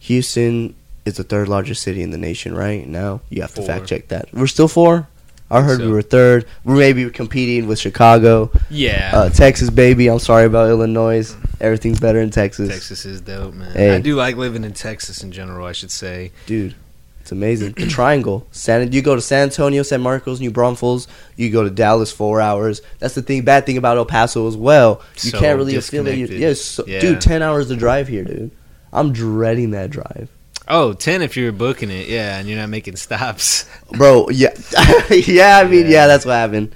Houston 0.00 0.74
is 1.04 1.18
the 1.18 1.24
third 1.24 1.46
largest 1.48 1.82
city 1.82 2.02
in 2.02 2.10
the 2.10 2.18
nation 2.18 2.52
right 2.54 2.86
now. 2.86 3.20
You 3.30 3.42
have 3.42 3.54
to 3.54 3.62
fact 3.62 3.86
check 3.86 4.08
that. 4.08 4.28
We're 4.32 4.46
still 4.48 4.68
four. 4.68 5.06
I 5.50 5.62
heard 5.62 5.80
we 5.80 5.88
were 5.90 6.02
third. 6.02 6.46
We're 6.64 6.76
maybe 6.76 7.08
competing 7.10 7.66
with 7.68 7.78
Chicago, 7.78 8.50
Yeah, 8.70 9.10
uh, 9.14 9.30
Texas, 9.30 9.70
baby. 9.70 10.08
I'm 10.08 10.18
sorry 10.18 10.44
about 10.44 10.68
Illinois. 10.68 11.34
Everything's 11.60 11.98
better 12.00 12.20
in 12.20 12.30
Texas, 12.30 12.68
Texas 12.68 13.04
is 13.06 13.20
dope, 13.22 13.54
man. 13.54 13.72
Hey. 13.72 13.94
I 13.96 14.00
do 14.00 14.14
like 14.14 14.36
living 14.36 14.62
in 14.64 14.72
Texas 14.74 15.22
in 15.22 15.32
general. 15.32 15.66
I 15.66 15.72
should 15.72 15.90
say. 15.90 16.32
dude. 16.46 16.74
It's 17.20 17.32
amazing. 17.32 17.72
The 17.72 17.86
triangle. 17.88 18.46
San. 18.52 18.90
You 18.90 19.02
go 19.02 19.14
to 19.14 19.20
San 19.20 19.42
Antonio, 19.42 19.82
San 19.82 20.00
Marcos, 20.00 20.40
New 20.40 20.50
Braunfels. 20.50 21.08
You 21.36 21.50
go 21.50 21.62
to 21.62 21.68
Dallas, 21.68 22.10
four 22.10 22.40
hours. 22.40 22.80
That's 23.00 23.14
the 23.14 23.20
thing. 23.20 23.42
Bad 23.42 23.66
thing 23.66 23.76
about 23.76 23.98
El 23.98 24.06
Paso 24.06 24.48
as 24.48 24.56
well. 24.56 25.02
You 25.22 25.32
So 25.32 25.38
can't 25.38 25.58
really 25.58 25.76
affiliate. 25.76 26.14
disconnected. 26.30 26.40
Yes, 26.40 26.60
so, 26.62 26.84
Yeah. 26.86 27.00
dude. 27.00 27.20
Ten 27.20 27.42
hours 27.42 27.68
to 27.68 27.76
drive 27.76 28.08
here, 28.08 28.24
dude. 28.24 28.50
I'm 28.94 29.12
dreading 29.12 29.72
that 29.72 29.90
drive, 29.90 30.28
Oh, 30.68 30.92
10 30.92 31.22
if 31.22 31.36
you're 31.36 31.50
booking 31.52 31.90
it, 31.90 32.08
yeah, 32.08 32.38
and 32.38 32.48
you're 32.48 32.58
not 32.58 32.68
making 32.68 32.96
stops. 33.04 33.64
bro. 33.92 34.28
Yeah, 34.30 34.54
yeah. 35.10 35.58
I 35.58 35.64
mean, 35.68 35.84
yeah. 35.86 35.90
Yeah. 35.90 36.06
that's 36.06 36.24
what 36.26 36.34
happened. 36.34 36.74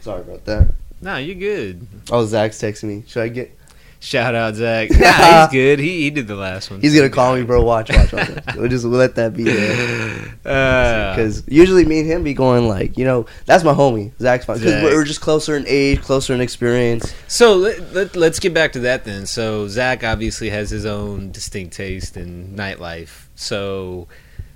Sorry 0.00 0.20
about 0.20 0.44
that. 0.44 0.74
No, 1.00 1.16
you're 1.16 1.34
good. 1.34 1.86
Oh, 2.10 2.24
Zach's 2.26 2.58
texting 2.60 2.84
me. 2.84 3.04
Should 3.06 3.22
I 3.22 3.28
get? 3.28 3.58
Shout 4.04 4.34
out 4.34 4.54
Zach. 4.54 4.90
Nah, 5.04 5.46
he's 5.46 5.52
good. 5.52 5.78
He 5.78 6.02
he 6.02 6.10
did 6.10 6.26
the 6.26 6.34
last 6.36 6.70
one. 6.70 6.82
He's 6.82 6.94
gonna 6.94 7.08
call 7.08 7.34
me, 7.36 7.42
bro. 7.42 7.64
Watch, 7.64 7.88
watch, 7.90 8.12
watch. 8.12 8.28
we'll 8.56 8.68
just 8.68 8.84
we'll 8.84 8.98
let 8.98 9.14
that 9.14 9.34
be 9.34 9.44
there. 9.44 10.30
Uh, 10.44 11.16
Because 11.16 11.42
usually 11.48 11.86
me 11.86 12.00
and 12.00 12.06
him 12.06 12.22
be 12.22 12.34
going 12.34 12.68
like, 12.68 12.98
you 12.98 13.04
know, 13.06 13.24
that's 13.46 13.64
my 13.64 13.72
homie, 13.72 14.12
Zach's 14.20 14.44
fine. 14.44 14.58
Because 14.58 14.72
Zach. 14.74 14.82
we're 14.82 15.02
just 15.04 15.22
closer 15.22 15.56
in 15.56 15.64
age, 15.66 16.02
closer 16.02 16.34
in 16.34 16.42
experience. 16.42 17.14
So 17.28 17.56
let, 17.56 17.94
let, 17.94 18.14
let's 18.14 18.38
get 18.38 18.52
back 18.52 18.72
to 18.72 18.80
that 18.80 19.06
then. 19.06 19.24
So 19.24 19.68
Zach 19.68 20.04
obviously 20.04 20.50
has 20.50 20.68
his 20.68 20.84
own 20.84 21.32
distinct 21.32 21.74
taste 21.74 22.18
in 22.18 22.54
nightlife. 22.54 23.28
So 23.36 24.06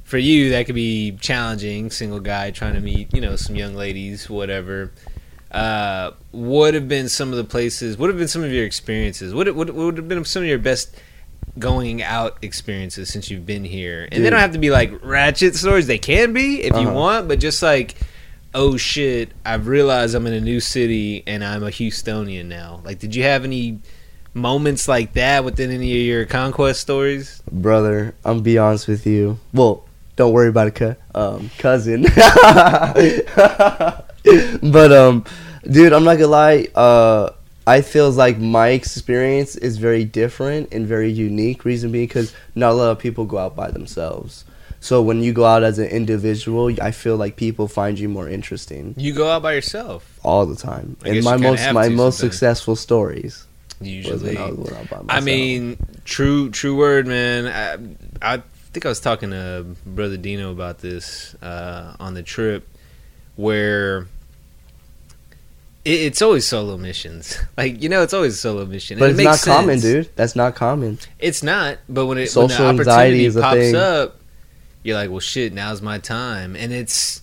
for 0.04 0.18
you, 0.18 0.50
that 0.50 0.66
could 0.66 0.74
be 0.74 1.12
challenging. 1.20 1.90
Single 1.90 2.20
guy 2.20 2.50
trying 2.50 2.74
to 2.74 2.80
meet, 2.80 3.14
you 3.14 3.22
know, 3.22 3.36
some 3.36 3.56
young 3.56 3.74
ladies, 3.74 4.28
whatever. 4.28 4.92
Uh, 5.50 6.10
what 6.32 6.74
have 6.74 6.88
been 6.88 7.08
some 7.08 7.30
of 7.30 7.36
the 7.36 7.44
places? 7.44 7.96
What 7.96 8.10
have 8.10 8.18
been 8.18 8.28
some 8.28 8.44
of 8.44 8.52
your 8.52 8.64
experiences? 8.64 9.32
What 9.34 9.46
what, 9.54 9.68
what 9.68 9.76
would 9.86 9.96
have 9.96 10.08
been 10.08 10.24
some 10.24 10.42
of 10.42 10.48
your 10.48 10.58
best 10.58 10.94
going 11.58 12.02
out 12.02 12.36
experiences 12.42 13.10
since 13.10 13.30
you've 13.30 13.46
been 13.46 13.64
here? 13.64 14.06
And 14.12 14.24
they 14.24 14.30
don't 14.30 14.40
have 14.40 14.52
to 14.52 14.58
be 14.58 14.70
like 14.70 14.92
ratchet 15.02 15.54
stories. 15.56 15.86
They 15.86 15.98
can 15.98 16.32
be 16.32 16.62
if 16.62 16.72
you 16.74 16.88
Uh-huh. 16.88 16.92
want, 16.92 17.28
but 17.28 17.38
just 17.40 17.62
like 17.62 17.94
oh 18.54 18.76
shit, 18.78 19.30
I've 19.44 19.66
realized 19.68 20.14
I'm 20.14 20.26
in 20.26 20.32
a 20.32 20.40
new 20.40 20.58
city 20.60 21.22
and 21.26 21.44
I'm 21.44 21.62
a 21.62 21.66
Houstonian 21.68 22.46
now. 22.46 22.80
Like, 22.82 22.98
did 22.98 23.14
you 23.14 23.22
have 23.24 23.44
any 23.44 23.78
moments 24.32 24.88
like 24.88 25.12
that 25.14 25.44
within 25.44 25.70
any 25.70 25.92
of 26.00 26.06
your 26.06 26.24
conquest 26.24 26.80
stories? 26.80 27.42
Brother, 27.52 28.14
I'm 28.24 28.40
be 28.42 28.56
honest 28.58 28.88
with 28.88 29.06
you. 29.06 29.38
Well, 29.52 29.84
don't 30.16 30.32
worry 30.32 30.48
about 30.48 30.68
it, 30.68 30.74
cu- 30.74 30.94
um, 31.14 31.50
cousin. 31.58 32.04
but 34.62 34.92
um, 34.92 35.24
dude, 35.64 35.92
I'm 35.92 36.04
not 36.04 36.14
gonna 36.14 36.28
lie. 36.28 36.68
Uh, 36.74 37.30
I 37.66 37.82
feels 37.82 38.16
like 38.16 38.38
my 38.38 38.68
experience 38.68 39.56
is 39.56 39.76
very 39.76 40.04
different 40.04 40.72
and 40.72 40.86
very 40.86 41.10
unique. 41.10 41.64
Reason 41.64 41.92
being, 41.92 42.06
because 42.06 42.34
not 42.54 42.72
a 42.72 42.74
lot 42.74 42.90
of 42.90 42.98
people 42.98 43.26
go 43.26 43.38
out 43.38 43.54
by 43.54 43.70
themselves. 43.70 44.44
So 44.80 45.02
when 45.02 45.22
you 45.22 45.32
go 45.32 45.44
out 45.44 45.64
as 45.64 45.78
an 45.78 45.88
individual, 45.88 46.70
I 46.80 46.92
feel 46.92 47.16
like 47.16 47.36
people 47.36 47.66
find 47.66 47.98
you 47.98 48.08
more 48.08 48.28
interesting 48.28 48.94
You 48.96 49.12
go 49.12 49.28
out 49.28 49.42
by 49.42 49.54
yourself 49.54 50.18
all 50.22 50.46
the 50.46 50.54
time. 50.54 50.96
I 51.04 51.08
and 51.08 51.24
my 51.24 51.36
most 51.36 51.72
my 51.72 51.88
most 51.88 52.18
sometimes. 52.18 52.34
successful 52.34 52.76
stories 52.76 53.44
usually. 53.80 54.36
I. 54.36 54.52
I 55.08 55.20
mean, 55.20 55.78
true, 56.04 56.50
true 56.50 56.76
word, 56.76 57.06
man. 57.06 57.46
I, 58.22 58.34
I 58.34 58.42
think 58.72 58.86
I 58.86 58.88
was 58.88 59.00
talking 59.00 59.30
to 59.30 59.66
brother 59.86 60.16
Dino 60.16 60.52
about 60.52 60.78
this 60.78 61.34
uh, 61.42 61.96
on 62.00 62.14
the 62.14 62.22
trip, 62.22 62.68
where 63.36 64.06
it's 65.94 66.22
always 66.22 66.46
solo 66.46 66.76
missions. 66.76 67.38
Like 67.56 67.82
you 67.82 67.88
know, 67.88 68.02
it's 68.02 68.14
always 68.14 68.34
a 68.34 68.36
solo 68.36 68.64
mission. 68.66 68.98
but 68.98 69.10
and 69.10 69.12
it's 69.12 69.20
it 69.20 69.24
not 69.24 69.30
makes 69.32 69.44
common, 69.44 69.80
dude. 69.80 70.10
That's 70.14 70.36
not 70.36 70.54
common. 70.54 70.98
It's 71.18 71.42
not, 71.42 71.78
but 71.88 72.06
when 72.06 72.18
it 72.18 72.28
Social 72.28 72.66
when 72.66 72.76
the 72.76 72.80
anxiety 72.82 72.90
opportunity 72.92 73.24
is 73.24 73.36
a 73.36 73.40
pops 73.40 73.56
thing. 73.56 73.76
up, 73.76 74.20
you're 74.84 74.96
like, 74.96 75.10
well, 75.10 75.20
shit, 75.20 75.52
now's 75.52 75.82
my 75.82 75.98
time, 75.98 76.54
and 76.54 76.72
it's 76.72 77.20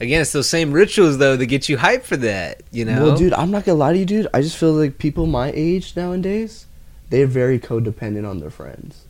again, 0.00 0.20
it's 0.20 0.32
those 0.32 0.48
same 0.48 0.72
rituals 0.72 1.18
though 1.18 1.36
that 1.36 1.46
get 1.46 1.68
you 1.68 1.78
hyped 1.78 2.02
for 2.02 2.16
that. 2.18 2.62
You 2.70 2.84
know, 2.84 3.06
Well, 3.06 3.16
dude, 3.16 3.32
I'm 3.32 3.50
not 3.50 3.64
gonna 3.64 3.78
lie 3.78 3.92
to 3.94 3.98
you, 3.98 4.04
dude. 4.04 4.28
I 4.34 4.42
just 4.42 4.56
feel 4.56 4.72
like 4.72 4.98
people 4.98 5.26
my 5.26 5.50
age 5.54 5.96
nowadays, 5.96 6.66
they're 7.10 7.26
very 7.26 7.58
codependent 7.58 8.28
on 8.28 8.40
their 8.40 8.50
friends. 8.50 9.04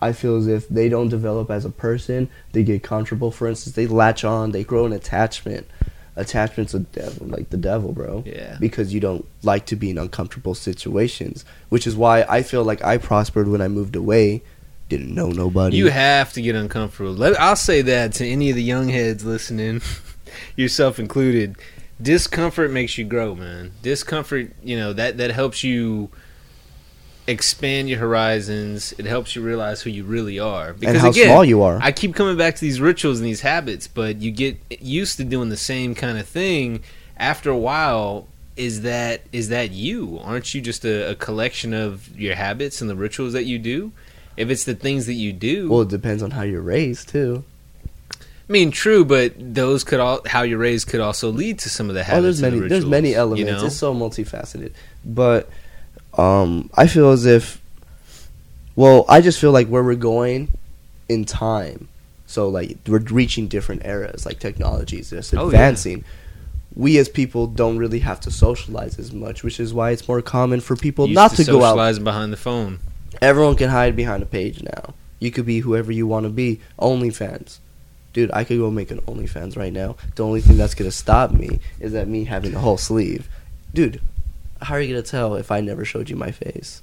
I 0.00 0.12
feel 0.12 0.36
as 0.36 0.46
if 0.46 0.68
they 0.68 0.88
don't 0.88 1.08
develop 1.08 1.50
as 1.50 1.64
a 1.64 1.70
person, 1.70 2.28
they 2.52 2.62
get 2.62 2.84
comfortable. 2.84 3.32
For 3.32 3.48
instance, 3.48 3.74
they 3.74 3.88
latch 3.88 4.22
on, 4.22 4.52
they 4.52 4.62
grow 4.62 4.86
an 4.86 4.92
attachment. 4.92 5.66
Attachment's 6.18 6.74
a 6.74 6.80
devil, 6.80 7.26
like 7.28 7.50
the 7.50 7.56
devil, 7.56 7.92
bro. 7.92 8.24
Yeah. 8.26 8.56
Because 8.58 8.92
you 8.92 9.00
don't 9.00 9.24
like 9.42 9.66
to 9.66 9.76
be 9.76 9.90
in 9.90 9.98
uncomfortable 9.98 10.54
situations, 10.54 11.44
which 11.68 11.86
is 11.86 11.96
why 11.96 12.22
I 12.28 12.42
feel 12.42 12.64
like 12.64 12.84
I 12.84 12.98
prospered 12.98 13.48
when 13.48 13.60
I 13.60 13.68
moved 13.68 13.96
away. 13.96 14.42
Didn't 14.88 15.14
know 15.14 15.28
nobody. 15.28 15.76
You 15.76 15.88
have 15.88 16.32
to 16.32 16.42
get 16.42 16.54
uncomfortable. 16.54 17.12
Let, 17.12 17.38
I'll 17.38 17.56
say 17.56 17.82
that 17.82 18.14
to 18.14 18.26
any 18.26 18.50
of 18.50 18.56
the 18.56 18.62
young 18.62 18.88
heads 18.88 19.24
listening, 19.24 19.82
yourself 20.56 20.98
included. 20.98 21.56
Discomfort 22.00 22.70
makes 22.70 22.96
you 22.96 23.04
grow, 23.04 23.34
man. 23.34 23.72
Discomfort, 23.82 24.52
you 24.62 24.76
know 24.76 24.92
that 24.92 25.18
that 25.18 25.30
helps 25.30 25.62
you 25.62 26.10
expand 27.28 27.88
your 27.88 27.98
horizons. 27.98 28.92
It 28.98 29.04
helps 29.04 29.36
you 29.36 29.42
realize 29.42 29.82
who 29.82 29.90
you 29.90 30.02
really 30.02 30.40
are. 30.40 30.72
Because 30.72 30.94
and 30.94 31.02
how 31.02 31.10
again, 31.10 31.26
small 31.26 31.44
you 31.44 31.62
are. 31.62 31.78
I 31.80 31.92
keep 31.92 32.14
coming 32.14 32.36
back 32.36 32.56
to 32.56 32.60
these 32.60 32.80
rituals 32.80 33.20
and 33.20 33.26
these 33.26 33.42
habits, 33.42 33.86
but 33.86 34.16
you 34.16 34.30
get 34.30 34.58
used 34.80 35.18
to 35.18 35.24
doing 35.24 35.50
the 35.50 35.56
same 35.56 35.94
kind 35.94 36.18
of 36.18 36.26
thing. 36.26 36.82
After 37.18 37.50
a 37.50 37.56
while, 37.56 38.26
is 38.56 38.82
that 38.82 39.22
is 39.30 39.50
that 39.50 39.70
you? 39.70 40.18
Aren't 40.22 40.54
you 40.54 40.60
just 40.60 40.84
a, 40.84 41.10
a 41.10 41.14
collection 41.14 41.74
of 41.74 42.18
your 42.18 42.34
habits 42.34 42.80
and 42.80 42.88
the 42.90 42.96
rituals 42.96 43.34
that 43.34 43.44
you 43.44 43.58
do? 43.58 43.92
If 44.36 44.50
it's 44.50 44.64
the 44.64 44.74
things 44.74 45.06
that 45.06 45.14
you 45.14 45.32
do, 45.32 45.68
well, 45.68 45.82
it 45.82 45.88
depends 45.88 46.22
on 46.22 46.30
how 46.30 46.42
you're 46.42 46.62
raised 46.62 47.10
too. 47.10 47.44
I 48.48 48.52
mean, 48.52 48.70
true, 48.70 49.04
but 49.04 49.34
those 49.36 49.84
could 49.84 50.00
all 50.00 50.22
how 50.26 50.42
you're 50.42 50.58
raised 50.58 50.88
could 50.88 51.00
also 51.00 51.30
lead 51.30 51.58
to 51.60 51.68
some 51.68 51.90
of 51.90 51.94
the 51.94 52.04
habits. 52.04 52.18
Oh, 52.18 52.22
there's 52.22 52.42
and 52.42 52.52
the 52.52 52.56
many. 52.56 52.68
There's 52.68 52.86
many 52.86 53.14
elements. 53.14 53.40
You 53.40 53.56
know? 53.56 53.66
It's 53.66 53.76
so 53.76 53.94
multifaceted. 53.94 54.72
But 55.04 55.50
um, 56.16 56.70
I 56.74 56.86
feel 56.86 57.10
as 57.10 57.24
if, 57.26 57.60
well, 58.76 59.04
I 59.08 59.20
just 59.20 59.38
feel 59.40 59.52
like 59.52 59.68
where 59.68 59.82
we're 59.82 59.94
going 59.94 60.56
in 61.08 61.24
time. 61.24 61.88
So 62.26 62.48
like 62.48 62.76
we're 62.86 62.98
reaching 62.98 63.48
different 63.48 63.84
eras, 63.86 64.26
like 64.26 64.38
technology 64.38 64.98
is 64.98 65.10
just 65.10 65.34
Oh, 65.34 65.40
yeah. 65.42 65.46
advancing. 65.46 66.04
we 66.76 66.98
as 66.98 67.08
people 67.08 67.46
don't 67.46 67.78
really 67.78 68.00
have 68.00 68.20
to 68.20 68.30
socialize 68.30 68.98
as 68.98 69.12
much, 69.12 69.42
which 69.42 69.58
is 69.58 69.72
why 69.74 69.90
it's 69.90 70.06
more 70.06 70.20
common 70.22 70.60
for 70.60 70.76
people 70.76 71.06
Used 71.06 71.14
not 71.16 71.30
to, 71.32 71.44
go 71.44 71.58
out. 71.58 71.70
socialize 71.70 71.98
behind 71.98 72.32
the 72.32 72.36
phone. 72.36 72.78
Everyone 73.22 73.56
can 73.56 73.70
hide 73.70 73.96
behind 73.96 74.22
a 74.22 74.26
page 74.26 74.62
now. 74.62 74.94
You 75.18 75.30
could 75.32 75.46
be 75.46 75.60
whoever 75.60 75.90
you 75.90 76.06
want 76.06 76.24
to 76.24 76.30
be. 76.30 76.60
OnlyFans. 76.78 77.58
Dude, 78.12 78.30
I 78.32 78.44
could 78.44 78.58
go 78.58 78.70
make 78.70 78.90
an 78.90 79.00
OnlyFans 79.02 79.56
right 79.56 79.72
now. 79.72 79.96
The 80.14 80.24
only 80.24 80.40
thing 80.40 80.56
that's 80.56 80.74
gonna 80.74 80.90
stop 80.92 81.32
me 81.32 81.58
is 81.80 81.92
that 81.92 82.06
me 82.08 82.24
having 82.24 82.54
a 82.54 82.58
whole 82.60 82.78
sleeve. 82.78 83.28
Dude, 83.74 84.00
how 84.62 84.74
are 84.74 84.80
you 84.80 84.88
gonna 84.94 85.02
tell 85.02 85.34
if 85.36 85.50
I 85.50 85.60
never 85.60 85.84
showed 85.84 86.08
you 86.10 86.16
my 86.16 86.30
face? 86.30 86.82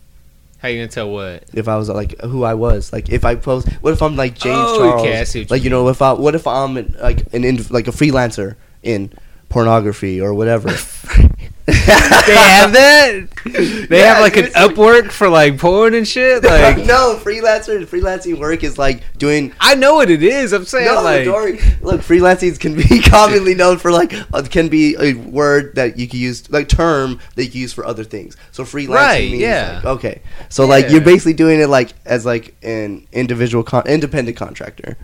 How 0.59 0.67
are 0.67 0.71
you 0.71 0.77
gonna 0.79 0.87
tell 0.91 1.11
what? 1.11 1.43
If 1.53 1.67
I 1.67 1.75
was 1.77 1.89
like 1.89 2.19
who 2.21 2.43
I 2.43 2.53
was, 2.53 2.91
like 2.93 3.09
if 3.09 3.23
I 3.25 3.35
post, 3.35 3.67
what 3.81 3.93
if 3.93 4.01
I'm 4.01 4.15
like 4.15 4.35
James 4.35 4.57
Oh, 4.57 4.77
Charles? 4.79 5.01
okay, 5.01 5.19
I 5.19 5.23
see 5.25 5.39
what 5.41 5.49
you 5.49 5.55
like 5.55 5.63
you 5.63 5.69
know, 5.69 5.87
if 5.89 6.01
I, 6.01 6.13
what 6.13 6.33
if 6.35 6.47
I'm 6.47 6.75
like 6.99 7.33
an 7.33 7.43
like 7.69 7.87
a 7.87 7.91
freelancer 7.91 8.55
in 8.81 9.11
pornography 9.49 10.19
or 10.21 10.33
whatever? 10.33 10.69
they 11.65 11.73
have 11.73 12.73
that. 12.73 13.27
They 13.89 13.99
Yeah, 13.99 14.15
have 14.15 14.21
like 14.21 14.37
an 14.37 14.45
Upwork 14.53 15.11
for 15.11 15.29
like 15.29 15.57
porn 15.59 15.93
and 15.93 16.07
shit. 16.07 16.43
Like 16.55 16.77
no, 16.77 17.19
freelancer 17.23 17.85
freelancing 17.85 18.37
work 18.39 18.63
is 18.63 18.77
like 18.77 19.01
doing 19.17 19.53
I 19.59 19.75
know 19.75 19.95
what 19.95 20.09
it 20.11 20.21
is. 20.23 20.51
I'm 20.53 20.65
saying 20.65 20.85
No, 20.87 21.01
like 21.01 21.25
Dory, 21.25 21.59
look, 21.81 22.01
freelancing 22.01 22.59
can 22.59 22.75
be 22.75 23.01
commonly 23.01 23.53
known 23.55 23.77
for 23.77 23.91
like 23.91 24.13
uh, 24.33 24.43
can 24.43 24.67
be 24.67 24.95
a 24.99 25.13
word 25.13 25.75
that 25.75 25.97
you 25.97 26.07
can 26.07 26.19
use 26.19 26.49
like 26.51 26.67
term 26.69 27.19
that 27.35 27.47
you 27.53 27.61
use 27.61 27.73
for 27.73 27.85
other 27.85 28.03
things. 28.03 28.35
So 28.51 28.63
freelancing 28.63 28.89
Right, 28.95 29.31
means 29.31 29.41
yeah. 29.41 29.75
like, 29.77 29.85
okay. 29.85 30.21
So 30.49 30.65
like 30.65 30.89
you're 30.89 31.01
basically 31.01 31.33
doing 31.33 31.59
it 31.61 31.67
like 31.67 31.93
as 32.05 32.25
like 32.25 32.55
an 32.63 33.07
individual 33.11 33.63
con- 33.63 33.87
independent 33.87 34.37
contractor. 34.37 34.97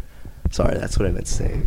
Sorry, 0.52 0.78
that's 0.78 0.98
what 1.00 1.08
I 1.08 1.12
meant 1.12 1.28
to 1.28 1.34
say. 1.34 1.62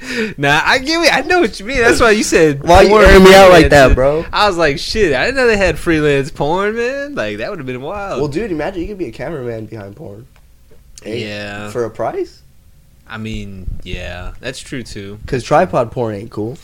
Nah, 0.38 0.60
I 0.64 0.78
give 0.78 1.02
it. 1.02 1.14
I 1.14 1.22
know 1.22 1.40
what 1.40 1.58
you 1.58 1.66
mean. 1.66 1.78
That's 1.78 2.00
why 2.00 2.10
you 2.10 2.22
said. 2.22 2.62
Why 2.62 2.82
you 2.82 2.96
airing 2.98 3.24
me 3.24 3.34
out 3.34 3.50
like 3.50 3.70
that, 3.70 3.94
bro? 3.94 4.24
I 4.32 4.46
was 4.46 4.56
like, 4.56 4.78
shit. 4.78 5.14
I 5.14 5.24
didn't 5.24 5.36
know 5.36 5.46
they 5.46 5.56
had 5.56 5.78
freelance 5.78 6.30
porn, 6.30 6.76
man. 6.76 7.14
Like 7.14 7.38
that 7.38 7.50
would 7.50 7.58
have 7.58 7.66
been 7.66 7.80
wild. 7.80 8.20
well, 8.20 8.28
dude, 8.28 8.52
imagine 8.52 8.82
you 8.82 8.88
could 8.88 8.98
be 8.98 9.06
a 9.06 9.12
cameraman 9.12 9.66
behind 9.66 9.96
porn. 9.96 10.26
Hey, 11.02 11.26
yeah. 11.26 11.70
For 11.70 11.84
a 11.84 11.90
price? 11.90 12.42
I 13.08 13.18
mean, 13.18 13.66
yeah, 13.84 14.34
that's 14.40 14.58
true 14.58 14.82
too. 14.82 15.18
Because 15.22 15.44
tripod 15.44 15.92
porn 15.92 16.14
ain't 16.14 16.30
cool. 16.30 16.58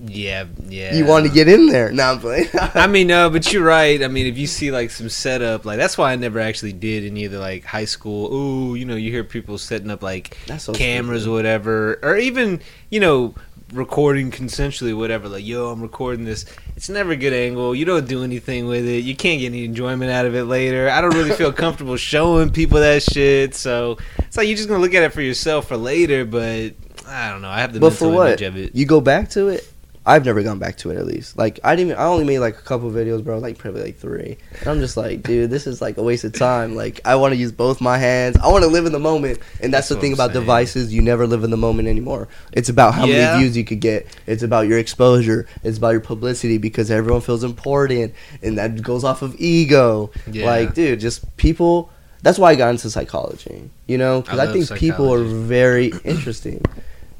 Yeah, 0.00 0.46
yeah. 0.68 0.94
You 0.94 1.04
want 1.06 1.26
to 1.26 1.32
get 1.32 1.48
in 1.48 1.66
there? 1.66 1.90
Now 1.90 2.12
I'm 2.12 2.20
playing. 2.20 2.48
I 2.54 2.86
mean, 2.88 3.08
no, 3.08 3.30
but 3.30 3.52
you're 3.52 3.64
right. 3.64 4.02
I 4.02 4.08
mean, 4.08 4.26
if 4.26 4.38
you 4.38 4.46
see 4.46 4.70
like 4.70 4.90
some 4.90 5.08
setup, 5.08 5.64
like 5.64 5.76
that's 5.78 5.98
why 5.98 6.12
I 6.12 6.16
never 6.16 6.38
actually 6.38 6.72
did 6.72 7.04
any 7.04 7.24
of 7.24 7.32
the 7.32 7.40
like 7.40 7.64
high 7.64 7.84
school. 7.84 8.32
Ooh, 8.32 8.74
you 8.76 8.84
know, 8.84 8.94
you 8.96 9.10
hear 9.10 9.24
people 9.24 9.58
setting 9.58 9.90
up 9.90 10.02
like 10.02 10.36
so 10.58 10.72
cameras 10.72 11.22
stupid. 11.22 11.32
or 11.32 11.34
whatever, 11.36 11.98
or 12.02 12.16
even 12.16 12.60
you 12.90 13.00
know 13.00 13.34
recording 13.72 14.30
consensually, 14.30 14.96
whatever. 14.96 15.28
Like, 15.28 15.44
yo, 15.44 15.68
I'm 15.70 15.82
recording 15.82 16.24
this. 16.24 16.44
It's 16.76 16.88
never 16.88 17.12
a 17.12 17.16
good 17.16 17.32
angle. 17.32 17.74
You 17.74 17.84
don't 17.84 18.06
do 18.08 18.22
anything 18.22 18.66
with 18.66 18.86
it. 18.86 19.02
You 19.04 19.16
can't 19.16 19.40
get 19.40 19.46
any 19.46 19.64
enjoyment 19.64 20.10
out 20.10 20.26
of 20.26 20.34
it 20.34 20.44
later. 20.44 20.88
I 20.88 21.00
don't 21.00 21.14
really 21.14 21.32
feel 21.32 21.52
comfortable 21.64 21.96
showing 21.96 22.50
people 22.50 22.78
that 22.78 23.02
shit. 23.02 23.54
So 23.56 23.98
it's 24.18 24.36
like 24.36 24.46
you're 24.46 24.56
just 24.56 24.68
gonna 24.68 24.80
look 24.80 24.94
at 24.94 25.02
it 25.02 25.12
for 25.12 25.22
yourself 25.22 25.66
for 25.68 25.76
later. 25.76 26.24
But 26.24 26.74
I 27.06 27.30
don't 27.30 27.42
know. 27.42 27.50
I 27.50 27.60
have 27.60 27.72
the 27.72 27.80
But 27.80 27.94
for 27.94 28.04
mental 28.04 28.16
what? 28.18 28.28
image 28.28 28.42
of 28.42 28.56
it. 28.56 28.74
You 28.76 28.86
go 28.86 29.00
back 29.00 29.30
to 29.30 29.48
it. 29.48 29.68
I've 30.08 30.24
never 30.24 30.42
gone 30.42 30.58
back 30.58 30.78
to 30.78 30.90
it 30.90 30.96
at 30.96 31.04
least. 31.06 31.36
Like 31.36 31.60
I 31.62 31.76
didn't. 31.76 31.90
Even, 31.90 32.00
I 32.02 32.06
only 32.06 32.24
made 32.24 32.38
like 32.38 32.56
a 32.58 32.62
couple 32.62 32.90
videos, 32.90 33.22
bro. 33.22 33.38
Like 33.38 33.58
probably 33.58 33.82
like 33.82 33.98
three. 33.98 34.38
And 34.60 34.68
I'm 34.68 34.80
just 34.80 34.96
like, 34.96 35.22
dude, 35.22 35.50
this 35.50 35.66
is 35.66 35.82
like 35.82 35.98
a 35.98 36.02
waste 36.02 36.24
of 36.24 36.32
time. 36.32 36.74
Like 36.74 37.02
I 37.04 37.16
want 37.16 37.32
to 37.34 37.36
use 37.36 37.52
both 37.52 37.82
my 37.82 37.98
hands. 37.98 38.38
I 38.38 38.48
want 38.48 38.64
to 38.64 38.70
live 38.70 38.86
in 38.86 38.92
the 38.92 38.98
moment. 38.98 39.38
And 39.60 39.72
that's, 39.72 39.88
That's 39.88 39.88
the 39.90 40.00
thing 40.00 40.12
I'm 40.12 40.14
about 40.14 40.32
saying. 40.32 40.40
devices. 40.44 40.94
You 40.94 41.02
never 41.02 41.26
live 41.26 41.44
in 41.44 41.50
the 41.50 41.58
moment 41.58 41.88
anymore. 41.88 42.26
It's 42.54 42.70
about 42.70 42.94
how 42.94 43.04
Yeah. 43.04 43.32
many 43.32 43.42
views 43.44 43.56
you 43.56 43.64
could 43.64 43.80
get. 43.80 44.06
It's 44.26 44.42
about 44.42 44.66
your 44.66 44.78
exposure. 44.78 45.46
It's 45.62 45.76
about 45.76 45.90
your 45.90 46.00
publicity 46.00 46.56
because 46.56 46.90
everyone 46.90 47.20
feels 47.20 47.44
important, 47.44 48.14
and 48.42 48.56
that 48.56 48.80
goes 48.82 49.04
off 49.04 49.20
of 49.20 49.36
ego. 49.38 50.10
Yeah. 50.30 50.46
Like, 50.46 50.72
dude, 50.72 51.00
just 51.00 51.36
people. 51.36 51.90
That's 52.22 52.38
why 52.38 52.50
I 52.50 52.54
got 52.56 52.70
into 52.70 52.88
psychology. 52.90 53.70
You 53.86 53.98
know, 53.98 54.22
because 54.22 54.38
I 54.38 54.48
I, 54.48 54.52
think 54.52 54.72
people 54.78 55.12
are 55.12 55.22
very 55.22 55.92
interesting. 56.04 56.64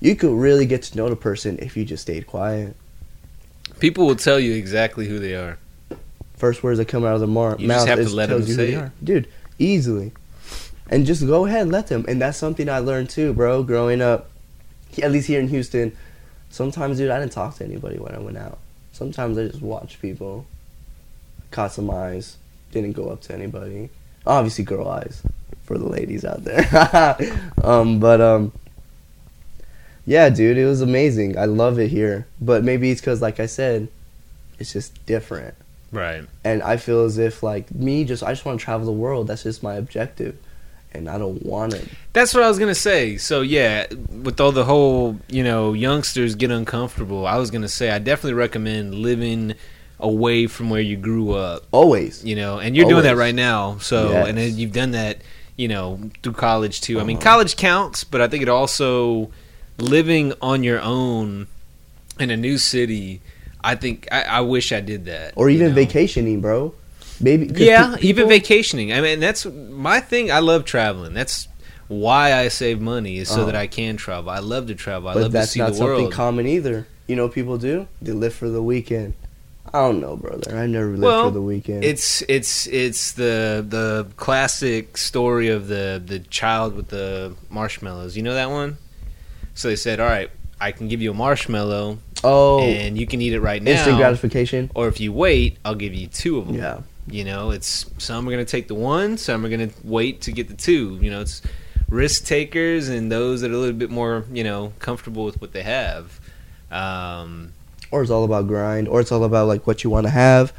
You 0.00 0.14
could 0.14 0.32
really 0.32 0.66
get 0.66 0.82
to 0.84 0.96
know 0.96 1.08
the 1.08 1.16
person 1.16 1.58
if 1.60 1.76
you 1.76 1.84
just 1.84 2.02
stayed 2.02 2.26
quiet. 2.26 2.76
People 3.80 4.06
will 4.06 4.16
tell 4.16 4.38
you 4.40 4.52
exactly 4.54 5.08
who 5.08 5.18
they 5.18 5.34
are. 5.34 5.58
First 6.36 6.62
words 6.62 6.78
that 6.78 6.86
come 6.86 7.04
out 7.04 7.14
of 7.14 7.20
their 7.20 7.28
mar- 7.28 7.56
You 7.58 7.66
mouth 7.68 7.78
just 7.86 7.88
have 7.88 7.98
to 8.08 8.14
let 8.14 8.30
'em 8.30 8.38
tells 8.38 8.48
you 8.48 8.54
say 8.54 8.72
it. 8.72 8.76
are. 8.76 8.92
dude. 9.02 9.26
Easily, 9.58 10.12
and 10.88 11.04
just 11.04 11.26
go 11.26 11.46
ahead, 11.46 11.62
and 11.62 11.72
let 11.72 11.88
them. 11.88 12.04
And 12.06 12.20
that's 12.22 12.38
something 12.38 12.68
I 12.68 12.78
learned 12.78 13.10
too, 13.10 13.32
bro. 13.32 13.64
Growing 13.64 14.00
up, 14.00 14.30
at 15.02 15.10
least 15.10 15.26
here 15.26 15.40
in 15.40 15.48
Houston, 15.48 15.96
sometimes, 16.48 16.98
dude, 16.98 17.10
I 17.10 17.18
didn't 17.18 17.32
talk 17.32 17.56
to 17.56 17.64
anybody 17.64 17.98
when 17.98 18.14
I 18.14 18.18
went 18.20 18.36
out. 18.36 18.58
Sometimes 18.92 19.36
I 19.36 19.48
just 19.48 19.60
watched 19.60 20.00
people, 20.00 20.46
caught 21.50 21.72
some 21.72 21.90
eyes, 21.90 22.36
didn't 22.70 22.92
go 22.92 23.08
up 23.08 23.20
to 23.22 23.34
anybody. 23.34 23.90
Obviously, 24.24 24.62
girl 24.62 24.88
eyes 24.88 25.22
for 25.64 25.76
the 25.76 25.88
ladies 25.88 26.24
out 26.24 26.44
there. 26.44 27.16
um, 27.64 27.98
but 27.98 28.20
um, 28.20 28.52
yeah, 30.08 30.30
dude, 30.30 30.56
it 30.56 30.64
was 30.66 30.80
amazing. 30.80 31.36
I 31.38 31.44
love 31.44 31.78
it 31.78 31.88
here, 31.90 32.26
but 32.40 32.64
maybe 32.64 32.90
it's 32.90 33.00
because, 33.02 33.20
like 33.20 33.38
I 33.40 33.46
said, 33.46 33.88
it's 34.58 34.72
just 34.72 34.90
different 35.06 35.54
Right. 35.92 36.24
and 36.44 36.62
I 36.62 36.76
feel 36.78 37.04
as 37.04 37.16
if 37.18 37.42
like 37.42 37.66
me 37.74 38.04
just 38.04 38.22
I 38.22 38.32
just 38.32 38.44
want 38.44 38.58
to 38.58 38.64
travel 38.64 38.86
the 38.86 38.92
world. 38.92 39.26
That's 39.28 39.42
just 39.44 39.62
my 39.62 39.74
objective, 39.74 40.34
and 40.92 41.08
I 41.08 41.16
don't 41.18 41.44
want 41.44 41.74
it. 41.74 41.86
That's 42.12 42.32
what 42.34 42.42
I 42.42 42.48
was 42.48 42.58
gonna 42.58 42.74
say. 42.74 43.16
So 43.18 43.42
yeah, 43.42 43.86
with 44.24 44.40
all 44.40 44.52
the 44.52 44.64
whole 44.64 45.18
you 45.28 45.44
know 45.44 45.72
youngsters 45.74 46.34
get 46.34 46.50
uncomfortable, 46.50 47.26
I 47.26 47.36
was 47.36 47.50
gonna 47.50 47.68
say 47.68 47.90
I 47.90 47.98
definitely 47.98 48.34
recommend 48.34 48.94
living 48.96 49.54
away 50.00 50.46
from 50.46 50.70
where 50.70 50.80
you 50.80 50.96
grew 50.96 51.32
up. 51.32 51.64
Always. 51.72 52.24
You 52.24 52.36
know, 52.36 52.58
and 52.58 52.76
you're 52.76 52.88
doing 52.88 53.02
that 53.04 53.16
right 53.16 53.34
now. 53.34 53.78
So 53.78 54.10
Yes. 54.10 54.28
and 54.28 54.38
then 54.38 54.56
you've 54.56 54.72
done 54.72 54.92
that. 54.92 55.18
You 55.56 55.66
know, 55.66 55.98
through 56.22 56.34
college 56.34 56.80
too. 56.80 57.00
I 57.00 57.04
mean, 57.04 57.16
Uh-huh. 57.16 57.30
college 57.32 57.56
counts, 57.56 58.04
but 58.04 58.20
I 58.20 58.28
think 58.28 58.42
it 58.44 58.48
also 58.48 59.28
living 59.78 60.32
on 60.42 60.62
your 60.62 60.80
own 60.80 61.46
in 62.18 62.30
a 62.30 62.36
new 62.36 62.58
city. 62.58 63.20
I 63.62 63.74
think 63.74 64.06
I, 64.12 64.22
I 64.22 64.40
wish 64.40 64.72
I 64.72 64.80
did 64.80 65.06
that. 65.06 65.32
Or 65.36 65.48
you 65.50 65.56
even 65.56 65.68
know? 65.70 65.74
vacationing, 65.74 66.40
bro. 66.40 66.74
Maybe 67.20 67.46
Yeah, 67.64 67.96
pe- 67.96 68.02
even 68.06 68.28
vacationing. 68.28 68.92
I 68.92 69.00
mean, 69.00 69.18
that's 69.20 69.44
my 69.46 70.00
thing. 70.00 70.30
I 70.30 70.38
love 70.38 70.64
traveling. 70.64 71.14
That's 71.14 71.48
why 71.88 72.34
I 72.34 72.48
save 72.48 72.80
money 72.80 73.18
is 73.18 73.28
so 73.28 73.36
Uh-huh. 73.42 73.46
that 73.46 73.56
I 73.56 73.66
can 73.66 73.96
travel. 73.96 74.30
I 74.30 74.38
love 74.38 74.68
to 74.68 74.74
travel. 74.74 75.08
I 75.08 75.14
But 75.14 75.22
love 75.22 75.30
to 75.32 75.38
that's 75.38 75.50
see 75.52 75.58
not 75.58 75.70
the 75.70 75.74
something 75.76 76.02
world. 76.04 76.12
common 76.12 76.46
either. 76.46 76.86
You 77.08 77.16
know, 77.16 77.24
what 77.24 77.34
people 77.34 77.58
do 77.58 77.88
they 78.02 78.12
live 78.12 78.34
for 78.34 78.48
the 78.48 78.62
weekend. 78.62 79.14
I 79.72 79.80
don't 79.80 80.00
know, 80.00 80.16
brother. 80.16 80.56
I 80.56 80.66
never 80.66 80.90
lived 80.90 81.02
Well, 81.02 81.24
for 81.26 81.30
the 81.32 81.42
weekend. 81.42 81.84
It's 81.84 82.22
it's 82.28 82.66
it's 82.68 83.12
the 83.12 83.64
the 83.68 84.06
classic 84.16 84.96
story 84.96 85.48
of 85.48 85.68
the 85.68 86.00
the 86.04 86.20
child 86.20 86.74
with 86.76 86.88
the 86.88 87.34
marshmallows. 87.50 88.16
You 88.16 88.22
know 88.22 88.34
that 88.34 88.50
one? 88.50 88.76
So 89.58 89.66
they 89.66 89.74
said, 89.74 89.98
"All 89.98 90.06
right, 90.06 90.30
I 90.60 90.70
can 90.70 90.86
give 90.86 91.02
you 91.02 91.10
a 91.10 91.14
marshmallow 91.14 91.98
oh, 92.22 92.60
and 92.60 92.96
you 92.96 93.08
can 93.08 93.20
eat 93.20 93.32
it 93.32 93.40
right 93.40 93.60
now, 93.60 93.72
instant 93.72 93.96
gratification. 93.96 94.70
or 94.72 94.86
if 94.86 95.00
you 95.00 95.12
wait, 95.12 95.58
I'll 95.64 95.74
give 95.74 95.94
you 95.94 96.06
two 96.06 96.38
of 96.38 96.46
them." 96.46 96.54
Yeah. 96.54 96.80
You 97.10 97.24
know, 97.24 97.50
it's 97.50 97.84
some 97.98 98.28
are 98.28 98.30
going 98.30 98.44
to 98.44 98.50
take 98.50 98.68
the 98.68 98.76
one, 98.76 99.18
some 99.18 99.44
are 99.44 99.48
going 99.48 99.68
to 99.68 99.74
wait 99.82 100.20
to 100.22 100.32
get 100.32 100.46
the 100.46 100.54
two. 100.54 100.98
You 101.02 101.10
know, 101.10 101.22
it's 101.22 101.42
risk 101.88 102.24
takers 102.24 102.88
and 102.88 103.10
those 103.10 103.40
that 103.40 103.50
are 103.50 103.54
a 103.54 103.58
little 103.58 103.74
bit 103.74 103.90
more, 103.90 104.24
you 104.30 104.44
know, 104.44 104.74
comfortable 104.78 105.24
with 105.24 105.40
what 105.40 105.52
they 105.52 105.62
have. 105.62 106.20
Um, 106.70 107.52
Or 107.90 108.02
it's 108.02 108.12
all 108.12 108.24
about 108.24 108.46
grind. 108.46 108.86
Or 108.86 109.00
it's 109.00 109.10
all 109.10 109.24
about 109.24 109.48
like 109.48 109.66
what 109.66 109.82
you 109.82 109.90
want 109.90 110.06
to 110.06 110.10
have. 110.12 110.52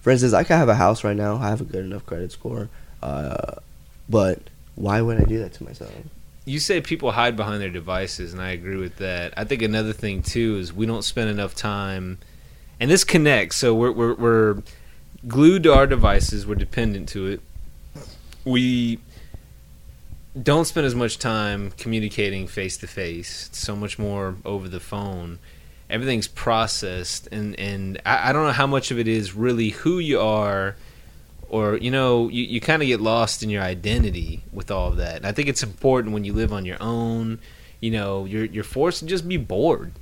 For 0.00 0.10
instance, 0.10 0.32
I 0.32 0.44
can 0.44 0.56
have 0.56 0.70
a 0.70 0.76
house 0.76 1.04
right 1.04 1.16
now. 1.16 1.36
I 1.36 1.48
have 1.48 1.60
a 1.60 1.64
good 1.64 1.84
enough 1.84 2.06
credit 2.06 2.32
score. 2.32 2.70
Uh, 3.02 3.56
but 4.08 4.38
why 4.76 5.02
would 5.02 5.20
I 5.20 5.24
do 5.24 5.40
that 5.40 5.52
to 5.54 5.64
myself? 5.64 5.92
You 6.46 6.60
say 6.60 6.80
people 6.80 7.10
hide 7.10 7.36
behind 7.36 7.60
their 7.60 7.70
devices, 7.70 8.32
and 8.32 8.40
I 8.40 8.50
agree 8.50 8.76
with 8.76 8.96
that. 8.96 9.34
I 9.36 9.44
think 9.44 9.62
another 9.62 9.92
thing 9.92 10.22
too 10.22 10.56
is 10.56 10.72
we 10.72 10.86
don't 10.86 11.02
spend 11.02 11.28
enough 11.28 11.54
time, 11.54 12.18
and 12.80 12.88
this 12.88 13.04
connects. 13.04 13.56
So 13.56 13.74
we're 13.74 13.90
we're, 13.90 14.14
we're 14.14 14.62
glued 15.26 15.64
to 15.64 15.74
our 15.74 15.88
devices. 15.88 16.46
We're 16.46 16.54
dependent 16.54 17.08
to 17.10 17.26
it. 17.26 17.40
We 18.44 19.00
don't 20.40 20.66
spend 20.66 20.86
as 20.86 20.94
much 20.94 21.18
time 21.18 21.72
communicating 21.72 22.46
face 22.46 22.76
to 22.78 22.86
face. 22.86 23.50
So 23.52 23.74
much 23.74 23.98
more 23.98 24.36
over 24.44 24.68
the 24.68 24.80
phone. 24.80 25.40
Everything's 25.90 26.28
processed, 26.28 27.26
and 27.32 27.58
and 27.58 28.00
I, 28.06 28.30
I 28.30 28.32
don't 28.32 28.46
know 28.46 28.52
how 28.52 28.68
much 28.68 28.92
of 28.92 29.00
it 29.00 29.08
is 29.08 29.34
really 29.34 29.70
who 29.70 29.98
you 29.98 30.20
are 30.20 30.76
or 31.48 31.76
you 31.76 31.90
know 31.90 32.28
you, 32.28 32.42
you 32.44 32.60
kind 32.60 32.82
of 32.82 32.86
get 32.86 33.00
lost 33.00 33.42
in 33.42 33.50
your 33.50 33.62
identity 33.62 34.42
with 34.52 34.70
all 34.70 34.88
of 34.88 34.96
that 34.96 35.16
and 35.16 35.26
i 35.26 35.32
think 35.32 35.48
it's 35.48 35.62
important 35.62 36.12
when 36.12 36.24
you 36.24 36.32
live 36.32 36.52
on 36.52 36.64
your 36.64 36.76
own 36.80 37.38
you 37.80 37.90
know 37.90 38.24
you're 38.24 38.44
you're 38.44 38.64
forced 38.64 39.00
to 39.00 39.06
just 39.06 39.28
be 39.28 39.36
bored 39.36 39.92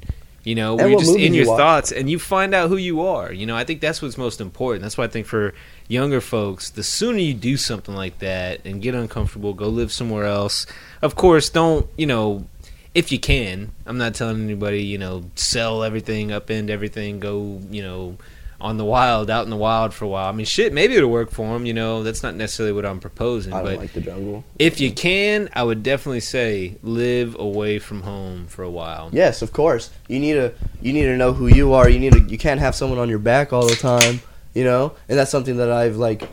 you 0.43 0.55
know 0.55 0.79
And 0.79 0.91
you're 0.91 1.01
just 1.01 1.17
in 1.17 1.35
your 1.35 1.47
watch. 1.47 1.59
thoughts 1.59 1.93
and 1.93 2.11
you 2.11 2.19
find 2.19 2.55
out 2.55 2.69
who 2.69 2.77
you 2.77 3.03
are 3.03 3.33
you 3.33 3.47
know 3.47 3.57
i 3.57 3.65
think 3.65 3.81
that's 3.81 4.01
what's 4.03 4.19
most 4.19 4.41
important 4.41 4.83
that's 4.83 4.97
why 4.97 5.05
i 5.05 5.09
think 5.09 5.27
for 5.27 5.55
younger 5.89 6.21
folks 6.21 6.71
the 6.71 6.83
sooner 6.83 7.19
you 7.19 7.35
do 7.35 7.57
something 7.57 7.95
like 7.95 8.19
that 8.19 8.61
and 8.65 8.83
get 8.83 8.95
uncomfortable 8.95 9.55
go 9.55 9.69
live 9.69 9.93
somewhere 9.93 10.25
else 10.25 10.67
of 11.03 11.15
course 11.15 11.49
don't 11.49 11.89
you 11.97 12.07
know 12.07 12.47
if 12.95 13.11
you 13.11 13.19
can. 13.19 13.73
I'm 13.87 13.99
not 13.99 14.15
telling 14.15 14.43
anybody, 14.45 14.85
you 14.85 14.99
know, 14.99 15.25
sell 15.35 15.83
everything, 15.83 16.29
upend 16.29 16.71
everything, 16.71 17.19
go, 17.21 17.61
you 17.71 17.83
know, 17.83 18.17
on 18.65 18.79
the 18.79 18.85
wild, 18.85 19.29
out 19.29 19.45
in 19.45 19.51
the 19.51 19.59
wild 19.59 19.93
for 19.93 20.07
a 20.07 20.09
while. 20.09 20.27
I 20.27 20.33
mean, 20.33 20.47
shit, 20.47 20.73
maybe 20.73 20.97
it'll 20.97 21.11
work 21.11 21.31
for 21.31 21.53
them. 21.53 21.67
You 21.67 21.75
know, 21.75 22.03
that's 22.03 22.23
not 22.23 22.35
necessarily 22.35 22.73
what 22.73 22.87
I'm 22.87 22.99
proposing. 22.99 23.53
I 23.53 23.59
don't 23.59 23.67
but 23.67 23.77
like 23.77 23.93
the 23.93 24.01
jungle. 24.01 24.43
if 24.59 24.81
you 24.81 24.91
can, 24.91 25.51
I 25.53 25.63
would 25.63 25.83
definitely 25.83 26.21
say 26.21 26.77
live 26.83 27.39
away 27.39 27.79
from 27.79 28.01
home 28.01 28.47
for 28.47 28.63
a 28.63 28.71
while. 28.71 29.11
Yes, 29.13 29.43
of 29.43 29.53
course. 29.53 29.91
You 30.09 30.19
need 30.19 30.33
to 30.33 30.55
you 30.81 30.95
need 30.95 31.05
to 31.05 31.17
know 31.19 31.35
who 31.35 31.47
you 31.47 31.75
are. 31.75 31.91
You 31.91 32.01
need 32.01 32.15
to 32.15 32.21
you 32.21 32.39
can't 32.39 32.59
have 32.59 32.75
someone 32.75 32.99
on 32.99 33.11
your 33.11 33.19
back 33.19 33.53
all 33.53 33.69
the 33.69 33.77
time, 33.77 34.23
you 34.55 34.65
know? 34.65 34.95
And 35.11 35.19
that's 35.19 35.31
something 35.31 35.59
that 35.59 35.71
I've 35.71 35.97
like 35.97 36.27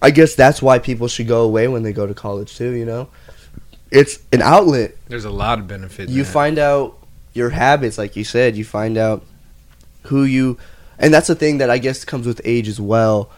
I 0.00 0.10
guess 0.12 0.34
that's 0.34 0.62
why 0.62 0.78
people 0.78 1.06
should 1.06 1.28
go 1.28 1.42
away 1.42 1.68
when 1.68 1.82
they 1.82 1.92
go 1.92 2.06
to 2.06 2.14
college 2.14 2.56
too, 2.56 2.70
you 2.70 2.86
know? 2.86 3.10
It's 3.90 4.20
an 4.32 4.40
outlet. 4.40 4.96
There's 5.08 5.26
a 5.26 5.30
lot 5.30 5.58
of 5.58 5.68
benefit. 5.68 6.08
in 6.08 6.14
You 6.14 6.24
find 6.24 6.58
out 6.58 6.96
your 7.34 7.50
habits 7.50 7.98
like 7.98 8.16
you 8.16 8.24
said, 8.24 8.56
you 8.56 8.64
find 8.64 8.96
out 8.96 9.22
who 10.04 10.24
you 10.24 10.56
and 11.00 11.12
that's 11.12 11.26
the 11.26 11.34
thing 11.34 11.58
that 11.58 11.70
I 11.70 11.78
guess 11.78 12.04
comes 12.04 12.26
with 12.26 12.40
age 12.44 12.68
as 12.68 12.80
well 12.80 13.30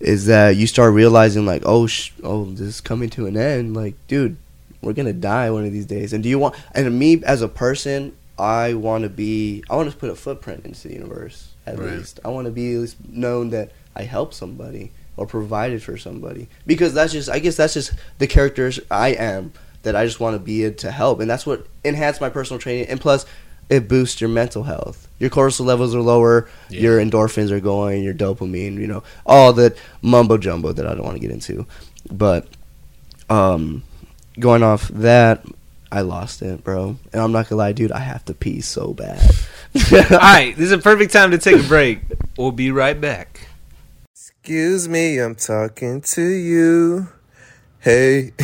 is 0.00 0.26
that 0.26 0.56
you 0.56 0.66
start 0.66 0.92
realizing 0.94 1.44
like 1.46 1.62
oh 1.66 1.86
sh- 1.86 2.12
oh 2.22 2.44
this 2.46 2.60
is 2.60 2.80
coming 2.80 3.10
to 3.10 3.26
an 3.26 3.36
end. 3.36 3.74
Like 3.76 3.94
dude 4.08 4.36
we're 4.82 4.92
gonna 4.92 5.12
die 5.12 5.50
one 5.50 5.64
of 5.64 5.72
these 5.72 5.86
days. 5.86 6.12
And 6.12 6.22
do 6.22 6.28
you 6.28 6.38
want 6.38 6.54
and 6.74 6.98
me 6.98 7.22
as 7.24 7.42
a 7.42 7.48
person 7.48 8.14
i 8.38 8.74
want 8.74 9.02
to 9.02 9.08
be 9.08 9.64
i 9.70 9.74
want 9.76 9.90
to 9.90 9.96
put 9.96 10.10
a 10.10 10.14
footprint 10.14 10.64
into 10.66 10.88
the 10.88 10.94
universe 10.94 11.48
at 11.66 11.78
Right. 11.78 11.92
least. 11.94 12.20
I 12.24 12.28
want 12.28 12.44
to 12.44 12.50
be 12.50 12.74
at 12.74 12.80
least 12.80 12.96
known 13.08 13.50
that 13.50 13.70
i 13.94 14.02
helped 14.02 14.34
somebody 14.34 14.92
or 15.16 15.26
provided 15.26 15.82
for 15.82 15.96
somebody. 15.96 16.46
Because 16.66 16.92
that's 16.92 17.12
just 17.14 17.30
i 17.30 17.38
guess 17.38 17.56
that's 17.56 17.72
just 17.74 17.92
the 18.18 18.26
characters 18.26 18.78
i 18.90 19.08
am 19.14 19.52
that 19.82 19.96
i 19.96 20.04
just 20.04 20.20
want 20.20 20.34
to 20.34 20.38
be 20.38 20.64
in 20.64 20.74
to 20.74 20.90
help. 20.90 21.20
And 21.20 21.30
that's 21.30 21.46
what 21.46 21.66
enhanced 21.84 22.20
my 22.20 22.28
personal 22.28 22.60
training. 22.60 22.86
And 22.88 23.00
plus 23.00 23.24
it 23.68 23.88
boosts 23.88 24.20
your 24.20 24.30
mental 24.30 24.62
health 24.64 25.08
your 25.18 25.30
cortisol 25.30 25.64
levels 25.66 25.94
are 25.94 26.00
lower 26.00 26.48
Yeah. 26.70 26.80
your 26.82 26.98
endorphins 27.00 27.50
are 27.50 27.60
going 27.60 28.02
your 28.04 28.14
dopamine 28.14 28.74
you 28.78 28.86
know 28.86 29.02
all 29.24 29.52
that 29.54 29.76
mumbo 30.02 30.36
jumbo 30.38 30.72
that 30.72 30.86
i 30.86 30.94
don't 30.94 31.04
want 31.04 31.16
to 31.16 31.20
get 31.20 31.30
into 31.30 31.66
but 32.10 32.46
um 33.30 33.82
going 34.38 34.62
off 34.62 34.88
that 34.88 35.44
i 35.90 36.00
lost 36.02 36.42
it 36.42 36.62
bro 36.62 36.96
and 37.12 37.22
i'm 37.22 37.32
not 37.32 37.48
gonna 37.48 37.58
lie 37.58 37.72
dude 37.72 37.90
i 37.92 37.98
have 37.98 38.24
to 38.24 38.34
pee 38.34 38.60
so 38.60 38.92
bad 38.94 39.20
All 39.92 40.00
right, 40.18 40.56
this 40.56 40.66
is 40.66 40.72
a 40.72 40.78
perfect 40.78 41.12
time 41.12 41.32
to 41.32 41.38
take 41.38 41.62
a 41.62 41.68
break. 41.68 42.00
We'll 42.38 42.50
be 42.50 42.70
right 42.70 42.98
back. 42.98 43.46
Excuse 44.10 44.88
me, 44.88 45.18
I'm 45.18 45.34
talking 45.34 46.00
to 46.00 46.22
you. 46.22 47.08
Hey, 47.80 48.32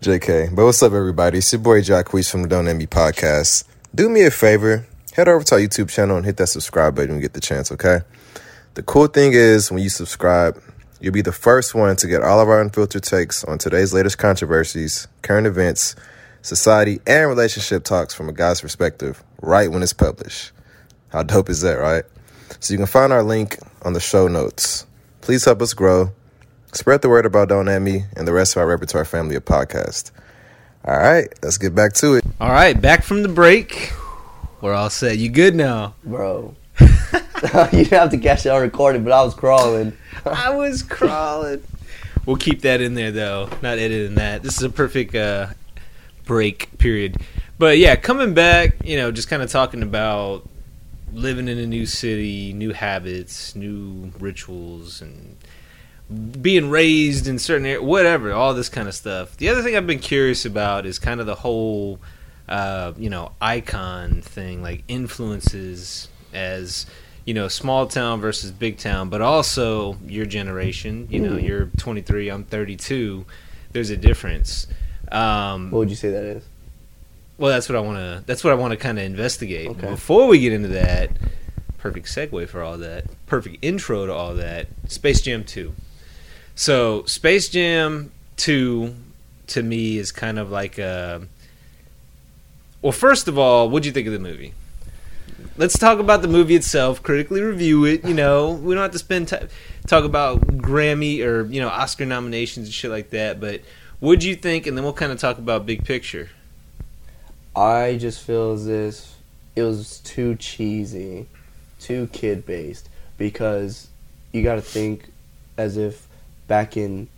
JK. 0.00 0.54
But 0.54 0.64
what's 0.64 0.80
up, 0.80 0.92
everybody? 0.92 1.38
It's 1.38 1.52
your 1.52 1.60
boy 1.60 1.82
Jack 1.82 2.12
Weiss 2.12 2.30
from 2.30 2.42
the 2.42 2.48
Don't 2.48 2.68
At 2.68 2.76
Me 2.76 2.86
podcast. 2.86 3.64
Do 3.94 4.08
me 4.08 4.22
a 4.22 4.30
favor, 4.30 4.86
head 5.12 5.28
over 5.28 5.44
to 5.44 5.54
our 5.56 5.60
YouTube 5.60 5.90
channel 5.90 6.16
and 6.16 6.24
hit 6.24 6.38
that 6.38 6.46
subscribe 6.46 6.94
button 6.94 7.10
when 7.10 7.18
you 7.18 7.22
get 7.22 7.34
the 7.34 7.42
chance, 7.42 7.70
okay? 7.72 8.00
The 8.72 8.82
cool 8.82 9.06
thing 9.06 9.32
is, 9.34 9.70
when 9.70 9.82
you 9.82 9.90
subscribe, 9.90 10.58
you'll 10.98 11.12
be 11.12 11.20
the 11.20 11.30
first 11.30 11.74
one 11.74 11.94
to 11.96 12.06
get 12.06 12.22
all 12.22 12.40
of 12.40 12.48
our 12.48 12.62
unfiltered 12.62 13.02
takes 13.02 13.44
on 13.44 13.58
today's 13.58 13.92
latest 13.92 14.16
controversies, 14.16 15.08
current 15.20 15.46
events, 15.46 15.94
society, 16.40 17.00
and 17.06 17.28
relationship 17.28 17.84
talks 17.84 18.14
from 18.14 18.30
a 18.30 18.32
guy's 18.32 18.62
perspective 18.62 19.22
right 19.42 19.70
when 19.70 19.82
it's 19.82 19.92
published. 19.92 20.52
How 21.10 21.22
dope 21.22 21.50
is 21.50 21.60
that, 21.60 21.74
right? 21.74 22.04
So 22.60 22.72
you 22.72 22.78
can 22.78 22.86
find 22.86 23.12
our 23.12 23.22
link 23.22 23.58
on 23.82 23.92
the 23.92 24.00
show 24.00 24.26
notes. 24.26 24.86
Please 25.20 25.44
help 25.44 25.60
us 25.60 25.74
grow. 25.74 26.12
Spread 26.72 27.02
the 27.02 27.10
word 27.10 27.26
about 27.26 27.50
Don't 27.50 27.68
At 27.68 27.82
Me 27.82 28.06
and 28.16 28.26
the 28.26 28.32
rest 28.32 28.56
of 28.56 28.60
our 28.60 28.66
repertoire 28.68 29.04
family 29.04 29.36
of 29.36 29.44
podcasts. 29.44 30.12
All 30.84 30.96
right, 30.96 31.28
let's 31.42 31.58
get 31.58 31.74
back 31.74 31.92
to 31.94 32.14
it. 32.14 32.24
All 32.40 32.50
right, 32.50 32.80
back 32.80 33.04
from 33.04 33.22
the 33.22 33.28
break. 33.28 33.92
We're 34.60 34.74
all 34.74 34.90
set. 34.90 35.18
You 35.18 35.28
good 35.28 35.54
now? 35.54 35.94
bro 36.04 36.54
you 36.80 36.88
didn't 37.84 37.90
have 37.90 38.10
to 38.10 38.18
catch 38.18 38.46
it 38.46 38.50
on 38.50 38.62
recording 38.62 39.02
but 39.02 39.12
i 39.12 39.20
was 39.22 39.34
crawling 39.34 39.92
I 40.26 40.50
was 40.50 40.82
crawling. 40.82 41.62
We'll 42.26 42.36
keep 42.36 42.62
that 42.62 42.80
in 42.80 42.94
there 42.94 43.10
though. 43.10 43.48
Not 43.62 43.78
editing 43.78 44.14
that. 44.16 44.42
This 44.42 44.56
is 44.56 44.62
a 44.62 44.70
perfect 44.70 45.14
uh, 45.14 45.48
break 46.24 46.78
period. 46.78 47.16
But 47.58 47.78
yeah, 47.78 47.96
coming 47.96 48.34
back, 48.34 48.76
you 48.84 48.96
know, 48.96 49.10
just 49.10 49.28
kind 49.28 49.42
of 49.42 49.50
talking 49.50 49.82
about 49.82 50.48
living 51.12 51.48
in 51.48 51.58
a 51.58 51.66
new 51.66 51.86
city, 51.86 52.52
new 52.52 52.72
habits, 52.72 53.56
new 53.56 54.12
rituals, 54.18 55.02
and 55.02 55.36
being 56.10 56.68
raised 56.70 57.26
in 57.26 57.38
certain 57.38 57.66
areas, 57.66 57.82
whatever, 57.82 58.32
all 58.32 58.54
this 58.54 58.68
kind 58.68 58.88
of 58.88 58.94
stuff. 58.94 59.36
The 59.36 59.48
other 59.48 59.62
thing 59.62 59.76
I've 59.76 59.86
been 59.86 59.98
curious 59.98 60.44
about 60.44 60.84
is 60.86 60.98
kind 60.98 61.20
of 61.20 61.26
the 61.26 61.36
whole, 61.36 61.98
uh, 62.48 62.92
you 62.98 63.08
know, 63.08 63.32
icon 63.40 64.20
thing, 64.22 64.62
like 64.62 64.84
influences 64.88 66.08
as, 66.34 66.86
you 67.24 67.32
know, 67.34 67.48
small 67.48 67.86
town 67.86 68.20
versus 68.20 68.50
big 68.50 68.76
town, 68.78 69.08
but 69.08 69.20
also 69.22 69.96
your 70.06 70.26
generation. 70.26 71.08
You 71.10 71.20
know, 71.20 71.32
Mm. 71.36 71.46
you're 71.46 71.66
23, 71.78 72.28
I'm 72.30 72.44
32. 72.44 73.24
There's 73.72 73.90
a 73.90 73.96
difference. 73.96 74.66
Um, 75.10 75.70
what 75.70 75.78
would 75.80 75.90
you 75.90 75.96
say 75.96 76.10
that 76.10 76.24
is 76.24 76.44
well, 77.38 77.50
that's 77.50 77.68
what 77.68 77.74
I 77.76 77.80
want 77.80 77.98
to. 77.98 78.22
That's 78.26 78.44
what 78.44 78.52
I 78.52 78.56
want 78.56 78.70
to 78.72 78.76
kind 78.76 78.98
of 78.98 79.04
investigate. 79.04 79.68
Okay. 79.70 79.88
Before 79.90 80.28
we 80.28 80.38
get 80.38 80.52
into 80.52 80.68
that, 80.68 81.10
perfect 81.78 82.06
segue 82.06 82.48
for 82.48 82.62
all 82.62 82.78
that. 82.78 83.04
Perfect 83.26 83.56
intro 83.62 84.06
to 84.06 84.12
all 84.12 84.34
that. 84.34 84.68
Space 84.86 85.20
Jam 85.22 85.42
Two. 85.42 85.72
So 86.54 87.04
Space 87.04 87.48
Jam 87.48 88.10
Two, 88.36 88.94
to 89.48 89.62
me, 89.62 89.98
is 89.98 90.12
kind 90.12 90.38
of 90.38 90.50
like 90.50 90.78
a. 90.78 91.22
Well, 92.80 92.92
first 92.92 93.28
of 93.28 93.38
all, 93.38 93.70
what'd 93.70 93.86
you 93.86 93.92
think 93.92 94.06
of 94.06 94.12
the 94.12 94.18
movie? 94.18 94.54
Let's 95.56 95.78
talk 95.78 95.98
about 95.98 96.22
the 96.22 96.28
movie 96.28 96.54
itself. 96.54 97.02
Critically 97.02 97.42
review 97.42 97.84
it. 97.84 98.04
You 98.04 98.14
know, 98.14 98.52
we 98.52 98.74
don't 98.74 98.82
have 98.82 98.92
to 98.92 98.98
spend 98.98 99.28
time 99.28 99.48
talk 99.86 100.04
about 100.04 100.40
Grammy 100.40 101.24
or 101.24 101.44
you 101.46 101.60
know 101.60 101.68
Oscar 101.68 102.06
nominations 102.06 102.66
and 102.66 102.74
shit 102.74 102.90
like 102.90 103.10
that. 103.10 103.40
But 103.40 103.60
what'd 104.00 104.24
you 104.24 104.34
think? 104.34 104.66
And 104.66 104.76
then 104.76 104.84
we'll 104.84 104.92
kind 104.92 105.12
of 105.12 105.18
talk 105.18 105.38
about 105.38 105.66
big 105.66 105.84
picture. 105.84 106.30
I 107.54 107.96
just 108.00 108.22
feel 108.22 108.52
as 108.52 108.66
if 108.66 109.14
it 109.54 109.62
was 109.62 109.98
too 110.00 110.36
cheesy, 110.36 111.26
too 111.78 112.08
kid 112.12 112.46
based 112.46 112.88
because 113.18 113.88
you 114.32 114.42
got 114.42 114.54
to 114.54 114.62
think 114.62 115.10
as 115.58 115.76
if 115.76 116.08
back 116.52 116.76
in 116.76 117.08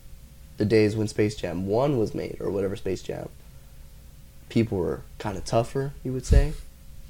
the 0.58 0.64
days 0.64 0.94
when 0.94 1.08
Space 1.08 1.34
Jam 1.34 1.66
1 1.66 1.98
was 1.98 2.14
made 2.14 2.36
or 2.38 2.52
whatever 2.52 2.76
Space 2.76 3.02
Jam 3.02 3.28
people 4.48 4.78
were 4.78 5.00
kind 5.18 5.36
of 5.36 5.44
tougher, 5.44 5.92
you 6.04 6.12
would 6.12 6.24
say. 6.24 6.52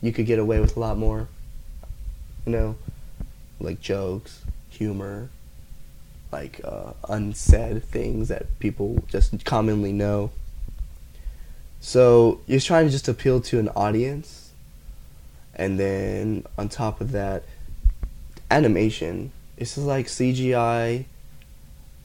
You 0.00 0.10
could 0.10 0.24
get 0.24 0.38
away 0.38 0.58
with 0.58 0.74
a 0.74 0.80
lot 0.80 0.96
more. 0.96 1.28
You 2.46 2.52
know, 2.52 2.76
like 3.60 3.82
jokes, 3.82 4.42
humor, 4.70 5.28
like 6.32 6.62
uh, 6.64 6.94
unsaid 7.10 7.84
things 7.84 8.28
that 8.28 8.58
people 8.58 9.04
just 9.06 9.44
commonly 9.44 9.92
know. 9.92 10.30
So 11.82 12.40
you're 12.46 12.58
trying 12.58 12.86
to 12.86 12.90
just 12.90 13.06
appeal 13.06 13.42
to 13.42 13.58
an 13.58 13.68
audience, 13.76 14.50
and 15.54 15.78
then 15.78 16.46
on 16.56 16.70
top 16.70 17.02
of 17.02 17.12
that, 17.12 17.42
animation. 18.50 19.30
It's 19.58 19.74
just 19.74 19.86
like 19.86 20.06
CGI. 20.06 21.04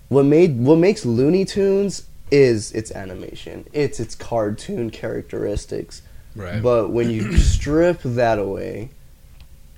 What 0.09 0.25
made 0.25 0.59
what 0.59 0.77
makes 0.77 1.05
Looney 1.05 1.45
Tunes 1.45 2.05
is 2.31 2.71
its 2.73 2.91
animation. 2.91 3.65
It's 3.73 3.99
its 3.99 4.15
cartoon 4.15 4.89
characteristics. 4.89 6.01
Right. 6.35 6.61
But 6.61 6.89
when 6.89 7.09
you 7.09 7.37
strip 7.37 8.01
that 8.03 8.39
away, 8.39 8.89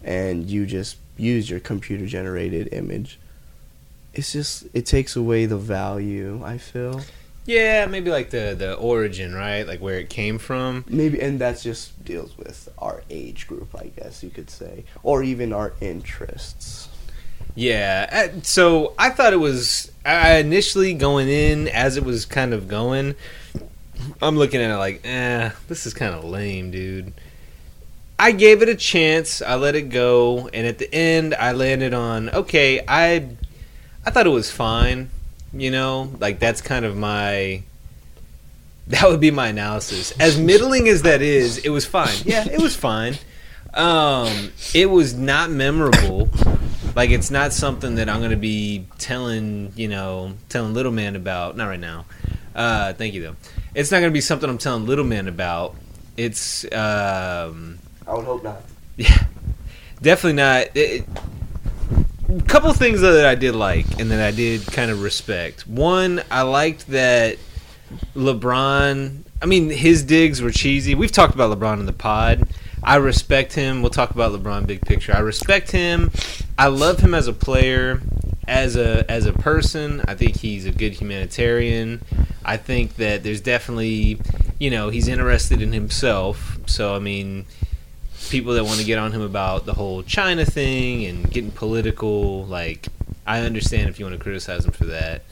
and 0.03 0.49
you 0.49 0.65
just 0.65 0.97
use 1.17 1.49
your 1.49 1.59
computer 1.59 2.05
generated 2.05 2.69
image, 2.71 3.19
it's 4.13 4.33
just 4.33 4.67
it 4.73 4.85
takes 4.85 5.15
away 5.15 5.45
the 5.45 5.57
value. 5.57 6.41
I 6.43 6.57
feel. 6.57 7.01
Yeah, 7.45 7.87
maybe 7.87 8.11
like 8.11 8.29
the 8.29 8.55
the 8.57 8.75
origin, 8.75 9.33
right? 9.33 9.65
Like 9.65 9.81
where 9.81 9.99
it 9.99 10.09
came 10.09 10.37
from. 10.37 10.86
Maybe, 10.88 11.19
and 11.19 11.39
that 11.39 11.59
just 11.59 12.03
deals 12.05 12.38
with 12.38 12.69
our 12.77 13.03
age 13.09 13.47
group, 13.47 13.75
I 13.75 13.88
guess 13.88 14.23
you 14.23 14.29
could 14.29 14.49
say, 14.49 14.86
or 15.03 15.23
even 15.23 15.51
our 15.51 15.73
interests. 15.82 16.88
Yeah. 17.56 18.30
uh, 18.36 18.39
So 18.43 18.93
I 18.97 19.10
thought 19.10 19.34
it 19.34 19.38
was. 19.38 19.91
I 20.06 20.38
initially 20.38 20.93
going 20.95 21.30
in 21.30 21.68
as 21.68 21.95
it 21.97 22.04
was 22.04 22.26
kind 22.26 22.54
of 22.54 22.68
going. 22.68 23.16
I'm 24.22 24.36
looking 24.38 24.62
at 24.62 24.72
it 24.72 24.78
like, 24.78 25.02
eh, 25.04 25.52
this 25.68 25.86
is 25.86 25.93
kind 25.93 26.16
of 26.16 26.24
lame, 26.24 26.72
dude. 26.72 27.14
I 28.18 28.32
gave 28.32 28.62
it 28.62 28.70
a 28.70 28.76
chance. 28.76 29.41
I 29.41 29.56
let 29.56 29.76
it 29.76 29.89
go, 29.89 30.47
and 30.54 30.66
at 30.68 30.78
the 30.80 30.91
end, 30.93 31.34
I 31.36 31.52
landed 31.54 31.93
on 31.93 32.30
okay. 32.30 32.84
I 32.88 33.30
I 34.06 34.12
thought 34.12 34.28
it 34.28 34.32
was 34.32 34.52
fine. 34.52 35.10
You 35.54 35.72
know, 35.72 36.12
like 36.20 36.39
that's 36.39 36.62
kind 36.62 36.86
of 36.86 36.95
my. 36.95 37.64
That 38.88 39.08
would 39.10 39.20
be 39.22 39.32
my 39.32 39.47
analysis. 39.47 40.12
As 40.20 40.38
middling 40.39 40.88
as 40.88 41.04
that 41.04 41.22
is, 41.22 41.60
it 41.60 41.70
was 41.70 41.86
fine. 41.86 42.16
Yeah, 42.26 42.45
it 42.47 42.60
was 42.62 42.76
fine. 42.76 43.16
Um, 43.74 44.52
it 44.74 44.89
was 44.89 45.14
not 45.14 45.49
memorable. 45.49 46.30
Like 46.95 47.09
it's 47.09 47.31
not 47.31 47.53
something 47.53 47.95
that 47.95 48.09
I'm 48.09 48.21
gonna 48.21 48.35
be 48.35 48.85
telling, 48.97 49.73
you 49.75 49.87
know, 49.87 50.33
telling 50.49 50.73
little 50.73 50.91
man 50.91 51.15
about. 51.15 51.55
Not 51.55 51.67
right 51.67 51.79
now. 51.79 52.05
Uh, 52.53 52.93
thank 52.93 53.13
you 53.13 53.21
though. 53.21 53.35
It's 53.73 53.91
not 53.91 53.99
gonna 53.99 54.11
be 54.11 54.21
something 54.21 54.49
I'm 54.49 54.57
telling 54.57 54.85
little 54.85 55.05
man 55.05 55.27
about. 55.27 55.75
It's 56.17 56.65
um, 56.73 57.79
I 58.05 58.13
would 58.13 58.25
hope 58.25 58.43
not. 58.43 58.61
yeah, 58.97 59.23
definitely 60.01 60.33
not. 60.33 60.67
It, 60.75 61.05
couple 62.47 62.71
things 62.73 63.01
though 63.01 63.13
that 63.13 63.25
I 63.25 63.35
did 63.35 63.55
like 63.55 63.99
and 63.99 64.11
that 64.11 64.21
I 64.21 64.31
did 64.31 64.65
kind 64.67 64.91
of 64.91 65.01
respect. 65.01 65.67
One, 65.67 66.21
I 66.31 66.43
liked 66.43 66.87
that 66.87 67.37
LeBron. 68.15 69.23
I 69.41 69.45
mean, 69.45 69.69
his 69.69 70.03
digs 70.03 70.41
were 70.41 70.51
cheesy. 70.51 70.95
We've 70.95 71.11
talked 71.11 71.33
about 71.33 71.57
LeBron 71.57 71.79
in 71.79 71.85
the 71.85 71.93
pod. 71.93 72.47
I 72.83 72.95
respect 72.95 73.53
him. 73.53 73.81
We'll 73.81 73.91
talk 73.91 74.11
about 74.11 74.31
LeBron 74.31 74.65
big 74.65 74.81
picture. 74.81 75.13
I 75.13 75.19
respect 75.19 75.71
him. 75.71 76.11
I 76.62 76.68
love 76.68 76.99
him 76.99 77.16
as 77.16 77.28
a 77.28 77.34
player, 77.34 78.03
as 78.47 78.76
a 78.76 79.09
as 79.09 79.26
a 79.26 79.34
person. 79.34 79.99
I 80.07 80.14
think 80.14 80.36
he's 80.36 80.68
a 80.68 80.72
good 80.72 80.93
humanitarian. 80.93 82.03
I 82.45 82.57
think 82.57 82.97
that 82.97 83.24
there's 83.24 83.41
definitely, 83.41 84.22
you 84.59 84.70
know, 84.70 84.89
he's 84.89 85.07
interested 85.07 85.64
in 85.64 85.74
himself. 85.74 86.59
So 86.68 86.95
I 86.95 86.99
mean, 86.99 87.47
people 88.30 88.53
that 88.53 88.64
want 88.64 88.80
to 88.80 88.86
get 88.86 88.99
on 88.99 89.12
him 89.12 89.24
about 89.24 89.66
the 89.66 89.74
whole 89.74 90.03
China 90.03 90.45
thing 90.45 91.03
and 91.05 91.32
getting 91.32 91.49
political, 91.49 92.45
like 92.45 92.89
I 93.26 93.39
understand 93.39 93.89
if 93.89 93.97
you 93.97 94.05
want 94.05 94.20
to 94.20 94.22
criticize 94.22 94.64
him 94.64 94.72
for 94.72 94.86
that. 94.86 95.24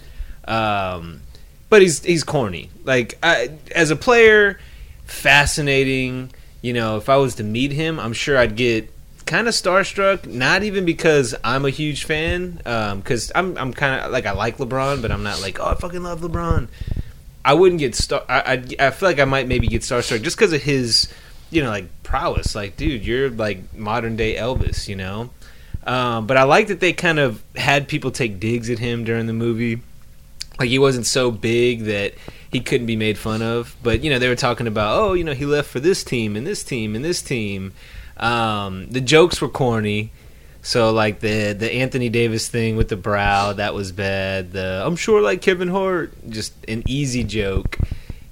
Um, 0.46 1.22
but 1.70 1.84
he's 1.84 2.04
he's 2.04 2.24
corny. 2.24 2.72
Like 2.86 3.20
I, 3.22 3.52
as 3.76 3.92
a 3.92 3.96
player, 3.96 4.60
fascinating. 5.06 6.32
You 6.64 6.74
know, 6.74 6.98
if 6.98 7.08
I 7.08 7.18
was 7.18 7.36
to 7.36 7.44
meet 7.44 7.72
him, 7.72 8.00
I'm 8.00 8.14
sure 8.14 8.36
I'd 8.36 8.56
get 8.56 8.92
kind 9.30 9.48
of 9.48 9.54
starstruck. 9.54 10.26
Not 10.26 10.64
even 10.64 10.86
because 10.86 11.36
I'm 11.44 11.64
a 11.64 11.70
huge 11.70 12.04
fan, 12.04 12.60
because 12.64 13.32
I'm 13.36 13.58
I'm 13.58 13.72
kind 13.72 14.04
of 14.04 14.12
like 14.12 14.26
I 14.26 14.32
like 14.32 14.58
LeBron, 14.58 15.02
but 15.02 15.12
I'm 15.12 15.24
not 15.24 15.40
like 15.40 15.60
oh 15.60 15.68
I 15.68 15.76
fucking 15.76 16.04
love 16.04 16.22
LeBron. 16.22 16.68
I 17.46 17.54
wouldn't 17.54 17.80
get 17.80 17.96
star. 17.96 18.26
I 18.28 18.40
I, 18.80 18.88
I 18.88 18.90
feel 18.90 19.08
like 19.08 19.20
I 19.20 19.26
might 19.26 19.48
maybe 19.48 19.68
get 19.68 19.84
starstruck 19.84 20.24
just 20.24 20.36
because 20.36 20.52
of 20.52 20.64
his, 20.64 21.14
you 21.52 21.64
know, 21.64 21.70
like 21.70 21.88
prowess. 22.04 22.56
Like, 22.56 22.76
dude, 22.76 23.06
you're 23.06 23.30
like 23.30 23.74
modern 23.78 24.16
day 24.16 24.36
Elvis, 24.36 24.88
you 24.88 24.96
know. 24.96 25.30
Um, 25.86 26.28
but 26.28 26.36
I 26.36 26.44
like 26.44 26.68
that 26.68 26.80
they 26.80 26.92
kind 26.92 27.20
of 27.20 27.42
had 27.56 27.88
people 27.88 28.12
take 28.12 28.40
digs 28.40 28.70
at 28.70 28.80
him 28.80 29.04
during 29.04 29.28
the 29.28 29.34
movie. 29.34 29.80
Like 30.60 30.70
he 30.70 30.80
wasn't 30.80 31.06
so 31.06 31.32
big 31.32 31.84
that 31.84 32.16
he 32.52 32.60
couldn't 32.60 32.88
be 32.88 32.96
made 32.96 33.18
fun 33.18 33.44
of. 33.44 33.76
But 33.84 34.04
you 34.04 34.10
know, 34.10 34.18
they 34.18 34.28
were 34.28 34.36
talking 34.36 34.66
about, 34.66 35.00
oh, 35.00 35.14
you 35.14 35.24
know, 35.24 35.34
he 35.34 35.46
left 35.46 35.70
for 35.70 35.80
this 35.80 36.04
team 36.04 36.36
and 36.36 36.48
this 36.48 36.64
team 36.64 36.96
and 36.96 37.06
this 37.06 37.22
team. 37.22 37.74
Um, 38.20 38.90
the 38.90 39.02
jokes 39.02 39.42
were 39.42 39.50
corny. 39.50 40.12
So 40.62 40.92
like 40.92 41.20
the 41.22 41.54
the 41.54 41.72
Anthony 41.72 42.10
Davis 42.10 42.50
thing 42.50 42.76
with 42.76 42.90
the 42.90 42.98
brow 42.98 43.54
that 43.54 43.74
was 43.74 43.92
bad. 43.92 44.52
The 44.52 44.84
I'm 44.86 44.96
sure 44.96 45.22
like 45.22 45.42
Kevin 45.42 45.70
Hart, 45.70 46.14
just 46.30 46.54
an 46.68 46.84
easy 46.86 47.24
joke, 47.24 47.78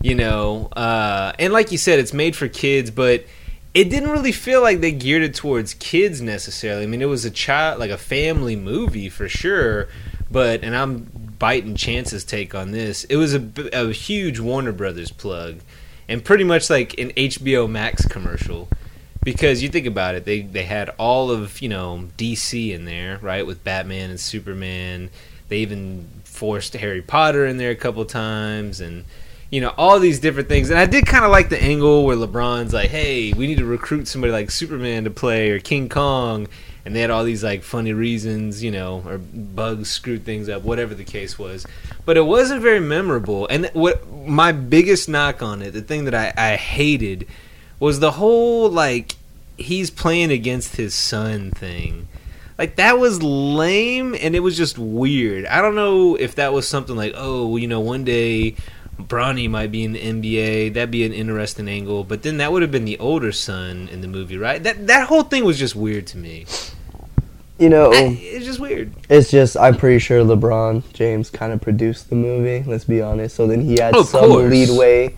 you 0.02 0.14
know. 0.14 0.68
Uh, 0.76 1.32
and 1.40 1.54
like 1.54 1.72
you 1.72 1.78
said, 1.78 2.00
it's 2.00 2.14
made 2.14 2.36
for 2.36 2.48
kids, 2.48 2.92
but 2.92 3.26
it 3.74 3.90
didn't 3.90 4.10
really 4.10 4.32
feel 4.32 4.62
like 4.62 4.82
they 4.82 4.92
geared 4.92 5.24
it 5.24 5.36
towards 5.36 5.74
kids 5.76 6.22
necessarily. 6.22 6.84
I 6.84 6.88
mean, 6.88 7.02
it 7.02 7.06
was 7.06 7.24
a 7.26 7.32
child 7.32 7.80
like 7.80 7.92
a 7.92 7.98
family 7.98 8.56
movie 8.56 9.10
for 9.10 9.30
sure. 9.30 9.88
But 10.30 10.64
and 10.64 10.76
I'm 10.76 11.10
biting 11.40 11.76
Chance's 11.76 12.26
take 12.26 12.54
on 12.54 12.72
this. 12.72 13.06
It 13.06 13.16
was 13.16 13.34
a 13.36 13.92
huge 13.92 14.40
Warner 14.40 14.74
Brothers 14.74 15.12
plug, 15.12 15.60
and 16.10 16.24
pretty 16.24 16.44
much 16.44 16.70
like 16.70 17.00
an 17.00 17.12
HBO 17.12 17.70
Max 17.70 18.06
commercial. 18.06 18.68
Because 19.28 19.62
you 19.62 19.68
think 19.68 19.86
about 19.86 20.16
it, 20.16 20.24
they 20.24 20.40
they 20.40 20.64
had 20.64 20.90
all 20.98 21.32
of 21.32 21.62
you 21.62 21.68
know 21.68 22.08
DC 22.18 22.72
in 22.72 22.86
there, 22.86 23.18
right, 23.22 23.46
with 23.46 23.62
Batman 23.62 24.10
and 24.10 24.18
Superman. 24.18 25.10
They 25.50 25.58
even 25.58 26.08
forced 26.24 26.72
Harry 26.76 27.02
Potter 27.02 27.46
in 27.46 27.58
there 27.58 27.72
a 27.72 27.76
couple 27.76 28.06
times, 28.06 28.80
and 28.80 29.04
you 29.50 29.60
know 29.60 29.74
all 29.78 30.00
these 30.00 30.22
different 30.22 30.48
things. 30.48 30.70
And 30.70 30.80
I 30.80 30.86
did 30.86 31.06
kind 31.06 31.26
of 31.26 31.32
like 31.32 31.50
the 31.50 31.62
angle 31.62 32.06
where 32.06 32.16
LeBron's 32.16 32.72
like, 32.72 32.90
"Hey, 32.90 33.34
we 33.34 33.48
need 33.48 33.58
to 33.58 33.66
recruit 33.66 34.08
somebody 34.08 34.32
like 34.32 34.50
Superman 34.50 35.04
to 35.04 35.10
play 35.10 35.50
or 35.50 35.60
King 35.60 35.90
Kong," 35.90 36.48
and 36.86 36.96
they 36.96 37.02
had 37.02 37.10
all 37.10 37.26
these 37.26 37.44
like 37.44 37.64
funny 37.64 37.92
reasons, 37.92 38.64
you 38.64 38.72
know, 38.72 39.04
or 39.06 39.18
bugs 39.18 39.90
screwed 39.90 40.24
things 40.24 40.48
up, 40.48 40.62
whatever 40.62 40.96
the 40.96 41.04
case 41.04 41.38
was. 41.38 41.68
But 42.06 42.16
it 42.16 42.26
wasn't 42.26 42.62
very 42.62 42.80
memorable. 42.80 43.46
And 43.48 43.70
what 43.74 44.10
my 44.10 44.54
biggest 44.54 45.10
knock 45.10 45.42
on 45.42 45.62
it, 45.62 45.72
the 45.72 45.82
thing 45.82 46.06
that 46.06 46.16
I, 46.16 46.32
I 46.38 46.56
hated, 46.56 47.28
was 47.78 48.00
the 48.00 48.12
whole 48.12 48.70
like 48.70 49.17
he's 49.58 49.90
playing 49.90 50.32
against 50.32 50.76
his 50.76 50.94
son 50.94 51.52
thing. 51.52 52.08
Like 52.58 52.76
that 52.78 52.98
was 52.98 53.22
lame 53.22 54.16
and 54.20 54.36
it 54.36 54.40
was 54.40 54.58
just 54.58 54.78
weird. 54.80 55.46
I 55.46 55.62
don't 55.62 55.76
know 55.76 56.16
if 56.16 56.36
that 56.36 56.54
was 56.54 56.68
something 56.68 56.96
like, 56.96 57.14
oh, 57.16 57.56
you 57.58 57.68
know, 57.68 57.80
one 57.80 58.04
day 58.04 58.56
Bronny 59.00 59.48
might 59.48 59.72
be 59.72 59.84
in 59.84 59.92
the 59.94 60.00
NBA. 60.02 60.74
That'd 60.74 60.90
be 60.90 61.06
an 61.06 61.14
interesting 61.14 61.68
angle. 61.68 62.04
But 62.04 62.24
then 62.24 62.38
that 62.38 62.52
would 62.52 62.64
have 62.64 62.72
been 62.72 62.86
the 62.86 62.98
older 62.98 63.32
son 63.32 63.88
in 63.92 64.02
the 64.02 64.08
movie, 64.08 64.38
right? 64.40 64.62
That 64.64 64.88
that 64.88 65.08
whole 65.08 65.22
thing 65.24 65.44
was 65.46 65.60
just 65.60 65.76
weird 65.76 66.08
to 66.08 66.18
me. 66.18 66.46
You 67.60 67.70
know, 67.70 67.92
I- 67.92 68.18
it's 68.22 68.46
just 68.46 68.60
weird. 68.60 68.92
it's 69.10 69.30
just 69.32 69.58
I'm 69.58 69.76
pretty 69.76 70.00
sure 70.00 70.24
LeBron 70.24 70.94
James 70.94 71.30
kind 71.30 71.54
of 71.54 71.62
produced 71.62 72.10
the 72.10 72.16
movie. 72.16 72.64
Let's 72.68 72.86
be 72.86 73.02
honest. 73.02 73.36
So 73.36 73.46
then 73.48 73.62
he 73.62 73.80
had 73.80 73.96
Of 73.96 74.08
some 74.08 74.30
course. 74.30 74.50
leadway. 74.52 75.16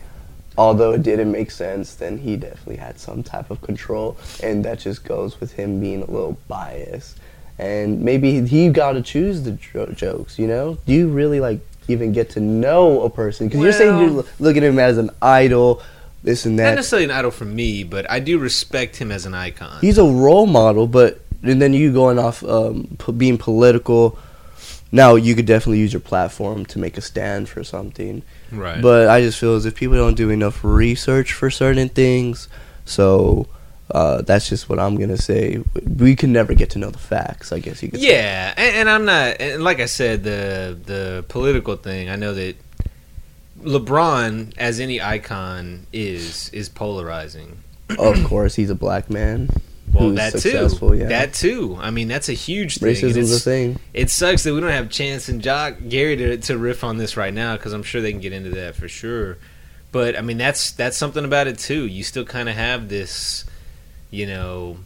Although 0.60 0.92
it 0.92 1.04
didn't 1.04 1.32
make 1.32 1.52
sense, 1.52 1.96
then 1.96 2.18
he 2.18 2.36
definitely 2.36 2.76
had 2.76 3.00
some 3.00 3.24
type 3.24 3.50
of 3.50 3.62
control, 3.62 4.18
and 4.44 4.66
that 4.66 4.80
just 4.80 5.06
goes 5.06 5.40
with 5.40 5.54
him 5.54 5.80
being 5.80 6.02
a 6.02 6.12
little 6.12 6.38
biased. 6.50 7.18
And 7.58 8.02
maybe 8.02 8.46
he 8.46 8.68
got 8.68 8.92
to 8.92 9.02
choose 9.02 9.44
the 9.44 9.52
jo- 9.54 9.94
jokes. 9.94 10.38
You 10.38 10.48
know, 10.48 10.78
do 10.86 10.92
you 10.92 11.08
really 11.08 11.40
like 11.40 11.62
even 11.88 12.12
get 12.12 12.32
to 12.32 12.42
know 12.42 13.04
a 13.04 13.10
person? 13.10 13.48
Because 13.48 13.62
you're 13.62 13.72
saying 13.72 14.00
you're 14.00 14.26
looking 14.40 14.64
at 14.66 14.70
him 14.70 14.80
as 14.80 14.98
an 14.98 15.12
idol, 15.22 15.82
this 16.24 16.46
and 16.46 16.60
that. 16.60 16.72
Not 16.72 16.76
necessarily 16.76 17.06
an 17.06 17.12
idol 17.12 17.32
for 17.32 17.46
me, 17.46 17.86
but 17.86 18.10
I 18.12 18.20
do 18.20 18.38
respect 18.38 18.98
him 18.98 19.14
as 19.14 19.26
an 19.26 19.34
icon. 19.34 19.80
he's 19.80 19.98
a 19.98 20.04
role 20.04 20.46
model, 20.46 20.88
but 20.88 21.22
and 21.42 21.62
then 21.62 21.72
you 21.72 21.94
going 21.94 22.20
off 22.20 22.44
um, 22.44 22.98
p- 23.00 23.14
being 23.14 23.38
political. 23.38 24.20
Now 24.92 25.16
you 25.16 25.36
could 25.36 25.46
definitely 25.46 25.80
use 25.80 25.94
your 25.94 26.02
platform 26.02 26.66
to 26.66 26.80
make 26.80 26.98
a 26.98 27.02
stand 27.02 27.48
for 27.48 27.64
something, 27.64 28.24
right. 28.52 28.82
but 28.82 29.10
I 29.10 29.22
just 29.22 29.40
feel 29.40 29.56
as 29.56 29.66
if 29.66 29.76
people 29.76 29.98
don't 29.98 30.16
do 30.16 30.30
enough 30.30 30.64
research 30.64 31.34
for 31.34 31.50
certain 31.50 31.90
things. 31.90 32.48
So 32.86 33.48
uh, 33.92 34.22
that's 34.22 34.50
just 34.50 34.70
what 34.70 34.80
I'm 34.80 34.98
gonna 34.98 35.18
say. 35.18 35.64
We 35.98 36.16
can 36.16 36.32
never 36.32 36.54
get 36.54 36.72
to 36.72 36.80
know 36.80 36.90
the 36.90 37.00
facts. 37.00 37.52
I 37.52 37.60
guess 37.60 37.82
you 37.82 37.90
could. 37.90 38.00
say. 38.00 38.12
Yeah, 38.12 38.54
and, 38.56 38.76
and 38.76 38.90
I'm 38.90 39.06
not. 39.06 39.40
And 39.40 39.64
like 39.64 39.80
I 39.80 39.86
said, 39.86 40.24
the 40.24 40.78
the 40.86 41.26
political 41.28 41.76
thing. 41.76 42.10
I 42.10 42.16
know 42.16 42.34
that 42.34 42.56
LeBron, 43.62 44.54
as 44.58 44.80
any 44.80 45.02
icon, 45.02 45.88
is 45.92 46.50
is 46.50 46.70
polarizing. 46.70 47.64
Of 47.98 48.24
course, 48.26 48.56
he's 48.56 48.70
a 48.70 48.76
black 48.76 49.10
man. 49.10 49.50
Well, 50.00 50.12
that 50.12 50.40
too. 50.40 50.96
Yeah. 50.96 51.08
That 51.08 51.34
too. 51.34 51.78
I 51.80 51.92
mean, 51.92 52.08
that's 52.08 52.30
a 52.30 52.34
huge 52.34 52.78
thing. 52.78 52.96
Racism's 52.96 53.32
a 53.32 53.40
thing. 53.40 53.80
It 53.94 54.10
sucks 54.10 54.44
that 54.44 54.54
we 54.54 54.62
don't 54.62 54.72
have 54.72 54.90
Chance 54.90 55.30
and 55.30 55.42
Jock 55.42 55.76
Gary 55.88 56.16
to, 56.18 56.38
to 56.38 56.58
riff 56.58 56.84
on 56.84 56.98
this 56.98 57.18
right 57.18 57.34
now 57.34 57.56
because 57.58 57.74
I'm 57.74 57.84
sure 57.84 58.02
they 58.02 58.12
can 58.12 58.22
get 58.22 58.34
into 58.34 58.52
that 58.52 58.76
for 58.76 58.88
sure. 58.88 59.38
But 59.92 60.18
I 60.18 60.22
mean, 60.22 60.38
that's 60.38 60.72
that's 60.72 60.98
something 60.98 61.26
about 61.26 61.48
it 61.48 61.58
too. 61.58 61.86
You 61.86 62.04
still 62.04 62.26
kind 62.26 62.48
of 62.48 62.56
have 62.56 62.90
this, 62.90 63.46
you 64.12 64.28
know. 64.28 64.78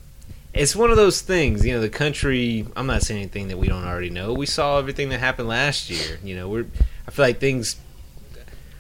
It's 0.53 0.75
one 0.75 0.91
of 0.91 0.97
those 0.97 1.21
things, 1.21 1.65
you 1.65 1.73
know. 1.73 1.81
The 1.81 1.89
country. 1.89 2.65
I'm 2.75 2.87
not 2.87 3.01
saying 3.01 3.19
anything 3.19 3.47
that 3.49 3.57
we 3.57 3.67
don't 3.67 3.85
already 3.85 4.11
know. 4.11 4.33
We 4.33 4.45
saw 4.45 4.77
everything 4.77 5.09
that 5.09 5.19
happened 5.19 5.47
last 5.47 5.89
year. 5.89 6.19
You 6.23 6.35
know, 6.35 6.47
we're. 6.47 6.65
I 7.07 7.11
feel 7.11 7.25
like 7.25 7.39
things. 7.39 7.75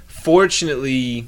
Fortunately, 0.07 1.27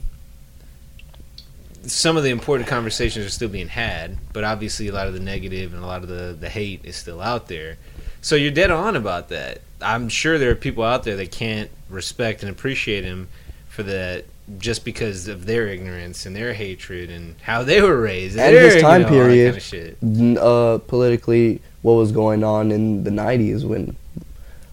some 1.87 2.17
of 2.17 2.23
the 2.23 2.29
important 2.29 2.67
conversations 2.67 3.25
are 3.25 3.29
still 3.29 3.49
being 3.49 3.67
had, 3.67 4.17
but 4.33 4.43
obviously 4.43 4.87
a 4.87 4.93
lot 4.93 5.07
of 5.07 5.13
the 5.13 5.19
negative 5.19 5.73
and 5.73 5.83
a 5.83 5.85
lot 5.87 6.01
of 6.03 6.09
the, 6.09 6.35
the 6.39 6.49
hate 6.49 6.81
is 6.83 6.95
still 6.95 7.21
out 7.21 7.47
there. 7.47 7.77
So 8.21 8.35
you're 8.35 8.51
dead 8.51 8.71
on 8.71 8.95
about 8.95 9.29
that. 9.29 9.61
I'm 9.81 10.09
sure 10.09 10.37
there 10.37 10.51
are 10.51 10.55
people 10.55 10.83
out 10.83 11.03
there 11.03 11.15
that 11.17 11.31
can't 11.31 11.69
respect 11.89 12.41
and 12.41 12.49
appreciate 12.51 13.03
him 13.03 13.27
for 13.67 13.83
that 13.83 14.25
just 14.57 14.85
because 14.85 15.27
of 15.27 15.45
their 15.45 15.67
ignorance 15.67 16.25
and 16.25 16.35
their 16.35 16.53
hatred 16.53 17.09
and 17.09 17.35
how 17.41 17.63
they 17.63 17.81
were 17.81 17.99
raised 17.99 18.37
And 18.37 18.55
their, 18.55 18.65
his 18.65 18.75
you 18.75 18.81
time 18.81 19.01
know, 19.03 19.09
period. 19.09 19.61
kind 20.01 20.37
of 20.37 20.43
uh, 20.43 20.77
politically, 20.85 21.61
what 21.81 21.93
was 21.93 22.11
going 22.11 22.43
on 22.43 22.71
in 22.71 23.03
the 23.03 23.09
'90s 23.09 23.63
when 23.63 23.95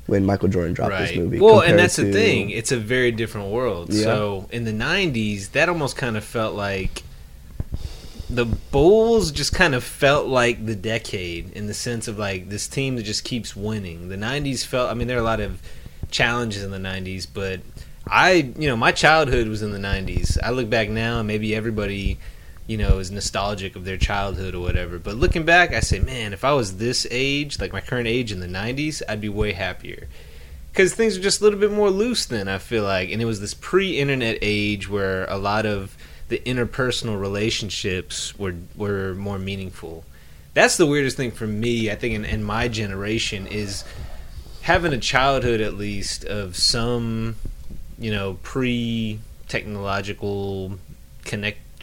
when 0.06 0.26
Michael 0.26 0.48
Jordan 0.48 0.74
dropped 0.74 0.98
this 0.98 1.16
movie? 1.16 1.40
Well, 1.40 1.60
and 1.60 1.78
that's 1.78 1.96
the 1.96 2.12
thing. 2.12 2.50
It's 2.50 2.72
a 2.72 2.76
very 2.76 3.12
different 3.12 3.48
world. 3.48 3.92
Yeah. 3.92 4.04
So 4.04 4.48
in 4.50 4.64
the 4.64 4.72
'90s, 4.72 5.52
that 5.52 5.68
almost 5.68 5.96
kind 5.96 6.16
of 6.16 6.24
felt 6.24 6.54
like 6.54 7.02
the 8.28 8.46
Bulls 8.46 9.30
just 9.30 9.54
kind 9.54 9.74
of 9.74 9.84
felt 9.84 10.26
like 10.26 10.64
the 10.64 10.74
decade 10.74 11.52
in 11.52 11.66
the 11.66 11.74
sense 11.74 12.08
of 12.08 12.18
like 12.18 12.48
this 12.48 12.66
team 12.66 12.96
that 12.96 13.02
just 13.02 13.24
keeps 13.24 13.54
winning. 13.54 14.08
The 14.08 14.16
'90s 14.16 14.64
felt. 14.64 14.90
I 14.90 14.94
mean, 14.94 15.08
there 15.08 15.16
are 15.16 15.20
a 15.20 15.24
lot 15.24 15.40
of 15.40 15.60
challenges 16.10 16.62
in 16.62 16.70
the 16.70 16.78
'90s, 16.78 17.26
but 17.32 17.60
I, 18.06 18.52
you 18.58 18.68
know, 18.68 18.76
my 18.76 18.92
childhood 18.92 19.48
was 19.48 19.62
in 19.62 19.70
the 19.70 19.78
'90s. 19.78 20.38
I 20.42 20.50
look 20.50 20.68
back 20.68 20.88
now, 20.88 21.18
and 21.18 21.28
maybe 21.28 21.54
everybody. 21.54 22.18
You 22.66 22.76
know, 22.76 22.98
is 22.98 23.10
nostalgic 23.10 23.76
of 23.76 23.84
their 23.84 23.98
childhood 23.98 24.54
or 24.54 24.60
whatever. 24.60 24.98
But 24.98 25.16
looking 25.16 25.44
back, 25.44 25.74
I 25.74 25.80
say, 25.80 25.98
man, 25.98 26.32
if 26.32 26.44
I 26.44 26.52
was 26.52 26.76
this 26.76 27.06
age, 27.10 27.60
like 27.60 27.72
my 27.72 27.80
current 27.80 28.06
age 28.06 28.32
in 28.32 28.40
the 28.40 28.46
'90s, 28.46 29.02
I'd 29.08 29.20
be 29.20 29.28
way 29.28 29.52
happier 29.52 30.08
because 30.72 30.94
things 30.94 31.16
are 31.16 31.20
just 31.20 31.40
a 31.40 31.44
little 31.44 31.60
bit 31.60 31.70
more 31.70 31.90
loose 31.90 32.24
then. 32.24 32.48
I 32.48 32.56
feel 32.58 32.84
like, 32.84 33.10
and 33.10 33.20
it 33.20 33.26
was 33.26 33.40
this 33.40 33.54
pre-internet 33.54 34.38
age 34.40 34.88
where 34.88 35.26
a 35.26 35.36
lot 35.36 35.66
of 35.66 35.96
the 36.28 36.40
interpersonal 36.46 37.20
relationships 37.20 38.38
were 38.38 38.54
were 38.74 39.14
more 39.14 39.38
meaningful. 39.38 40.04
That's 40.54 40.78
the 40.78 40.86
weirdest 40.86 41.16
thing 41.16 41.30
for 41.30 41.46
me. 41.46 41.90
I 41.90 41.94
think 41.94 42.14
in, 42.14 42.24
in 42.24 42.42
my 42.42 42.68
generation 42.68 43.46
is 43.46 43.84
having 44.62 44.92
a 44.92 44.98
childhood 44.98 45.60
at 45.60 45.74
least 45.74 46.24
of 46.24 46.56
some, 46.56 47.36
you 47.98 48.10
know, 48.10 48.38
pre-technological 48.42 50.78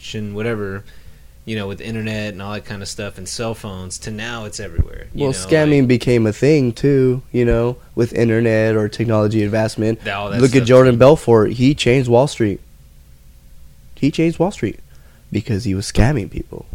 connection, 0.00 0.34
whatever. 0.34 0.84
You 1.46 1.56
know, 1.56 1.66
with 1.66 1.80
internet 1.80 2.32
and 2.34 2.42
all 2.42 2.52
that 2.52 2.66
kind 2.66 2.80
of 2.82 2.86
stuff 2.86 3.16
and 3.18 3.26
cell 3.28 3.54
phones, 3.54 3.98
to 4.00 4.10
now 4.10 4.44
it's 4.44 4.60
everywhere. 4.60 5.06
you 5.14 5.22
Well, 5.24 5.32
know, 5.32 5.38
scamming 5.38 5.80
like- 5.80 5.88
became 5.88 6.26
a 6.26 6.32
thing 6.34 6.72
too, 6.72 7.22
you 7.32 7.44
know, 7.46 7.76
with 7.94 8.12
internet 8.12 8.76
or 8.76 8.88
technology 8.88 9.42
advancement. 9.42 10.04
That- 10.04 10.14
all 10.14 10.30
that 10.30 10.40
Look 10.40 10.54
at. 10.54 10.64
Jordan 10.66 10.96
Belfort. 10.98 11.52
He 11.52 11.74
changed 11.74 12.08
Wall 12.08 12.28
Street. 12.28 12.60
He 13.96 14.10
changed 14.10 14.38
Wall 14.38 14.50
Street 14.52 14.78
because 15.32 15.64
he 15.64 15.74
was 15.74 15.90
scamming 15.90 16.30
people. 16.30 16.66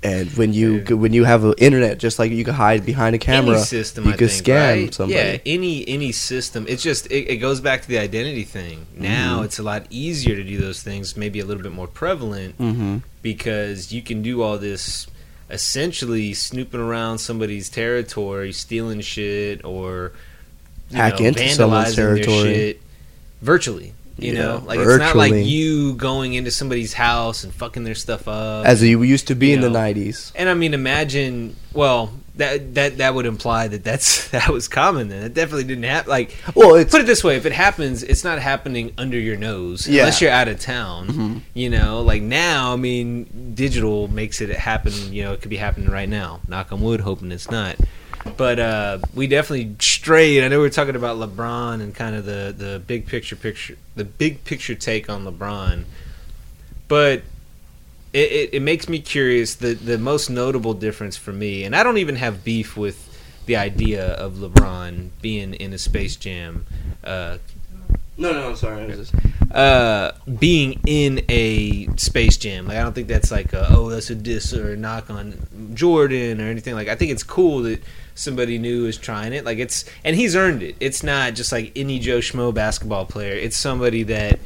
And 0.00 0.30
when 0.36 0.52
you 0.52 0.84
when 0.96 1.12
you 1.12 1.24
have 1.24 1.42
an 1.42 1.54
internet, 1.58 1.98
just 1.98 2.20
like 2.20 2.30
you 2.30 2.44
can 2.44 2.54
hide 2.54 2.86
behind 2.86 3.16
a 3.16 3.18
camera, 3.18 3.56
any 3.56 3.64
system 3.64 4.04
you 4.04 4.12
I 4.12 4.16
think, 4.16 4.30
scam 4.30 4.82
right? 4.84 4.94
somebody. 4.94 5.18
Yeah, 5.20 5.38
any 5.44 5.88
any 5.88 6.12
system. 6.12 6.66
It's 6.68 6.84
just 6.84 7.06
it, 7.06 7.28
it 7.28 7.36
goes 7.38 7.60
back 7.60 7.82
to 7.82 7.88
the 7.88 7.98
identity 7.98 8.44
thing. 8.44 8.86
Now 8.96 9.40
Mhm. 9.40 9.44
it's 9.46 9.58
a 9.58 9.64
lot 9.64 9.86
easier 9.90 10.36
to 10.36 10.44
do 10.44 10.56
those 10.58 10.82
things, 10.84 11.16
maybe 11.16 11.40
a 11.40 11.44
little 11.44 11.64
bit 11.64 11.72
more 11.72 11.88
prevalent 11.88 12.56
Mm-hmm. 12.58 12.98
because 13.22 13.90
you 13.90 14.00
can 14.02 14.22
do 14.22 14.40
all 14.40 14.56
this 14.56 15.08
essentially 15.50 16.32
snooping 16.34 16.80
around 16.80 17.18
somebody's 17.18 17.68
territory, 17.68 18.52
stealing 18.52 19.00
shit 19.00 19.64
or 19.64 20.12
Hack 20.92 21.18
know, 21.18 21.26
into 21.26 21.48
someone's 21.48 21.96
territory. 21.96 22.54
shit 22.54 22.82
virtually. 23.42 23.94
You 24.18 24.32
Yeah, 24.32 24.38
know, 24.42 24.62
like 24.66 24.80
it's 24.80 24.98
not 24.98 25.14
like 25.16 25.32
you 25.32 25.94
going 25.94 26.34
into 26.34 26.50
somebody's 26.50 26.92
house 26.92 27.44
and 27.44 27.54
fucking 27.54 27.84
their 27.84 27.94
stuff 27.94 28.26
up. 28.26 28.66
As 28.66 28.82
you 28.82 29.00
used 29.02 29.28
to 29.28 29.34
be 29.36 29.52
in 29.52 29.60
the 29.60 29.68
'90s. 29.68 30.32
And 30.34 30.48
I 30.48 30.54
mean, 30.54 30.74
imagine. 30.74 31.54
Well, 31.72 32.10
that 32.34 32.74
that 32.74 32.98
that 32.98 33.14
would 33.14 33.26
imply 33.26 33.68
that 33.68 33.84
that's 33.84 34.28
that 34.30 34.48
was 34.48 34.66
common. 34.66 35.08
Then 35.08 35.22
it 35.22 35.34
definitely 35.34 35.64
didn't 35.64 35.84
happen. 35.84 36.10
Like, 36.10 36.36
Well, 36.56 36.74
it's 36.74 36.90
put 36.90 37.00
it 37.00 37.06
this 37.06 37.22
way: 37.22 37.36
if 37.36 37.46
it 37.46 37.52
happens, 37.52 38.02
it's 38.02 38.24
not 38.24 38.40
happening 38.40 38.92
under 38.98 39.16
your 39.18 39.36
nose 39.36 39.86
Yeah. 39.86 40.02
unless 40.02 40.20
you're 40.20 40.32
out 40.32 40.48
of 40.48 40.58
town. 40.58 41.06
Mhm. 41.08 41.40
You 41.54 41.70
know, 41.70 42.02
like 42.02 42.22
now, 42.22 42.72
I 42.72 42.76
mean, 42.76 43.52
digital 43.54 44.08
makes 44.08 44.40
it 44.40 44.50
happen. 44.50 44.92
You 45.12 45.24
know, 45.24 45.32
it 45.32 45.40
could 45.42 45.50
be 45.50 45.56
happening 45.58 45.90
right 45.90 46.08
now. 46.08 46.40
Knock 46.48 46.72
on 46.72 46.80
wood, 46.80 47.00
hoping 47.02 47.30
it's 47.30 47.50
not. 47.52 47.76
But 48.36 48.58
uh, 48.58 48.98
we 49.14 49.26
definitely 49.28 49.76
strayed. 50.08 50.42
I 50.42 50.48
know 50.48 50.56
we 50.56 50.62
were 50.62 50.70
talking 50.70 50.96
about 50.96 51.18
LeBron 51.18 51.82
and 51.82 51.94
kind 51.94 52.16
of 52.16 52.24
the, 52.24 52.54
the 52.56 52.82
big 52.86 53.04
picture 53.04 53.36
picture, 53.36 53.76
the 53.94 54.06
big 54.06 54.42
picture 54.42 54.74
take 54.74 55.10
on 55.10 55.26
LeBron. 55.26 55.84
But 56.88 57.24
it, 58.14 58.32
it, 58.32 58.54
it 58.54 58.62
makes 58.62 58.88
me 58.88 59.00
curious. 59.00 59.56
The 59.56 59.74
the 59.74 59.98
most 59.98 60.30
notable 60.30 60.72
difference 60.72 61.18
for 61.18 61.30
me, 61.30 61.62
and 61.62 61.76
I 61.76 61.82
don't 61.82 61.98
even 61.98 62.16
have 62.16 62.42
beef 62.42 62.74
with 62.74 63.04
the 63.44 63.56
idea 63.56 64.14
of 64.14 64.36
LeBron 64.36 65.10
being 65.20 65.52
in 65.52 65.74
a 65.74 65.78
Space 65.78 66.16
Jam. 66.16 66.64
Uh, 67.04 67.36
no, 68.16 68.32
no, 68.32 68.48
I'm 68.48 68.56
sorry. 68.56 68.86
Just, 68.86 69.14
uh, 69.50 70.12
being 70.38 70.80
in 70.86 71.24
a 71.28 71.86
Space 71.96 72.36
Jam. 72.36 72.66
Like 72.66 72.76
I 72.76 72.82
don't 72.82 72.92
think 72.92 73.08
that's 73.08 73.30
like 73.30 73.52
a, 73.52 73.66
oh 73.70 73.88
that's 73.88 74.10
a 74.10 74.14
diss 74.14 74.52
or 74.52 74.72
a 74.72 74.76
knock 74.76 75.10
on 75.10 75.72
Jordan 75.74 76.40
or 76.40 76.44
anything. 76.44 76.74
Like 76.74 76.88
I 76.88 76.94
think 76.94 77.12
it's 77.12 77.22
cool 77.22 77.62
that 77.62 77.82
somebody 78.14 78.58
new 78.58 78.86
is 78.86 78.98
trying 78.98 79.32
it. 79.32 79.44
Like 79.44 79.58
it's 79.58 79.84
and 80.04 80.16
he's 80.16 80.36
earned 80.36 80.62
it. 80.62 80.76
It's 80.80 81.02
not 81.02 81.34
just 81.34 81.52
like 81.52 81.72
any 81.76 81.98
Joe 81.98 82.18
Schmo 82.18 82.52
basketball 82.52 83.06
player. 83.06 83.34
It's 83.34 83.56
somebody 83.56 84.02
that 84.04 84.38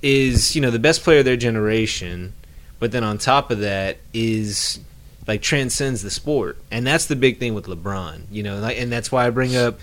is 0.00 0.54
you 0.54 0.60
know 0.60 0.70
the 0.70 0.78
best 0.78 1.02
player 1.02 1.20
of 1.20 1.24
their 1.24 1.36
generation, 1.36 2.34
but 2.78 2.92
then 2.92 3.02
on 3.02 3.18
top 3.18 3.50
of 3.50 3.60
that 3.60 3.98
is 4.12 4.78
like 5.26 5.42
transcends 5.42 6.02
the 6.02 6.10
sport, 6.10 6.56
and 6.70 6.86
that's 6.86 7.06
the 7.06 7.16
big 7.16 7.38
thing 7.38 7.54
with 7.54 7.66
LeBron. 7.66 8.22
You 8.30 8.44
know, 8.44 8.62
and 8.64 8.92
that's 8.92 9.10
why 9.10 9.26
I 9.26 9.30
bring 9.30 9.56
up 9.56 9.80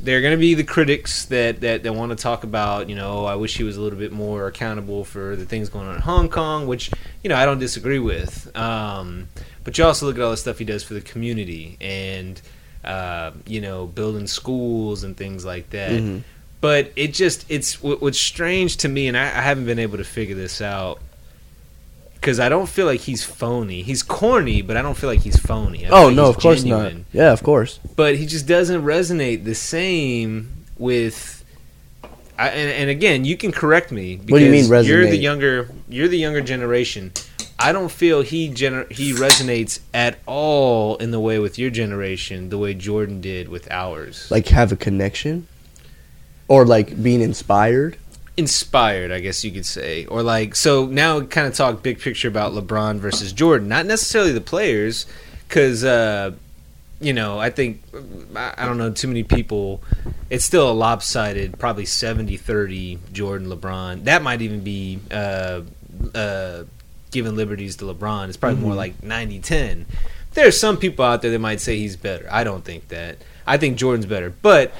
there 0.00 0.18
are 0.18 0.20
going 0.20 0.32
to 0.32 0.40
be 0.40 0.54
the 0.54 0.64
critics 0.64 1.26
that, 1.26 1.60
that, 1.60 1.82
that 1.82 1.92
want 1.94 2.10
to 2.10 2.16
talk 2.16 2.44
about, 2.44 2.88
you 2.88 2.94
know, 2.96 3.24
I 3.24 3.34
wish 3.34 3.56
he 3.56 3.64
was 3.64 3.76
a 3.76 3.80
little 3.80 3.98
bit 3.98 4.12
more 4.12 4.46
accountable 4.46 5.04
for 5.04 5.36
the 5.36 5.44
things 5.44 5.68
going 5.68 5.88
on 5.88 5.96
in 5.96 6.02
Hong 6.02 6.28
Kong, 6.28 6.66
which, 6.66 6.90
you 7.22 7.28
know, 7.28 7.36
I 7.36 7.44
don't 7.44 7.58
disagree 7.58 7.98
with. 7.98 8.54
Um, 8.56 9.28
but 9.64 9.76
you 9.76 9.84
also 9.84 10.06
look 10.06 10.16
at 10.16 10.22
all 10.22 10.30
the 10.30 10.36
stuff 10.36 10.58
he 10.58 10.64
does 10.64 10.82
for 10.82 10.94
the 10.94 11.00
community 11.00 11.76
and, 11.80 12.40
uh, 12.84 13.32
you 13.46 13.60
know, 13.60 13.86
building 13.86 14.26
schools 14.26 15.04
and 15.04 15.16
things 15.16 15.44
like 15.44 15.70
that. 15.70 15.92
Mhm. 15.92 16.22
But 16.60 16.92
it 16.96 17.14
just, 17.14 17.46
it's 17.48 17.82
what, 17.82 18.02
what's 18.02 18.20
strange 18.20 18.78
to 18.78 18.88
me, 18.88 19.08
and 19.08 19.16
I, 19.16 19.24
I 19.24 19.42
haven't 19.42 19.64
been 19.64 19.78
able 19.78 19.96
to 19.98 20.04
figure 20.04 20.34
this 20.36 20.60
out. 20.60 21.00
Because 22.20 22.38
I 22.38 22.50
don't 22.50 22.68
feel 22.68 22.84
like 22.84 23.00
he's 23.00 23.24
phony. 23.24 23.82
He's 23.82 24.02
corny, 24.02 24.60
but 24.60 24.76
I 24.76 24.82
don't 24.82 24.96
feel 24.96 25.08
like 25.08 25.20
he's 25.20 25.38
phony. 25.38 25.86
I 25.86 25.88
oh 25.88 26.06
like 26.08 26.16
no, 26.16 26.26
of 26.26 26.38
course 26.38 26.62
genuine 26.62 26.98
not. 26.98 27.04
Yeah, 27.12 27.32
of 27.32 27.42
course. 27.42 27.80
but 27.96 28.16
he 28.16 28.26
just 28.26 28.46
doesn't 28.46 28.82
resonate 28.82 29.44
the 29.44 29.54
same 29.54 30.66
with. 30.76 31.42
I, 32.38 32.48
and, 32.48 32.70
and 32.70 32.90
again, 32.90 33.24
you 33.24 33.36
can 33.36 33.52
correct 33.52 33.90
me. 33.90 34.16
Because 34.16 34.32
What 34.32 34.38
do 34.40 34.44
you 34.44 34.50
mean 34.50 34.64
resonate? 34.66 34.86
You're 34.86 35.06
the 35.06 35.16
younger. 35.16 35.70
You're 35.88 36.08
the 36.08 36.18
younger 36.18 36.42
generation. 36.42 37.12
I 37.58 37.72
don't 37.72 37.90
feel 37.90 38.22
he 38.22 38.50
gener- 38.50 38.90
he 38.90 39.12
resonates 39.12 39.80
at 39.92 40.18
all 40.24 40.96
in 40.96 41.10
the 41.10 41.20
way 41.20 41.38
with 41.38 41.58
your 41.58 41.68
generation, 41.68 42.48
the 42.48 42.56
way 42.56 42.72
Jordan 42.72 43.20
did 43.20 43.48
with 43.48 43.70
ours. 43.70 44.30
Like 44.30 44.48
have 44.48 44.72
a 44.72 44.76
connection, 44.76 45.46
or 46.48 46.64
like 46.64 47.02
being 47.02 47.20
inspired. 47.20 47.98
Inspired, 48.40 49.12
I 49.12 49.20
guess 49.20 49.44
you 49.44 49.52
could 49.52 49.66
say, 49.66 50.06
or 50.06 50.22
like 50.22 50.56
so. 50.56 50.86
Now, 50.86 51.20
kind 51.20 51.46
of 51.46 51.54
talk 51.54 51.82
big 51.82 52.00
picture 52.00 52.26
about 52.26 52.52
LeBron 52.52 52.96
versus 52.96 53.32
Jordan, 53.32 53.68
not 53.68 53.84
necessarily 53.84 54.32
the 54.32 54.40
players, 54.40 55.04
because 55.46 55.84
uh, 55.84 56.32
you 57.00 57.12
know 57.12 57.38
I 57.38 57.50
think 57.50 57.82
I 58.34 58.64
don't 58.64 58.78
know 58.78 58.90
too 58.90 59.08
many 59.08 59.22
people. 59.22 59.82
It's 60.30 60.44
still 60.44 60.70
a 60.70 60.72
lopsided, 60.72 61.58
probably 61.58 61.84
70-30 61.84 63.12
Jordan 63.12 63.48
LeBron. 63.48 64.04
That 64.04 64.22
might 64.22 64.40
even 64.40 64.60
be 64.60 65.00
uh, 65.10 65.62
uh, 66.14 66.64
giving 67.10 67.36
liberties 67.36 67.76
to 67.76 67.84
LeBron. 67.84 68.28
It's 68.28 68.36
probably 68.36 68.60
more 68.60 68.74
like 68.74 69.00
90-10. 69.02 69.84
There's 70.32 70.58
some 70.58 70.76
people 70.76 71.04
out 71.04 71.20
there 71.22 71.32
that 71.32 71.40
might 71.40 71.60
say 71.60 71.78
he's 71.78 71.96
better. 71.96 72.28
I 72.30 72.44
don't 72.44 72.64
think 72.64 72.88
that. 72.88 73.18
I 73.46 73.56
think 73.56 73.76
Jordan's 73.76 74.06
better, 74.06 74.30
but 74.30 74.72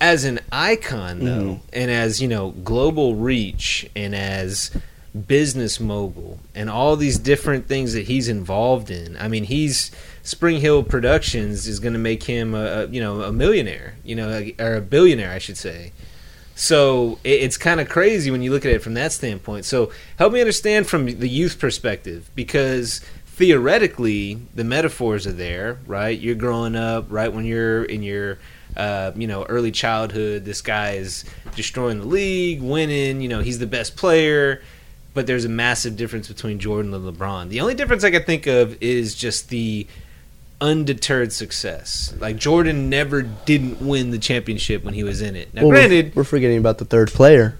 as 0.00 0.24
an 0.24 0.40
icon 0.52 1.20
though, 1.24 1.30
Mhm. 1.30 1.60
and 1.72 1.90
as 1.90 2.20
you 2.22 2.28
know, 2.28 2.50
global 2.64 3.14
reach, 3.16 3.88
and 3.96 4.14
as 4.14 4.70
business 5.26 5.80
mogul, 5.80 6.38
and 6.54 6.68
all 6.70 6.94
these 6.94 7.18
different 7.18 7.66
things 7.66 7.92
that 7.94 8.06
he's 8.06 8.28
involved 8.28 8.90
in. 8.90 9.16
I 9.18 9.26
mean, 9.28 9.44
he's 9.44 9.90
SpringHill 10.24 10.86
Productions 10.86 11.66
is 11.66 11.80
going 11.80 11.94
to 11.94 11.98
make 11.98 12.24
him 12.24 12.54
a, 12.54 12.82
a 12.82 12.86
you 12.88 13.00
know 13.00 13.22
a 13.22 13.32
millionaire, 13.32 13.94
you 14.04 14.14
know, 14.14 14.50
or 14.58 14.74
a 14.76 14.80
billionaire, 14.80 15.32
I 15.32 15.38
should 15.38 15.56
say. 15.56 15.92
So 16.54 17.18
it, 17.24 17.42
it's 17.42 17.56
kind 17.56 17.80
of 17.80 17.88
crazy 17.88 18.30
when 18.30 18.42
you 18.42 18.50
look 18.50 18.64
at 18.66 18.72
it 18.72 18.82
from 18.82 18.94
that 18.94 19.12
standpoint. 19.12 19.64
So 19.64 19.90
help 20.18 20.32
me 20.32 20.40
understand 20.40 20.86
from 20.86 21.06
the 21.06 21.28
youth 21.28 21.58
perspective, 21.58 22.30
because 22.34 23.00
theoretically 23.26 24.38
the 24.54 24.64
metaphors 24.64 25.26
are 25.26 25.32
there, 25.32 25.78
right? 25.86 26.18
You're 26.18 26.34
growing 26.34 26.76
up, 26.76 27.06
right 27.08 27.32
when 27.32 27.44
you're 27.46 27.84
in 27.84 28.02
your 28.02 28.38
uh, 28.76 29.12
you 29.16 29.26
know 29.26 29.44
early 29.44 29.70
childhood. 29.72 30.44
This 30.44 30.60
guy 30.60 30.92
is 30.92 31.24
destroying 31.56 31.98
the 32.00 32.06
league, 32.06 32.62
winning. 32.62 33.20
You 33.20 33.28
know 33.28 33.40
he's 33.40 33.58
the 33.58 33.66
best 33.66 33.96
player. 33.96 34.62
But 35.14 35.26
there's 35.26 35.44
a 35.44 35.48
massive 35.48 35.96
difference 35.96 36.28
between 36.28 36.60
Jordan 36.60 36.94
and 36.94 37.04
LeBron. 37.04 37.48
The 37.48 37.60
only 37.60 37.74
difference 37.74 38.04
I 38.04 38.10
could 38.12 38.24
think 38.26 38.46
of 38.46 38.80
is 38.80 39.16
just 39.16 39.48
the 39.48 39.86
undeterred 40.60 41.32
success. 41.32 42.14
Like 42.20 42.36
Jordan 42.36 42.88
never 42.88 43.22
didn't 43.22 43.80
win 43.80 44.10
the 44.10 44.18
championship 44.18 44.84
when 44.84 44.94
he 44.94 45.02
was 45.02 45.20
in 45.20 45.34
it. 45.34 45.52
Now, 45.54 45.62
Well, 45.62 45.70
we're- 45.70 45.88
granted, 45.88 46.14
we're, 46.16 46.24
forgetting 46.24 46.58
about 46.58 46.78
the 46.78 46.84
third 46.84 47.08
player. 47.10 47.58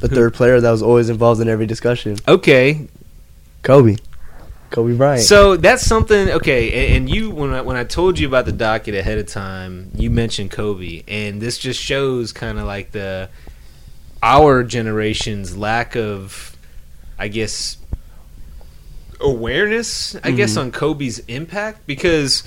The 0.00 0.08
Who? 0.08 0.14
third 0.16 0.34
player 0.34 0.60
that 0.60 0.70
was 0.70 0.82
always 0.82 1.08
involved 1.08 1.40
in 1.40 1.48
every 1.48 1.64
discussion, 1.66 2.16
okay, 2.26 2.88
Kobe, 3.62 3.96
Kobe 4.72 4.94
Bryant. 4.96 5.22
So 5.22 5.56
that's 5.56 5.84
something. 5.86 6.30
Okay, 6.30 6.72
a- 6.72 6.96
and 6.96 7.08
you 7.08 7.30
when 7.30 7.52
I, 7.52 7.60
when 7.60 7.76
I 7.76 7.84
told 7.84 8.18
you 8.18 8.26
about 8.26 8.44
the 8.46 8.52
docket 8.52 8.94
ahead 8.94 9.18
of 9.18 9.26
time, 9.28 9.90
you 9.94 10.10
mentioned 10.10 10.50
Kobe, 10.50 11.02
and 11.06 11.40
this 11.40 11.58
just 11.58 11.80
shows 11.80 12.32
kind 12.32 12.58
of 12.58 12.64
like 12.66 12.90
the 12.92 13.28
our 14.22 14.62
generation's 14.64 15.56
lack 15.56 15.96
of, 15.96 16.56
I 17.18 17.28
guess, 17.28 17.76
awareness. 19.20 20.16
I 20.22 20.30
guess 20.32 20.54
Mhm. 20.54 20.60
on 20.60 20.70
Kobe's 20.72 21.18
impact 21.20 21.86
because 21.86 22.42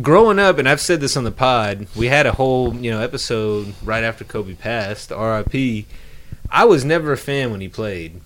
growing 0.00 0.38
up, 0.38 0.58
and 0.58 0.68
I've 0.68 0.80
said 0.80 1.00
this 1.00 1.16
on 1.16 1.24
the 1.24 1.30
pod, 1.30 1.86
we 1.96 2.06
had 2.08 2.26
a 2.26 2.32
whole 2.32 2.74
you 2.74 2.90
know 2.90 3.00
episode 3.00 3.74
right 3.84 4.04
after 4.04 4.24
Kobe 4.24 4.54
passed, 4.54 5.12
R.I.P. 5.12 5.86
I 6.50 6.64
was 6.64 6.84
never 6.84 7.12
a 7.12 7.16
fan 7.16 7.50
when 7.50 7.60
he 7.60 7.68
played. 7.68 8.20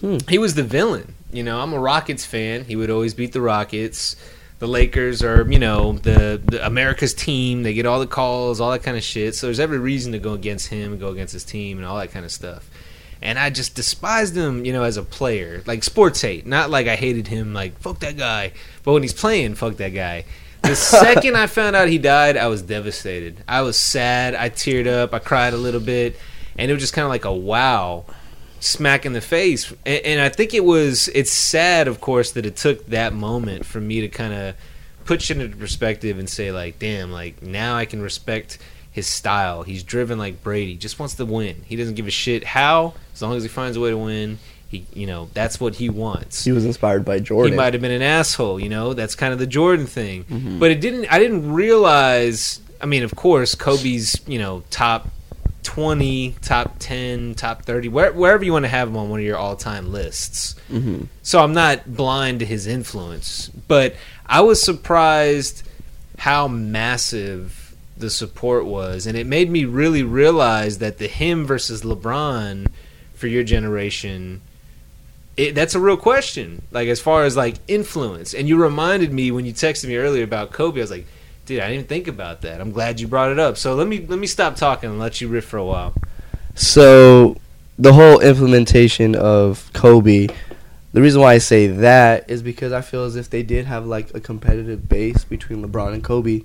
Hmm. 0.00 0.18
He 0.28 0.38
was 0.38 0.54
the 0.54 0.62
villain. 0.62 1.14
You 1.34 1.42
know, 1.42 1.58
I'm 1.60 1.72
a 1.72 1.80
Rockets 1.80 2.24
fan. 2.24 2.64
He 2.64 2.76
would 2.76 2.90
always 2.90 3.12
beat 3.12 3.32
the 3.32 3.40
Rockets. 3.40 4.14
the 4.60 4.68
Lakers 4.68 5.20
are, 5.24 5.50
you 5.50 5.58
know, 5.58 5.94
the, 5.94 6.40
the 6.44 6.64
America's 6.64 7.12
team. 7.12 7.64
They 7.64 7.74
get 7.74 7.86
all 7.86 7.98
the 7.98 8.06
calls, 8.06 8.60
all 8.60 8.70
that 8.70 8.84
kind 8.84 8.96
of 8.96 9.02
shit. 9.02 9.34
So 9.34 9.48
there's 9.48 9.58
every 9.58 9.80
reason 9.80 10.12
to 10.12 10.20
go 10.20 10.32
against 10.34 10.68
him 10.68 10.92
and 10.92 11.00
go 11.00 11.08
against 11.08 11.32
his 11.32 11.44
team 11.44 11.78
and 11.78 11.86
all 11.86 11.98
that 11.98 12.12
kind 12.12 12.24
of 12.24 12.30
stuff. 12.30 12.70
And 13.20 13.36
I 13.36 13.50
just 13.50 13.74
despised 13.74 14.36
him, 14.36 14.64
you 14.64 14.72
know, 14.72 14.84
as 14.84 14.96
a 14.96 15.02
player, 15.02 15.62
like 15.66 15.82
sports 15.82 16.20
hate. 16.20 16.46
Not 16.46 16.70
like 16.70 16.86
I 16.86 16.94
hated 16.94 17.26
him, 17.26 17.52
like 17.52 17.78
fuck 17.80 17.98
that 17.98 18.16
guy. 18.16 18.52
But 18.84 18.92
when 18.92 19.02
he's 19.02 19.12
playing, 19.12 19.56
fuck 19.56 19.76
that 19.78 19.88
guy. 19.88 20.26
The 20.62 20.76
second 20.76 21.36
I 21.36 21.48
found 21.48 21.74
out 21.74 21.88
he 21.88 21.98
died, 21.98 22.36
I 22.36 22.46
was 22.46 22.62
devastated. 22.62 23.42
I 23.48 23.62
was 23.62 23.76
sad. 23.76 24.36
I 24.36 24.50
teared 24.50 24.86
up. 24.86 25.12
I 25.12 25.18
cried 25.18 25.52
a 25.52 25.56
little 25.56 25.80
bit, 25.80 26.16
and 26.56 26.70
it 26.70 26.74
was 26.74 26.82
just 26.82 26.94
kind 26.94 27.04
of 27.04 27.10
like 27.10 27.24
a 27.24 27.34
wow 27.34 28.04
smack 28.64 29.04
in 29.06 29.12
the 29.12 29.20
face. 29.20 29.70
And, 29.86 30.04
and 30.04 30.20
I 30.20 30.28
think 30.28 30.54
it 30.54 30.64
was. 30.64 31.08
It's 31.08 31.32
sad, 31.32 31.88
of 31.88 32.00
course, 32.00 32.32
that 32.32 32.46
it 32.46 32.56
took 32.56 32.86
that 32.86 33.12
moment 33.12 33.66
for 33.66 33.80
me 33.80 34.00
to 34.00 34.08
kind 34.08 34.32
of 34.34 34.54
put 35.04 35.22
shit 35.22 35.38
into 35.38 35.56
perspective 35.56 36.18
and 36.18 36.28
say, 36.28 36.50
like, 36.52 36.78
damn, 36.78 37.12
like 37.12 37.42
now 37.42 37.76
I 37.76 37.84
can 37.84 38.00
respect 38.02 38.58
his 38.90 39.06
style. 39.06 39.62
He's 39.64 39.82
driven 39.82 40.18
like 40.18 40.42
Brady. 40.42 40.76
Just 40.76 40.98
wants 40.98 41.14
to 41.16 41.24
win. 41.24 41.62
He 41.66 41.76
doesn't 41.76 41.94
give 41.94 42.06
a 42.06 42.10
shit 42.12 42.44
how, 42.44 42.94
as 43.12 43.20
long 43.22 43.36
as 43.36 43.42
he 43.42 43.48
finds 43.48 43.76
a 43.76 43.80
way 43.80 43.90
to 43.90 43.98
win. 43.98 44.38
He, 44.66 44.86
you 44.92 45.06
know, 45.06 45.28
that's 45.34 45.60
what 45.60 45.76
he 45.76 45.88
wants 45.88 46.42
He 46.44 46.50
was 46.50 46.64
inspired 46.64 47.04
by 47.04 47.20
Jordan. 47.20 47.52
he 47.52 47.56
might 47.56 47.74
have 47.74 47.82
been 47.82 47.92
an 47.92 48.02
asshole 48.02 48.58
you 48.58 48.68
know 48.68 48.92
that's 48.92 49.14
kind 49.14 49.32
of 49.32 49.38
the 49.38 49.46
jordan 49.46 49.86
thing 49.86 50.24
Mm-hmm. 50.24 50.58
but 50.58 50.72
it 50.72 50.80
didn't 50.80 51.06
i 51.12 51.20
didn't 51.20 51.52
realize 51.52 52.60
i 52.80 52.86
mean 52.86 53.04
of 53.04 53.14
course 53.14 53.54
kobe's 53.54 54.20
you 54.26 54.38
know 54.38 54.64
top 54.70 55.10
20 55.64 56.36
top 56.42 56.76
10 56.78 57.34
top 57.34 57.62
30 57.62 57.88
where, 57.88 58.12
wherever 58.12 58.44
you 58.44 58.52
want 58.52 58.64
to 58.64 58.68
have 58.68 58.86
him 58.88 58.96
on 58.96 59.08
one 59.10 59.18
of 59.20 59.26
your 59.26 59.36
all-time 59.36 59.90
lists 59.90 60.54
Mhm. 60.70 61.08
so 61.22 61.42
i'm 61.42 61.52
not 61.54 61.94
blind 61.96 62.38
to 62.40 62.46
his 62.46 62.66
influence 62.66 63.48
but 63.66 63.96
i 64.26 64.40
was 64.40 64.62
surprised 64.62 65.62
how 66.18 66.46
massive 66.46 67.74
the 67.96 68.10
support 68.10 68.66
was 68.66 69.06
and 69.06 69.16
it 69.16 69.26
made 69.26 69.50
me 69.50 69.64
really 69.64 70.02
realize 70.02 70.78
that 70.78 70.98
the 70.98 71.06
him 71.08 71.46
versus 71.46 71.82
lebron 71.82 72.66
for 73.14 73.26
your 73.26 73.42
generation 73.42 74.40
it, 75.36 75.52
that's 75.56 75.74
a 75.74 75.80
real 75.80 75.96
question. 75.96 76.62
Like 76.70 76.86
as 76.86 77.00
far 77.00 77.24
as 77.24 77.36
like 77.36 77.56
influence, 77.66 78.34
and 78.34 78.48
you 78.48 78.56
reminded 78.56 79.12
me 79.12 79.32
when 79.32 79.44
you 79.44 79.52
texted 79.52 79.88
me 79.88 79.96
earlier 79.96 80.22
about 80.22 80.52
Kobe. 80.52 80.78
I 80.78 80.82
was 80.84 80.92
like, 80.92 81.08
dude, 81.46 81.60
I 81.60 81.68
didn't 81.68 81.74
even 81.74 81.86
think 81.86 82.08
about 82.08 82.42
that. 82.42 82.60
I'm 82.60 82.72
glad 82.72 83.00
you 83.00 83.06
brought 83.06 83.30
it 83.30 83.38
up. 83.38 83.56
So 83.56 83.74
let 83.74 83.86
me 83.86 84.04
let 84.06 84.18
me 84.18 84.26
stop 84.26 84.56
talking 84.56 84.90
and 84.90 84.98
let 84.98 85.20
you 85.20 85.28
riff 85.28 85.44
for 85.44 85.58
a 85.58 85.64
while. 85.64 85.94
So 86.54 87.36
the 87.78 87.92
whole 87.92 88.20
implementation 88.20 89.14
of 89.14 89.70
Kobe, 89.72 90.28
the 90.92 91.02
reason 91.02 91.20
why 91.20 91.34
I 91.34 91.38
say 91.38 91.66
that 91.66 92.30
is 92.30 92.42
because 92.42 92.72
I 92.72 92.80
feel 92.80 93.04
as 93.04 93.16
if 93.16 93.28
they 93.30 93.42
did 93.42 93.66
have 93.66 93.86
like 93.86 94.14
a 94.14 94.20
competitive 94.20 94.88
base 94.88 95.24
between 95.24 95.64
LeBron 95.64 95.94
and 95.94 96.04
Kobe. 96.04 96.42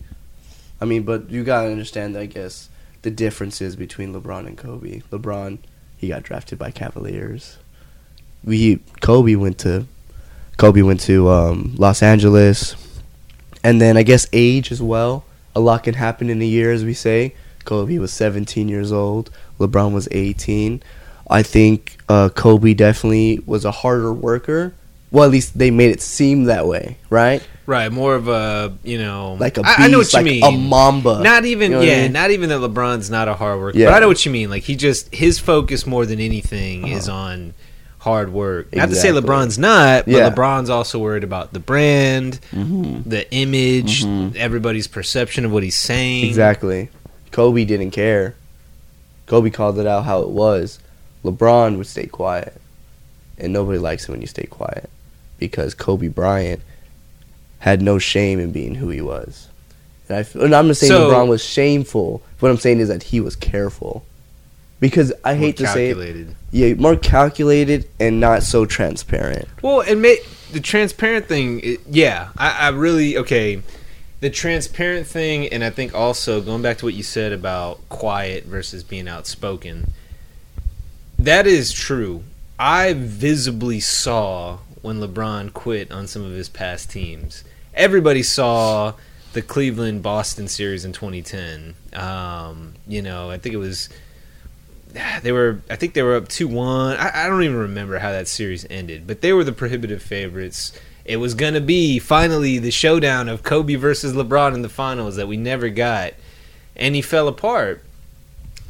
I 0.82 0.86
mean, 0.86 1.04
but 1.04 1.30
you 1.30 1.44
gotta 1.44 1.70
understand, 1.70 2.18
I 2.18 2.26
guess, 2.26 2.70
the 3.02 3.12
differences 3.12 3.76
between 3.76 4.14
LeBron 4.14 4.48
and 4.48 4.58
Kobe. 4.58 5.02
LeBron, 5.12 5.60
he 5.98 6.08
got 6.08 6.24
drafted 6.24 6.58
by 6.58 6.72
Cavaliers. 6.72 7.58
We 8.44 8.80
Kobe 9.02 9.36
went 9.36 9.60
to 9.60 9.86
Kobe 10.58 10.82
went 10.82 11.00
to 11.02 11.30
um, 11.30 11.76
Los 11.78 12.04
Angeles, 12.04 12.76
and 13.64 13.80
then 13.82 13.98
I 13.98 14.04
guess 14.04 14.28
age 14.34 14.72
as 14.72 14.82
well. 14.82 15.26
A 15.56 15.60
lot 15.60 15.84
can 15.84 15.96
happen 15.96 16.30
in 16.30 16.42
a 16.42 16.46
year, 16.46 16.72
as 16.72 16.84
we 16.86 16.94
say. 16.94 17.34
Kobe 17.66 17.98
was 17.98 18.14
17 18.14 18.70
years 18.70 18.92
old. 18.92 19.30
LeBron 19.60 19.94
was 19.94 20.08
18. 20.12 20.82
I 21.30 21.44
think 21.44 21.98
uh, 22.08 22.30
Kobe 22.30 22.74
definitely 22.74 23.40
was 23.46 23.66
a 23.66 23.72
harder 23.72 24.14
worker. 24.14 24.74
Well, 25.12 25.26
at 25.26 25.32
least 25.32 25.58
they 25.58 25.72
made 25.72 25.90
it 25.92 26.02
seem 26.02 26.46
that 26.46 26.68
way, 26.68 26.98
right? 27.10 27.46
Right, 27.66 27.92
more 27.92 28.16
of 28.16 28.28
a 28.28 28.76
you 28.84 28.98
know, 29.00 29.38
Like 29.40 29.58
a 29.58 29.64
beast, 29.64 29.80
I, 29.80 29.86
I 29.86 29.88
know 29.88 30.00
what 30.00 30.14
like 30.14 30.26
you 30.26 30.32
mean. 30.42 30.44
a 30.44 30.52
mamba. 30.52 31.22
Not 31.22 31.46
even 31.46 31.72
You 31.72 31.78
know 31.78 31.80
what 31.80 31.88
I 31.88 31.92
yeah, 31.92 32.02
mean? 32.04 32.14
not 32.14 32.32
even 32.32 32.50
that 32.50 32.60
LeBron's 32.62 33.10
not 33.12 33.28
a 33.28 33.34
hard 33.36 33.60
worker. 33.60 33.78
Yeah. 33.78 33.88
But 33.88 33.96
I 33.96 34.00
know 34.00 34.08
what 34.08 34.24
you 34.26 34.32
mean. 34.32 34.50
Like 34.50 34.64
he 34.64 34.76
just 34.76 35.14
his 35.14 35.38
focus 35.40 35.86
more 35.86 36.06
than 36.06 36.20
anything 36.20 36.88
is 36.88 37.08
on 37.10 37.54
hard 38.00 38.32
work. 38.34 38.74
Not 38.76 38.90
to 38.90 38.96
say. 38.96 39.10
LeBron's 39.10 39.58
not, 39.60 40.06
but 40.06 40.14
Yeah. 40.14 40.30
LeBron's 40.30 40.70
also 40.70 41.00
worried 41.00 41.24
about 41.24 41.54
the 41.54 41.60
brand, 41.60 42.40
Mhm. 42.54 43.04
the 43.06 43.30
image, 43.32 44.04
Mhm. 44.06 44.36
everybody's 44.36 44.88
perception 44.88 45.46
of 45.46 45.52
what 45.52 45.64
he's 45.64 45.78
saying. 45.78 46.26
Exactly. 46.26 46.90
Kobe 47.32 47.66
didn't 47.66 47.92
care. 47.92 48.36
Kobe 49.28 49.50
called 49.50 49.78
it 49.80 49.86
out 49.86 50.06
how 50.06 50.22
it 50.22 50.30
was. 50.30 50.80
LeBron 51.24 51.78
would 51.78 51.88
stay 51.88 52.06
quiet. 52.08 52.54
And 53.38 53.54
nobody 53.54 53.78
likes 53.80 54.04
it 54.06 54.12
when 54.12 54.22
you 54.22 54.28
stay 54.28 54.46
quiet. 54.46 54.90
Because 55.38 55.74
Kobe 55.74 56.08
Bryant 56.08 56.62
had 57.60 57.82
no 57.82 58.00
shame 58.00 58.40
in 58.40 58.52
being 58.52 58.76
who 58.76 58.90
he 58.90 59.02
was. 59.02 59.48
And, 60.08 60.18
I, 60.18 60.22
f- 60.22 60.36
and 60.36 60.56
I'm 60.56 60.68
not 60.68 60.78
saying 60.78 60.92
So- 60.92 61.12
LeBron 61.12 61.28
was 61.28 61.44
shameful. 61.44 62.22
What 62.40 62.50
I'm 62.50 62.58
saying 62.58 62.80
is 62.80 62.88
that 62.88 63.04
he 63.04 63.20
was 63.20 63.36
careful. 63.36 64.04
Because 64.80 65.12
I 65.26 65.34
More 65.34 65.40
hate 65.40 65.58
to 65.58 65.68
say 65.68 65.90
it, 65.90 66.28
yeah, 66.52 66.74
more 66.76 66.96
calculated 66.96 67.90
and 68.00 68.20
not 68.20 68.44
so 68.44 68.66
transparent. 68.66 69.48
Well, 69.62 69.82
and 69.82 70.04
the 70.04 70.60
transparent 70.62 71.28
thing, 71.28 71.60
it, 71.62 71.82
yeah, 71.90 72.30
I, 72.38 72.68
I 72.68 72.70
really 72.70 73.18
okay. 73.18 73.62
The 74.22 74.30
transparent 74.30 75.08
thing, 75.08 75.48
and 75.48 75.64
I 75.64 75.70
think 75.70 75.94
also 75.94 76.42
going 76.42 76.62
back 76.62 76.78
to 76.80 76.86
what 76.86 76.94
you 76.94 77.04
said 77.04 77.32
about 77.32 77.88
quiet 77.90 78.46
versus 78.46 78.84
being 78.84 79.08
outspoken, 79.08 79.92
that 81.18 81.48
is 81.48 81.72
true. 81.72 82.24
I 82.58 82.94
visibly 82.94 83.80
saw 83.80 84.60
when 84.82 85.00
LeBron 85.00 85.54
quit 85.54 85.92
on 85.92 86.08
some 86.08 86.24
of 86.24 86.32
his 86.32 86.50
past 86.50 86.90
teams. 86.90 87.44
Everybody 87.74 88.24
saw 88.24 88.94
the 89.34 89.42
Cleveland 89.42 90.04
Boston 90.04 90.48
series 90.48 90.84
in 90.84 90.92
2010. 90.92 91.76
Um, 91.94 92.74
you 92.88 93.02
know, 93.02 93.30
I 93.30 93.38
think 93.38 93.54
it 93.54 93.60
was 93.60 93.90
they 95.22 95.32
were 95.32 95.62
I 95.70 95.76
think 95.76 95.94
they 95.94 96.04
were 96.04 96.16
up 96.16 96.28
two 96.28 96.48
one. 96.48 96.98
I, 96.98 97.26
I 97.26 97.28
don't 97.28 97.44
even 97.44 97.58
remember 97.58 98.00
how 98.00 98.12
that 98.12 98.28
series 98.28 98.66
ended, 98.70 99.08
but 99.08 99.22
they 99.22 99.34
were 99.34 99.44
the 99.44 99.52
prohibitive 99.52 100.02
favorites. 100.02 100.74
It 101.06 101.18
was 101.18 101.34
gonna 101.34 101.62
be 101.62 102.00
finally 102.00 102.60
the 102.60 102.72
showdown 102.72 103.30
of 103.30 103.44
Kobe 103.44 103.76
versus 103.76 104.14
LeBron 104.14 104.54
in 104.54 104.62
the 104.62 104.70
finals 104.70 105.16
that 105.16 105.28
we 105.28 105.38
never 105.38 105.70
got, 105.70 106.14
and 106.76 106.96
he 106.96 107.02
fell 107.02 107.28
apart. 107.28 107.84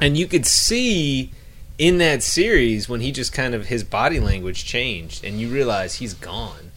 And 0.01 0.17
you 0.17 0.27
could 0.27 0.45
see 0.45 1.31
in 1.77 1.97
that 1.97 2.23
series 2.23 2.87
when 2.87 3.01
he 3.01 3.11
just 3.11 3.33
kind 3.33 3.53
of 3.53 3.67
his 3.67 3.83
body 3.83 4.19
language 4.19 4.65
changed, 4.65 5.23
and 5.23 5.39
you 5.39 5.49
realize 5.49 5.95
he's 5.95 6.13
gone. 6.13 6.71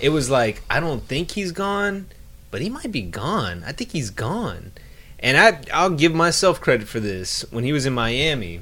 It 0.00 0.10
was 0.10 0.30
like 0.30 0.62
I 0.70 0.80
don't 0.80 1.02
think 1.02 1.32
he's 1.32 1.52
gone, 1.52 2.06
but 2.50 2.60
he 2.60 2.70
might 2.70 2.92
be 2.92 3.02
gone. 3.02 3.64
I 3.66 3.72
think 3.72 3.92
he's 3.92 4.10
gone. 4.10 4.72
And 5.18 5.36
I 5.36 5.60
I'll 5.72 5.90
give 5.90 6.14
myself 6.14 6.60
credit 6.60 6.88
for 6.88 7.00
this. 7.00 7.44
When 7.50 7.64
he 7.64 7.72
was 7.72 7.86
in 7.86 7.94
Miami, 7.94 8.60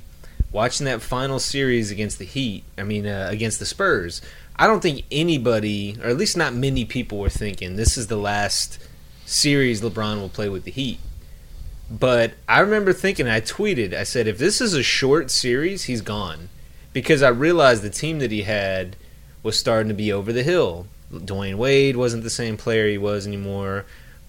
watching 0.53 0.85
that 0.87 1.03
final 1.03 1.39
series 1.39 1.91
against 1.91 2.19
the 2.19 2.25
Heat, 2.25 2.65
I 2.79 2.85
mean 2.85 3.07
uh, 3.07 3.29
against 3.31 3.59
the 3.59 3.67
Spurs, 3.67 4.23
I 4.57 4.67
don't 4.67 4.81
think 4.81 5.05
anybody, 5.11 5.97
or 6.03 6.09
at 6.09 6.17
least 6.17 6.37
not 6.37 6.55
many 6.55 6.85
people, 6.85 7.19
were 7.19 7.31
thinking 7.31 7.77
this 7.77 7.97
is 7.97 8.07
the 8.07 8.17
last 8.17 8.79
series 9.25 9.81
LeBron 9.81 10.21
will 10.21 10.29
play 10.29 10.49
with 10.49 10.65
the 10.65 10.71
Heat. 10.71 11.01
But 11.91 12.35
I 12.49 12.61
remember 12.61 12.93
thinking, 12.93 13.29
I 13.29 13.41
tweeted, 13.41 13.93
I 13.93 14.05
said, 14.05 14.27
if 14.27 14.39
this 14.39 14.61
is 14.61 14.73
a 14.73 14.83
short 14.83 15.31
series, 15.31 15.85
he's 15.85 16.01
gone. 16.01 16.49
Because 16.93 17.23
I 17.23 17.29
realized 17.29 17.83
the 17.83 17.91
team 17.91 18.19
that 18.21 18.31
he 18.31 18.43
had 18.43 18.97
was 19.43 19.59
starting 19.59 19.89
to 19.89 19.95
be 19.95 20.13
over 20.13 20.33
the 20.33 20.43
hill. 20.43 20.87
Dwyane 21.13 21.57
Wade 21.57 21.97
wasn't 21.97 22.23
the 22.23 22.31
same 22.31 22.57
player 22.57 22.89
he 22.89 22.99
was 22.99 23.27
anymore. 23.27 23.85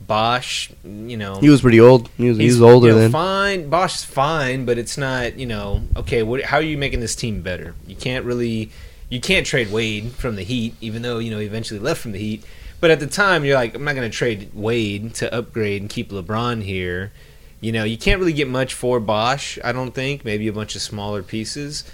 Bosh, 0.07 0.71
you 0.83 1.17
know, 1.17 1.39
He 1.39 1.49
was 1.49 1.61
pretty 1.61 1.79
old. 1.79 2.09
He 2.17 2.29
was, 2.29 2.37
he 2.37 2.43
he's 2.43 2.59
was 2.59 2.71
older 2.73 2.87
you 2.87 2.93
know, 2.93 2.99
then. 2.99 3.11
Fine, 3.11 3.69
Bosh's 3.69 4.03
fine, 4.03 4.65
but 4.65 4.77
it's 4.77 4.97
not. 4.97 5.37
You 5.37 5.45
know, 5.45 5.83
okay. 5.95 6.23
What? 6.23 6.43
How 6.43 6.57
are 6.57 6.61
you 6.61 6.77
making 6.77 6.99
this 6.99 7.15
team 7.15 7.41
better? 7.41 7.75
You 7.87 7.95
can't 7.95 8.25
really. 8.25 8.71
You 9.09 9.21
can't 9.21 9.45
trade 9.45 9.71
Wade 9.71 10.11
from 10.13 10.35
the 10.35 10.43
Heat, 10.43 10.75
even 10.81 11.01
though 11.03 11.19
you 11.19 11.31
know 11.31 11.39
he 11.39 11.45
eventually 11.45 11.79
left 11.79 12.01
from 12.01 12.13
the 12.13 12.19
Heat. 12.19 12.43
But 12.79 12.91
at 12.91 12.99
the 12.99 13.07
time, 13.07 13.45
you're 13.45 13.55
like, 13.55 13.75
I'm 13.75 13.85
not 13.85 13.95
going 13.95 14.11
to 14.11 14.17
trade 14.17 14.49
Wade 14.53 15.15
to 15.15 15.33
upgrade 15.33 15.81
and 15.81 15.89
keep 15.89 16.09
LeBron 16.09 16.63
here. 16.63 17.13
You 17.61 17.71
know, 17.71 17.85
you 17.85 17.97
can't 17.97 18.19
really 18.19 18.33
get 18.33 18.49
much 18.49 18.73
for 18.73 18.99
Bosh. 18.99 19.57
I 19.63 19.71
don't 19.71 19.91
think. 19.91 20.25
Maybe 20.25 20.49
a 20.49 20.53
bunch 20.53 20.75
of 20.75 20.81
smaller 20.81 21.23
pieces. 21.23 21.85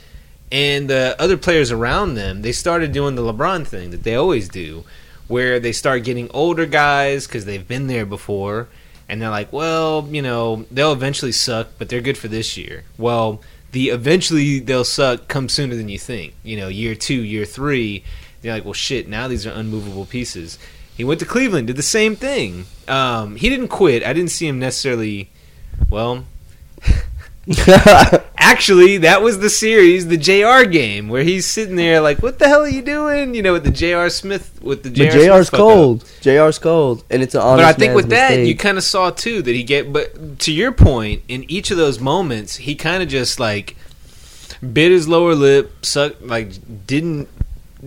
And 0.52 0.90
the 0.90 1.16
other 1.20 1.38
players 1.38 1.72
around 1.72 2.16
them, 2.16 2.42
they 2.42 2.52
started 2.52 2.92
doing 2.92 3.14
the 3.14 3.22
LeBron 3.22 3.68
thing 3.68 3.92
that 3.92 4.02
they 4.02 4.16
always 4.16 4.50
do, 4.50 4.84
where 5.30 5.60
they 5.60 5.72
start 5.72 6.04
getting 6.04 6.30
older 6.32 6.66
guys 6.66 7.26
because 7.26 7.46
they've 7.46 7.68
been 7.68 7.88
there 7.88 8.06
before, 8.06 8.68
and 9.08 9.22
they're 9.22 9.30
like, 9.30 9.54
well, 9.54 10.06
you 10.12 10.22
know, 10.22 10.66
they'll 10.72 10.92
eventually 10.92 11.32
suck, 11.32 11.70
but 11.78 11.88
they're 11.88 12.02
good 12.02 12.18
for 12.18 12.28
this 12.28 12.58
year. 12.58 12.84
Well, 12.98 13.42
the 13.72 13.90
eventually 13.90 14.60
they'll 14.60 14.84
suck 14.84 15.28
comes 15.28 15.54
sooner 15.54 15.76
than 15.76 15.88
you 15.88 16.00
think. 16.00 16.34
You 16.44 16.58
know, 16.58 16.68
year 16.68 16.96
two, 16.96 17.22
year 17.22 17.46
three, 17.46 18.04
you're 18.42 18.54
like, 18.54 18.66
well, 18.66 18.74
shit, 18.74 19.08
now 19.08 19.28
these 19.28 19.46
are 19.46 19.52
unmovable 19.52 20.06
pieces. 20.06 20.58
He 20.98 21.04
went 21.04 21.20
to 21.22 21.26
Cleveland, 21.26 21.68
did 21.68 21.78
the 21.78 21.84
same 21.84 22.16
thing. 22.16 22.66
Um, 22.88 23.36
he 23.36 23.50
didn't 23.50 23.70
quit. 23.70 24.04
I 24.04 24.12
didn't 24.12 24.32
see 24.32 24.48
him 24.48 24.60
necessarily. 24.60 25.30
Well, 25.90 26.26
actually, 28.52 28.98
that 28.98 29.22
was 29.22 29.40
the 29.40 29.50
series, 29.50 30.08
the 30.08 30.18
JR 30.18 30.64
game, 30.70 31.08
where 31.10 31.24
he's 31.24 31.46
sitting 31.46 31.76
there 31.76 32.02
like, 32.02 32.22
"What 32.24 32.40
the 32.40 32.48
hell 32.48 32.62
are 32.62 32.68
you 32.70 32.82
doing?" 32.82 33.36
You 33.36 33.42
know, 33.42 33.54
with 33.54 33.64
the 33.64 33.72
JR 33.72 34.10
Smith, 34.10 34.60
with 34.62 34.84
the 34.84 34.90
JR 34.90 35.04
But 35.06 35.12
Smith 35.12 35.24
JR's 35.26 35.48
up. 35.50 35.54
cold. 35.54 36.06
JR's 36.22 36.60
cold, 36.60 37.04
and 37.10 37.22
it's 37.22 37.36
an 37.36 37.42
honest 37.42 37.66
But 37.66 37.70
I 37.70 37.74
think 37.74 37.96
with 37.96 38.10
that, 38.10 38.30
mistake. 38.32 38.48
you 38.48 38.56
kind 38.56 38.78
of 38.78 38.84
saw 38.84 39.10
too 39.12 39.42
that 39.42 39.54
he 39.56 39.64
get. 39.64 39.94
But 39.94 40.40
to 40.40 40.52
your 40.52 40.72
point, 40.72 41.22
in 41.28 41.46
each 41.50 41.72
of 41.72 41.78
those 41.78 42.00
moments, 42.00 42.58
he 42.58 42.76
kind 42.76 43.02
of 43.04 43.10
just 43.10 43.40
like 43.40 43.76
bit 44.74 44.92
his 44.92 45.08
lower 45.08 45.36
lip, 45.36 45.86
sucked, 45.86 46.22
like 46.22 46.52
didn't 46.86 47.30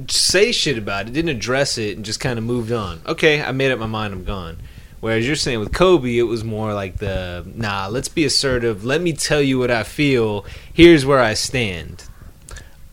say 0.09 0.53
shit 0.53 0.79
about 0.79 1.07
it, 1.07 1.13
didn't 1.13 1.29
address 1.29 1.77
it, 1.77 1.97
and 1.97 2.05
just 2.05 2.19
kind 2.21 2.39
of 2.39 2.45
moved 2.45 2.73
on. 2.73 3.01
Okay, 3.07 3.43
I 3.43 3.53
made 3.53 3.71
up 3.71 3.79
my 3.79 3.87
mind, 3.87 4.15
I'm 4.15 4.25
gone. 4.25 4.57
Whereas 5.03 5.27
you're 5.27 5.35
saying 5.35 5.59
with 5.59 5.73
Kobe, 5.73 6.17
it 6.17 6.23
was 6.23 6.45
more 6.45 6.75
like 6.75 6.99
the 6.99 7.45
nah, 7.57 7.89
let's 7.89 8.07
be 8.07 8.25
assertive. 8.25 8.85
Let 8.85 9.01
me 9.01 9.13
tell 9.13 9.43
you 9.43 9.59
what 9.59 9.69
I 9.69 9.83
feel. 9.83 10.47
Here's 10.73 11.05
where 11.05 11.19
I 11.19 11.35
stand. 11.35 12.05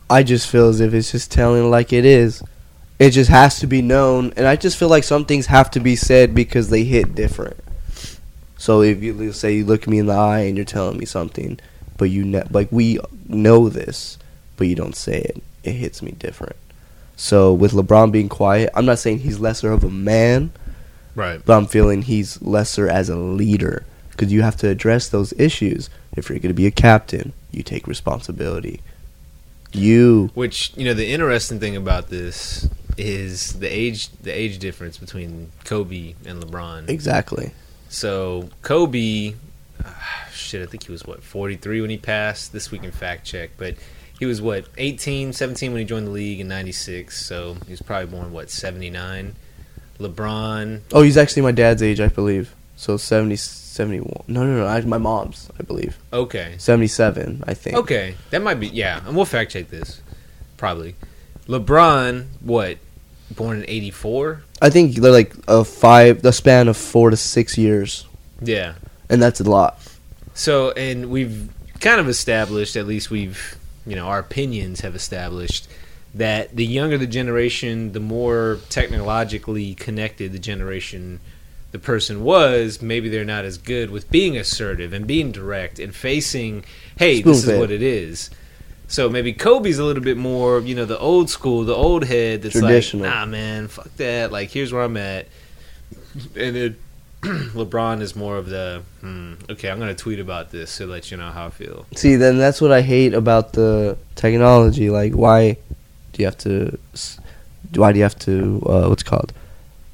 I 0.09 0.23
just 0.23 0.49
feel 0.49 0.69
as 0.69 0.79
if 0.79 0.91
it's 0.95 1.11
just 1.11 1.31
telling 1.31 1.69
like 1.69 1.93
it 1.93 2.05
is. 2.05 2.41
It 2.97 3.11
just 3.11 3.29
has 3.29 3.59
to 3.59 3.67
be 3.67 3.83
known, 3.83 4.33
and 4.35 4.47
I 4.47 4.55
just 4.55 4.75
feel 4.75 4.89
like 4.89 5.03
some 5.03 5.23
things 5.23 5.45
have 5.45 5.69
to 5.69 5.79
be 5.79 5.95
said 5.95 6.33
because 6.33 6.71
they 6.71 6.83
hit 6.83 7.13
different. 7.13 7.57
So 8.57 8.81
if 8.81 9.03
you 9.03 9.31
say 9.31 9.57
you 9.57 9.65
look 9.65 9.87
me 9.87 9.99
in 9.99 10.07
the 10.07 10.13
eye 10.13 10.39
and 10.39 10.57
you're 10.57 10.65
telling 10.65 10.97
me 10.97 11.05
something, 11.05 11.59
but 11.97 12.09
you 12.09 12.25
ne- 12.25 12.47
like 12.49 12.71
we 12.71 12.97
know 13.27 13.69
this, 13.69 14.17
but 14.57 14.65
you 14.65 14.73
don't 14.73 14.95
say 14.95 15.19
it, 15.19 15.43
it 15.63 15.73
hits 15.73 16.01
me 16.01 16.13
different. 16.13 16.55
So 17.17 17.53
with 17.53 17.73
LeBron 17.73 18.11
being 18.11 18.29
quiet, 18.29 18.71
I'm 18.73 18.87
not 18.87 18.97
saying 18.97 19.19
he's 19.19 19.39
lesser 19.39 19.71
of 19.71 19.83
a 19.83 19.91
man, 19.91 20.51
Right. 21.15 21.43
but 21.43 21.57
I'm 21.57 21.65
feeling 21.65 22.03
he's 22.03 22.41
lesser 22.41 22.87
as 22.87 23.09
a 23.09 23.15
leader 23.15 23.85
because 24.11 24.31
you 24.31 24.41
have 24.41 24.57
to 24.57 24.69
address 24.69 25.09
those 25.09 25.33
issues. 25.33 25.89
If 26.15 26.29
you're 26.29 26.39
going 26.39 26.49
to 26.49 26.53
be 26.53 26.67
a 26.67 26.71
captain, 26.71 27.33
you 27.51 27.63
take 27.63 27.87
responsibility. 27.87 28.81
You 29.71 30.31
Which 30.33 30.71
you 30.75 30.85
know, 30.85 30.93
the 30.93 31.11
interesting 31.11 31.59
thing 31.59 31.75
about 31.75 32.09
this 32.09 32.67
is 32.97 33.59
the 33.59 33.67
age 33.67 34.09
the 34.23 34.31
age 34.31 34.59
difference 34.59 34.97
between 34.97 35.51
Kobe 35.63 36.15
and 36.25 36.43
LeBron. 36.43 36.89
exactly. 36.89 37.51
So 37.87 38.49
Kobe, 38.61 39.35
ah, 39.85 40.27
shit, 40.31 40.61
I 40.61 40.65
think 40.65 40.83
he 40.83 40.91
was 40.91 41.05
what 41.05 41.23
43 41.23 41.81
when 41.81 41.89
he 41.89 41.97
passed. 41.97 42.51
This 42.51 42.71
week 42.71 42.83
in 42.83 42.91
fact 42.91 43.25
check, 43.25 43.51
but 43.57 43.75
he 44.19 44.25
was 44.25 44.41
what 44.41 44.65
18, 44.77 45.33
17 45.33 45.71
when 45.71 45.79
he 45.79 45.85
joined 45.85 46.07
the 46.07 46.11
league 46.11 46.39
in 46.39 46.47
'96. 46.47 47.25
So 47.25 47.55
he 47.65 47.71
was 47.71 47.81
probably 47.81 48.07
born 48.07 48.33
what 48.33 48.49
79. 48.49 49.35
LeBron, 49.99 50.81
Oh, 50.93 51.01
he's 51.01 51.17
actually 51.17 51.41
my 51.43 51.51
dad's 51.51 51.83
age, 51.83 51.99
I 51.99 52.07
believe. 52.07 52.53
So 52.75 52.95
70, 52.97 53.35
71. 53.35 54.23
No, 54.27 54.43
no, 54.45 54.57
no. 54.59 54.65
I, 54.67 54.79
my 54.81 54.97
mom's, 54.97 55.49
I 55.59 55.63
believe. 55.63 55.97
okay, 56.13 56.55
77, 56.57 57.43
I 57.47 57.53
think. 57.53 57.75
okay, 57.77 58.15
that 58.29 58.41
might 58.41 58.59
be 58.59 58.67
yeah, 58.67 59.01
and 59.05 59.15
we'll 59.15 59.25
fact 59.25 59.51
check 59.51 59.69
this 59.69 60.01
probably. 60.57 60.95
LeBron, 61.47 62.25
what 62.41 62.77
born 63.35 63.57
in 63.59 63.65
'84? 63.69 64.43
I 64.61 64.69
think 64.69 64.95
they're 64.95 65.11
like 65.11 65.33
a 65.47 65.63
five, 65.65 66.21
the 66.21 66.31
span 66.31 66.67
of 66.67 66.77
four 66.77 67.09
to 67.09 67.17
six 67.17 67.57
years. 67.57 68.05
Yeah. 68.41 68.75
And 69.09 69.21
that's 69.21 69.39
a 69.39 69.43
lot. 69.49 69.79
So, 70.33 70.71
and 70.71 71.09
we've 71.09 71.49
kind 71.79 71.99
of 71.99 72.07
established, 72.07 72.75
at 72.75 72.85
least 72.85 73.09
we've, 73.09 73.57
you 73.87 73.95
know, 73.95 74.07
our 74.07 74.19
opinions 74.19 74.81
have 74.81 74.95
established 74.95 75.67
that 76.13 76.55
the 76.55 76.65
younger 76.65 76.97
the 76.97 77.07
generation, 77.07 77.91
the 77.91 77.99
more 77.99 78.59
technologically 78.69 79.75
connected 79.75 80.31
the 80.31 80.39
generation 80.39 81.19
the 81.71 81.79
person 81.79 82.23
was, 82.23 82.81
maybe 82.81 83.09
they're 83.09 83.25
not 83.25 83.45
as 83.45 83.57
good 83.57 83.91
with 83.91 84.09
being 84.09 84.35
assertive 84.37 84.91
and 84.91 85.05
being 85.05 85.31
direct 85.31 85.77
and 85.79 85.93
facing, 85.93 86.65
hey, 86.97 87.21
this 87.21 87.47
is 87.47 87.59
what 87.59 87.69
it 87.71 87.81
is. 87.81 88.29
So 88.87 89.07
maybe 89.07 89.33
Kobe's 89.33 89.77
a 89.77 89.83
little 89.83 90.01
bit 90.01 90.17
more, 90.17 90.61
you 90.61 90.73
know, 90.73 90.85
the 90.85 90.97
old 90.97 91.29
school, 91.29 91.63
the 91.63 91.75
old 91.75 92.05
head 92.05 92.41
that's 92.41 92.57
Traditional. 92.57 93.03
like, 93.03 93.13
nah, 93.13 93.25
man, 93.27 93.67
fuck 93.67 93.95
that. 93.97 94.31
Like, 94.31 94.49
here's 94.49 94.73
where 94.73 94.81
I'm 94.81 94.97
at. 94.97 95.27
And 96.35 96.57
it, 96.57 96.75
LeBron 97.21 98.01
is 98.01 98.15
more 98.15 98.37
of 98.37 98.47
the, 98.47 98.81
hmm, 99.01 99.33
okay, 99.47 99.69
I'm 99.69 99.77
going 99.77 99.95
to 99.95 100.01
tweet 100.03 100.19
about 100.19 100.49
this 100.49 100.77
to 100.77 100.87
let 100.87 101.11
you 101.11 101.17
know 101.17 101.29
how 101.29 101.45
I 101.45 101.49
feel. 101.51 101.85
See, 101.93 102.15
then 102.15 102.39
that's 102.39 102.61
what 102.61 102.71
I 102.71 102.81
hate 102.81 103.13
about 103.13 103.53
the 103.53 103.95
technology. 104.15 104.89
Like, 104.89 105.13
why 105.13 105.57
do 106.13 106.21
you 106.21 106.25
have 106.25 106.37
to? 106.39 106.77
Why 107.75 107.91
do 107.91 107.97
you 107.97 108.03
have 108.03 108.17
to? 108.19 108.61
Uh, 108.65 108.87
what's 108.87 109.03
it 109.03 109.05
called? 109.05 109.33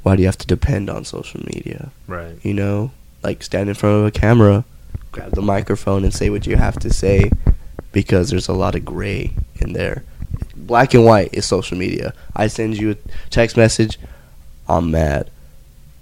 Why 0.04 0.16
do 0.16 0.22
you 0.22 0.28
have 0.28 0.38
to 0.38 0.48
depend 0.48 0.90
on 0.90 1.04
social 1.04 1.42
media? 1.54 1.90
Right. 2.08 2.36
You 2.44 2.54
know, 2.54 2.92
like 3.24 3.42
stand 3.44 3.70
in 3.70 3.76
front 3.76 3.96
of 4.02 4.06
a 4.06 4.12
camera, 4.12 4.64
grab 5.12 5.32
the 5.32 5.42
microphone, 5.42 6.04
and 6.04 6.14
say 6.14 6.30
what 6.30 6.46
you 6.46 6.56
have 6.58 6.78
to 6.80 6.94
say, 6.94 7.32
because 7.92 8.30
there's 8.30 8.48
a 8.48 8.54
lot 8.54 8.76
of 8.76 8.86
gray 8.86 9.34
in 9.60 9.74
there. 9.74 10.04
Black 10.56 10.94
and 10.94 11.06
white 11.06 11.30
is 11.34 11.46
social 11.46 11.78
media. 11.78 12.14
I 12.36 12.48
send 12.48 12.78
you 12.78 12.92
a 12.92 12.96
text 13.30 13.58
message, 13.58 13.98
I'm 14.68 14.92
mad. 14.92 15.30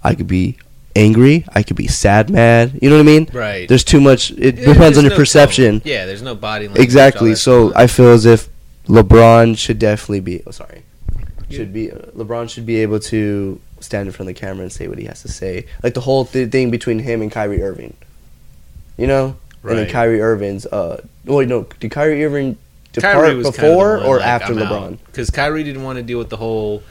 I 0.02 0.14
could 0.14 0.26
be 0.28 0.56
angry. 0.96 1.44
I 1.54 1.62
could 1.62 1.76
be 1.76 1.86
sad, 1.86 2.30
mad. 2.30 2.78
You 2.80 2.90
know 2.90 2.96
what 2.96 3.02
I 3.02 3.06
mean? 3.06 3.28
Right. 3.32 3.68
There's 3.68 3.84
too 3.84 4.00
much. 4.00 4.30
It 4.32 4.56
Yeah, 4.58 4.72
depends 4.74 4.98
on 4.98 5.04
your 5.04 5.10
no 5.12 5.16
perception. 5.16 5.80
tone. 5.80 5.88
Yeah, 5.90 6.04
there's 6.06 6.22
no 6.22 6.34
body 6.34 6.66
language. 6.66 6.82
Exactly. 6.84 7.34
So. 7.34 7.72
I 7.74 7.86
feel 7.86 8.10
as 8.12 8.26
if 8.26 8.48
LeBron 8.86 9.56
should 9.56 9.78
definitely 9.78 10.20
be. 10.20 10.42
Oh, 10.46 10.50
sorry. 10.50 10.82
Should 11.50 11.72
be 11.72 11.90
uh, 11.92 11.96
LeBron 12.16 12.48
should 12.50 12.66
be 12.66 12.76
able 12.76 12.98
to 13.00 13.60
stand 13.80 14.06
in 14.08 14.12
front 14.12 14.28
of 14.30 14.34
the 14.34 14.40
camera 14.40 14.62
and 14.62 14.72
say 14.72 14.88
what 14.88 14.98
he 14.98 15.04
has 15.04 15.22
to 15.22 15.28
say. 15.28 15.66
Like 15.82 15.94
the 15.94 16.00
whole 16.00 16.24
th- 16.24 16.50
thing 16.50 16.70
between 16.70 16.98
him 16.98 17.20
and 17.22 17.30
Kyrie 17.30 17.62
Irving. 17.62 17.94
You 18.96 19.06
know, 19.06 19.36
and 19.62 19.70
then 19.72 19.84
Right. 19.84 19.90
Kyrie 19.90 20.20
Irving's. 20.20 20.66
Uh, 20.66 21.02
wait, 21.24 21.48
no. 21.48 21.64
Did 21.80 21.90
Kyrie 21.90 22.24
Irving 22.24 22.56
depart 22.92 23.14
Kyrie 23.14 23.34
was 23.36 23.50
before 23.50 24.02
or 24.02 24.20
after 24.20 24.52
LeBron? 24.54 24.98
Because 25.06 25.30
Kyrie 25.30 25.64
didn't 25.64 25.82
want 25.82 25.96
to 25.98 26.02
deal 26.02 26.18
with 26.18 26.30
the 26.30 26.36
whole 26.36 26.82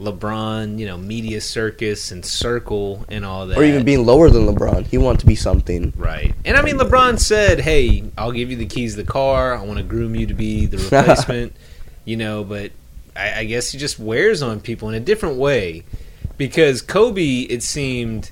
LeBron, 0.00 0.78
you 0.78 0.86
know, 0.86 0.96
media 0.96 1.40
circus 1.40 2.10
and 2.10 2.24
circle 2.24 3.04
and 3.10 3.24
all 3.24 3.46
that. 3.46 3.58
Or 3.58 3.64
even 3.64 3.84
being 3.84 4.06
lower 4.06 4.30
than 4.30 4.46
LeBron. 4.46 4.86
He 4.86 4.96
wanted 4.96 5.20
to 5.20 5.26
be 5.26 5.36
something. 5.36 5.92
Right. 5.94 6.34
And 6.44 6.56
I 6.56 6.62
mean, 6.62 6.78
LeBron 6.78 7.20
said, 7.20 7.60
hey, 7.60 8.04
I'll 8.16 8.32
give 8.32 8.50
you 8.50 8.56
the 8.56 8.66
keys 8.66 8.94
to 8.96 9.02
the 9.02 9.10
car. 9.10 9.54
I 9.54 9.62
want 9.62 9.78
to 9.78 9.84
groom 9.84 10.14
you 10.14 10.26
to 10.26 10.34
be 10.34 10.66
the 10.66 10.78
replacement, 10.90 11.54
you 12.06 12.16
know, 12.16 12.42
but 12.44 12.72
I, 13.14 13.40
I 13.40 13.44
guess 13.44 13.70
he 13.70 13.78
just 13.78 13.98
wears 13.98 14.42
on 14.42 14.60
people 14.60 14.88
in 14.88 14.94
a 14.94 15.00
different 15.00 15.36
way. 15.36 15.84
Because 16.38 16.80
Kobe, 16.80 17.40
it 17.40 17.62
seemed. 17.62 18.30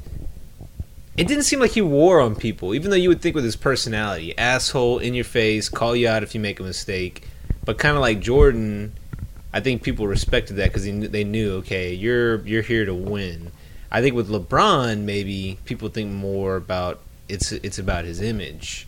It 1.18 1.26
didn't 1.26 1.44
seem 1.44 1.58
like 1.58 1.72
he 1.72 1.82
wore 1.82 2.20
on 2.20 2.36
people, 2.36 2.74
even 2.74 2.90
though 2.90 2.96
you 2.96 3.08
would 3.08 3.20
think 3.20 3.34
with 3.34 3.42
his 3.42 3.56
personality, 3.56 4.38
asshole 4.38 5.00
in 5.00 5.14
your 5.14 5.24
face, 5.24 5.68
call 5.68 5.96
you 5.96 6.08
out 6.08 6.22
if 6.22 6.32
you 6.32 6.40
make 6.40 6.60
a 6.60 6.62
mistake. 6.62 7.26
But 7.64 7.76
kind 7.76 7.96
of 7.96 8.00
like 8.00 8.20
Jordan, 8.20 8.92
I 9.52 9.60
think 9.60 9.82
people 9.82 10.06
respected 10.06 10.56
that 10.56 10.72
because 10.72 10.84
they 10.84 11.24
knew, 11.24 11.56
okay, 11.56 11.94
you're 11.94 12.46
you're 12.46 12.62
here 12.62 12.84
to 12.84 12.94
win. 12.94 13.50
I 13.90 14.02
think 14.02 14.14
with 14.14 14.28
LeBron, 14.28 15.00
maybe 15.00 15.58
people 15.64 15.88
think 15.88 16.12
more 16.12 16.56
about 16.56 17.00
it's 17.28 17.52
it's 17.52 17.78
about 17.78 18.04
his 18.04 18.20
image, 18.20 18.86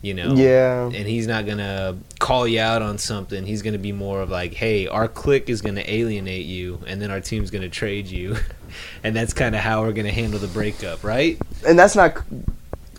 you 0.00 0.14
know. 0.14 0.34
Yeah. 0.34 0.86
And 0.86 1.06
he's 1.06 1.28
not 1.28 1.46
gonna 1.46 1.98
call 2.18 2.48
you 2.48 2.58
out 2.58 2.82
on 2.82 2.98
something. 2.98 3.46
He's 3.46 3.62
gonna 3.62 3.78
be 3.78 3.92
more 3.92 4.20
of 4.20 4.30
like, 4.30 4.54
hey, 4.54 4.88
our 4.88 5.06
clique 5.06 5.48
is 5.48 5.62
gonna 5.62 5.84
alienate 5.86 6.46
you, 6.46 6.80
and 6.86 7.00
then 7.00 7.12
our 7.12 7.20
team's 7.20 7.52
gonna 7.52 7.68
trade 7.68 8.08
you, 8.08 8.36
and 9.04 9.14
that's 9.14 9.32
kind 9.32 9.54
of 9.54 9.60
how 9.60 9.82
we're 9.82 9.92
gonna 9.92 10.10
handle 10.10 10.40
the 10.40 10.48
breakup, 10.48 11.04
right? 11.04 11.38
And 11.66 11.78
that's 11.78 11.94
not 11.94 12.20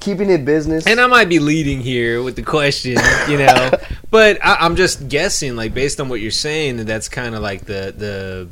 keeping 0.03 0.29
it 0.29 0.43
business. 0.43 0.85
And 0.85 0.99
I 0.99 1.07
might 1.07 1.29
be 1.29 1.39
leading 1.39 1.79
here 1.79 2.21
with 2.21 2.35
the 2.35 2.43
question, 2.43 2.97
you 3.29 3.37
know, 3.37 3.71
but 4.11 4.37
I, 4.43 4.57
I'm 4.59 4.75
just 4.75 5.07
guessing, 5.07 5.55
like 5.55 5.73
based 5.73 5.99
on 5.99 6.09
what 6.09 6.19
you're 6.19 6.31
saying, 6.31 6.77
that 6.77 6.87
that's 6.87 7.09
kind 7.09 7.33
of 7.33 7.41
like 7.41 7.65
the 7.65 7.93
the 7.97 8.49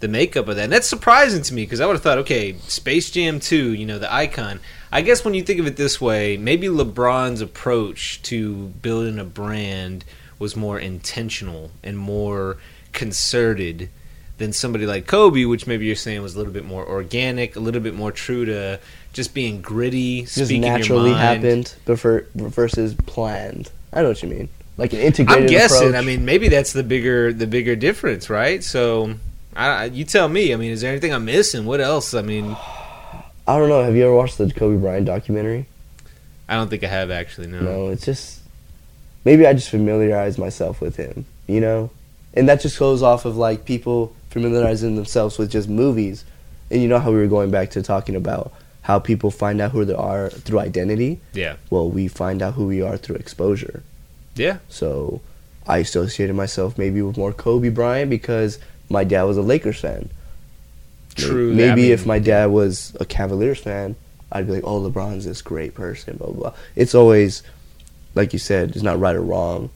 the 0.00 0.08
makeup 0.08 0.48
of 0.48 0.56
that. 0.56 0.64
And 0.64 0.72
that's 0.72 0.88
surprising 0.88 1.42
to 1.42 1.54
me 1.54 1.62
because 1.62 1.80
I 1.80 1.86
would 1.86 1.94
have 1.94 2.02
thought, 2.02 2.18
okay, 2.18 2.54
Space 2.54 3.10
Jam 3.10 3.38
2, 3.38 3.74
you 3.74 3.86
know, 3.86 3.98
the 3.98 4.12
icon. 4.12 4.60
I 4.90 5.02
guess 5.02 5.24
when 5.24 5.34
you 5.34 5.42
think 5.42 5.60
of 5.60 5.66
it 5.66 5.76
this 5.76 6.00
way, 6.00 6.36
maybe 6.36 6.66
LeBron's 6.66 7.42
approach 7.42 8.20
to 8.22 8.68
building 8.82 9.18
a 9.18 9.24
brand 9.24 10.04
was 10.38 10.56
more 10.56 10.78
intentional 10.78 11.70
and 11.84 11.98
more 11.98 12.56
concerted 12.92 13.90
than 14.38 14.54
somebody 14.54 14.86
like 14.86 15.06
Kobe, 15.06 15.44
which 15.44 15.66
maybe 15.66 15.84
you're 15.84 15.94
saying 15.94 16.22
was 16.22 16.34
a 16.34 16.38
little 16.38 16.52
bit 16.52 16.64
more 16.64 16.84
organic, 16.84 17.54
a 17.54 17.60
little 17.60 17.82
bit 17.82 17.94
more 17.94 18.10
true 18.10 18.46
to 18.46 18.80
just 19.12 19.34
being 19.34 19.60
gritty, 19.60 20.22
just 20.22 20.50
naturally 20.52 21.12
happened 21.12 21.74
before, 21.84 22.26
versus 22.34 22.94
planned. 23.06 23.70
I 23.92 24.02
know 24.02 24.08
what 24.08 24.22
you 24.22 24.28
mean. 24.28 24.48
Like 24.76 24.92
an 24.92 25.00
integrated 25.00 25.44
I'm 25.44 25.48
guessing. 25.48 25.88
approach. 25.88 26.02
I 26.02 26.06
mean, 26.06 26.24
maybe 26.24 26.48
that's 26.48 26.72
the 26.72 26.82
bigger 26.82 27.32
the 27.32 27.46
bigger 27.46 27.76
difference, 27.76 28.30
right? 28.30 28.62
So, 28.64 29.14
I, 29.54 29.66
I- 29.68 29.84
you 29.86 30.04
tell 30.04 30.28
me. 30.28 30.52
I 30.54 30.56
mean, 30.56 30.70
is 30.70 30.80
there 30.80 30.90
anything 30.90 31.12
I'm 31.12 31.24
missing? 31.24 31.66
What 31.66 31.80
else? 31.80 32.14
I 32.14 32.22
mean, 32.22 32.56
I 33.46 33.58
don't 33.58 33.68
know. 33.68 33.82
Have 33.82 33.96
you 33.96 34.04
ever 34.04 34.14
watched 34.14 34.38
the 34.38 34.50
Kobe 34.50 34.80
Bryant 34.80 35.06
documentary? 35.06 35.66
I 36.48 36.54
don't 36.54 36.68
think 36.68 36.82
I 36.84 36.88
have 36.88 37.10
actually. 37.10 37.48
No. 37.48 37.60
No, 37.60 37.88
it's 37.88 38.04
just 38.04 38.40
maybe 39.24 39.46
I 39.46 39.52
just 39.52 39.68
familiarize 39.70 40.38
myself 40.38 40.80
with 40.80 40.96
him, 40.96 41.26
you 41.46 41.60
know, 41.60 41.90
and 42.34 42.48
that 42.48 42.60
just 42.60 42.78
goes 42.78 43.02
off 43.02 43.24
of 43.24 43.36
like 43.36 43.64
people 43.64 44.14
familiarizing 44.30 44.94
themselves 44.96 45.36
with 45.36 45.50
just 45.50 45.68
movies, 45.68 46.24
and 46.70 46.80
you 46.80 46.88
know 46.88 46.98
how 47.00 47.10
we 47.10 47.18
were 47.18 47.26
going 47.26 47.50
back 47.50 47.70
to 47.72 47.82
talking 47.82 48.14
about 48.16 48.52
how 48.90 48.98
people 48.98 49.30
find 49.30 49.60
out 49.60 49.70
who 49.70 49.84
they 49.84 49.94
are 49.94 50.30
through 50.30 50.58
identity. 50.58 51.20
Yeah. 51.32 51.54
Well, 51.70 51.88
we 51.88 52.08
find 52.08 52.42
out 52.42 52.54
who 52.54 52.66
we 52.66 52.82
are 52.82 52.96
through 52.96 53.16
exposure. 53.16 53.82
Yeah. 54.34 54.58
So 54.68 55.20
I 55.66 55.78
associated 55.78 56.34
myself 56.34 56.76
maybe 56.76 57.00
with 57.02 57.16
more 57.16 57.32
Kobe 57.32 57.68
Bryant 57.68 58.10
because 58.10 58.58
my 58.88 59.04
dad 59.04 59.22
was 59.24 59.36
a 59.36 59.42
Lakers 59.42 59.78
fan. 59.80 60.10
True. 61.14 61.52
Maybe 61.54 61.82
mean, 61.82 61.92
if 61.92 62.04
my 62.06 62.18
dad 62.18 62.46
was 62.46 62.96
a 62.98 63.04
Cavaliers 63.04 63.60
fan, 63.60 63.94
I'd 64.32 64.46
be 64.46 64.54
like, 64.54 64.64
"Oh, 64.64 64.80
LeBron's 64.80 65.24
this 65.24 65.42
great 65.42 65.74
person." 65.74 66.16
Blah 66.16 66.28
blah. 66.28 66.40
blah. 66.50 66.54
It's 66.76 66.94
always, 66.94 67.42
like 68.14 68.32
you 68.32 68.38
said, 68.38 68.70
it's 68.70 68.82
not 68.82 68.98
right 69.00 69.16
or 69.16 69.22
wrong. 69.22 69.70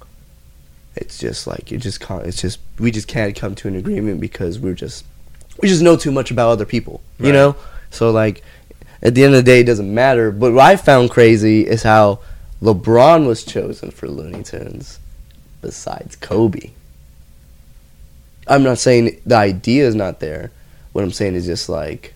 It's 0.96 1.18
just 1.18 1.46
like 1.46 1.72
it 1.72 1.78
just 1.78 2.00
can't. 2.00 2.24
It's 2.26 2.40
just 2.40 2.58
we 2.78 2.90
just 2.90 3.08
can't 3.08 3.34
come 3.36 3.54
to 3.56 3.68
an 3.68 3.76
agreement 3.76 4.20
because 4.20 4.58
we're 4.60 4.74
just 4.86 5.04
we 5.60 5.68
just 5.68 5.82
know 5.82 5.96
too 5.96 6.12
much 6.12 6.30
about 6.30 6.50
other 6.50 6.64
people. 6.66 7.00
You 7.18 7.26
Right. 7.26 7.32
know. 7.38 7.56
So 7.90 8.10
like, 8.10 8.42
at 9.04 9.14
the 9.14 9.24
end 9.24 9.34
of 9.34 9.44
the 9.44 9.50
day, 9.50 9.60
it 9.60 9.66
doesn't 9.66 9.92
matter. 9.92 10.32
But 10.32 10.54
what 10.54 10.64
I 10.64 10.76
found 10.76 11.10
crazy 11.10 11.66
is 11.66 11.82
how 11.82 12.20
LeBron 12.62 13.26
was 13.26 13.44
chosen 13.44 13.90
for 13.90 14.08
Looney 14.08 14.42
Tunes, 14.42 14.98
besides 15.60 16.16
Kobe. 16.16 16.70
I'm 18.46 18.62
not 18.62 18.78
saying 18.78 19.20
the 19.24 19.36
idea 19.36 19.86
is 19.86 19.94
not 19.94 20.20
there. 20.20 20.50
What 20.92 21.04
I'm 21.04 21.12
saying 21.12 21.34
is 21.34 21.46
just 21.46 21.68
like 21.68 22.14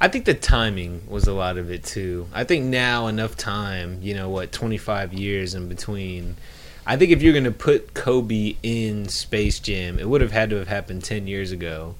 I 0.00 0.08
think 0.08 0.24
the 0.24 0.34
timing 0.34 1.02
was 1.08 1.26
a 1.26 1.32
lot 1.32 1.58
of 1.58 1.70
it 1.70 1.84
too. 1.84 2.28
I 2.32 2.44
think 2.44 2.66
now 2.66 3.06
enough 3.06 3.36
time, 3.36 3.98
you 4.02 4.14
know 4.14 4.28
what, 4.28 4.52
25 4.52 5.12
years 5.12 5.54
in 5.54 5.68
between. 5.68 6.36
I 6.86 6.96
think 6.96 7.12
if 7.12 7.22
you're 7.22 7.32
going 7.32 7.44
to 7.44 7.52
put 7.52 7.94
Kobe 7.94 8.56
in 8.62 9.08
Space 9.08 9.60
Jam, 9.60 9.98
it 9.98 10.08
would 10.08 10.20
have 10.20 10.32
had 10.32 10.50
to 10.50 10.56
have 10.56 10.68
happened 10.68 11.04
10 11.04 11.26
years 11.26 11.52
ago. 11.52 11.94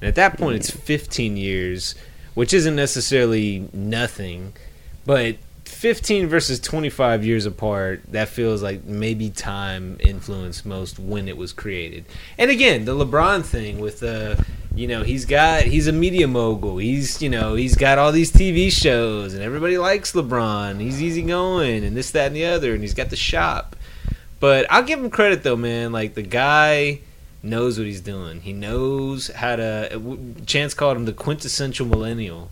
And 0.00 0.08
at 0.08 0.16
that 0.16 0.36
point 0.36 0.56
it's 0.56 0.70
15 0.70 1.36
years, 1.36 1.94
which 2.36 2.52
isn't 2.52 2.76
necessarily 2.76 3.66
nothing, 3.72 4.52
but 5.06 5.36
15 5.64 6.28
versus 6.28 6.60
25 6.60 7.24
years 7.24 7.46
apart, 7.46 8.02
that 8.08 8.28
feels 8.28 8.62
like 8.62 8.84
maybe 8.84 9.30
time 9.30 9.96
influenced 10.00 10.66
most 10.66 10.98
when 10.98 11.28
it 11.28 11.36
was 11.38 11.54
created. 11.54 12.04
And 12.36 12.50
again, 12.50 12.84
the 12.84 12.92
LeBron 12.92 13.42
thing 13.42 13.78
with 13.78 14.00
the 14.00 14.44
you 14.74 14.86
know, 14.86 15.02
he's 15.02 15.24
got 15.24 15.62
he's 15.62 15.86
a 15.86 15.92
media 15.92 16.28
mogul. 16.28 16.76
He's, 16.76 17.22
you 17.22 17.30
know, 17.30 17.54
he's 17.54 17.74
got 17.74 17.96
all 17.96 18.12
these 18.12 18.30
TV 18.30 18.70
shows 18.70 19.32
and 19.32 19.42
everybody 19.42 19.78
likes 19.78 20.12
LeBron. 20.12 20.78
He's 20.78 21.02
easygoing 21.02 21.84
and 21.84 21.96
this 21.96 22.10
that 22.10 22.26
and 22.26 22.36
the 22.36 22.44
other 22.44 22.74
and 22.74 22.82
he's 22.82 22.92
got 22.92 23.08
the 23.08 23.16
shop. 23.16 23.76
But 24.40 24.66
I'll 24.70 24.82
give 24.82 24.98
him 24.98 25.08
credit 25.08 25.42
though, 25.42 25.56
man. 25.56 25.90
Like 25.92 26.12
the 26.12 26.22
guy 26.22 27.00
knows 27.46 27.78
what 27.78 27.86
he's 27.86 28.00
doing. 28.00 28.40
He 28.40 28.52
knows 28.52 29.28
how 29.28 29.56
to. 29.56 30.34
Chance 30.46 30.74
called 30.74 30.96
him 30.96 31.04
the 31.04 31.12
quintessential 31.12 31.86
millennial 31.86 32.50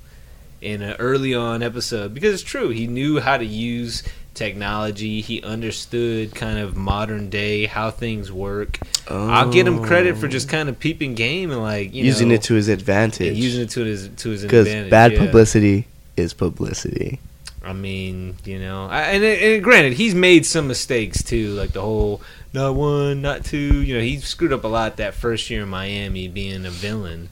in 0.61 0.81
an 0.81 0.97
early 0.99 1.35
on 1.35 1.63
episode 1.63 2.15
because 2.15 2.35
it's 2.35 2.43
true. 2.43 2.71
He 2.71 2.87
knew 2.87 3.21
how 3.21 3.37
to 3.37 3.45
use 3.45 4.03
technology. 4.33 5.21
He 5.21 5.43
understood 5.43 6.35
kind 6.35 6.59
of 6.59 6.77
modern 6.77 7.31
day 7.31 7.67
how 7.67 7.91
things 7.91 8.33
work. 8.33 8.79
I'll 9.09 9.53
get 9.53 9.67
him 9.67 9.85
credit 9.85 10.17
for 10.17 10.27
just 10.29 10.49
kind 10.49 10.69
of 10.69 10.79
peeping 10.79 11.15
game 11.15 11.51
and 11.51 11.63
like 11.63 11.95
you 11.95 12.05
using 12.05 12.29
know, 12.29 12.35
it 12.35 12.43
to 12.45 12.55
his 12.55 12.69
advantage. 12.69 13.37
using 13.37 13.63
it 13.63 13.71
to 13.71 13.85
his 13.85 14.09
to 14.09 14.31
his 14.31 14.43
because 14.43 14.67
bad 14.91 15.13
yeah. 15.13 15.19
publicity 15.19 15.87
is 16.17 16.33
publicity. 16.33 17.21
I 17.63 17.73
mean, 17.73 18.37
you 18.45 18.59
know, 18.59 18.87
I, 18.87 19.01
and, 19.03 19.25
and 19.25 19.65
granted, 19.65 19.95
he's 19.95 20.15
made 20.15 20.45
some 20.45 20.69
mistakes 20.69 21.23
too, 21.23 21.55
like 21.55 21.73
the 21.73 21.81
whole 21.81 22.21
not 22.55 22.75
one, 22.77 23.21
not 23.21 23.45
two. 23.45 23.83
You 23.83 23.97
know, 23.97 24.01
he 24.01 24.19
screwed 24.19 24.53
up 24.53 24.65
a 24.65 24.69
lot 24.69 24.97
that 24.99 25.15
first 25.15 25.51
year 25.51 25.63
in 25.65 25.69
Miami, 25.69 26.29
being 26.29 26.65
a 26.65 26.71
villain. 26.71 27.29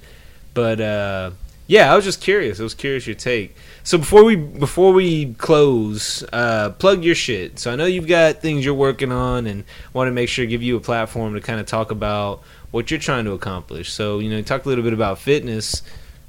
But 0.52 0.80
uh, 0.80 1.30
yeah, 1.68 1.92
I 1.92 1.96
was 1.96 2.04
just 2.04 2.20
curious. 2.20 2.58
I 2.60 2.64
was 2.64 2.74
curious 2.74 3.06
your 3.06 3.14
take. 3.14 3.56
So 3.84 3.98
before 3.98 4.24
we 4.24 4.36
before 4.36 4.92
we 4.92 5.34
close, 5.34 6.24
uh, 6.32 6.70
plug 6.70 7.04
your 7.04 7.14
shit. 7.14 7.58
So 7.58 7.72
I 7.72 7.76
know 7.76 7.86
you've 7.86 8.08
got 8.08 8.42
things 8.42 8.64
you're 8.64 8.74
working 8.74 9.12
on, 9.12 9.46
and 9.46 9.64
want 9.92 10.08
to 10.08 10.12
make 10.12 10.28
sure 10.28 10.44
to 10.44 10.50
give 10.50 10.62
you 10.62 10.76
a 10.76 10.80
platform 10.80 11.34
to 11.34 11.40
kind 11.40 11.60
of 11.60 11.66
talk 11.66 11.90
about 11.92 12.42
what 12.72 12.90
you're 12.90 13.00
trying 13.00 13.24
to 13.26 13.32
accomplish. 13.32 13.92
So 13.92 14.18
you 14.18 14.28
know, 14.28 14.42
talk 14.42 14.64
a 14.64 14.68
little 14.68 14.84
bit 14.84 14.92
about 14.92 15.18
fitness. 15.18 15.82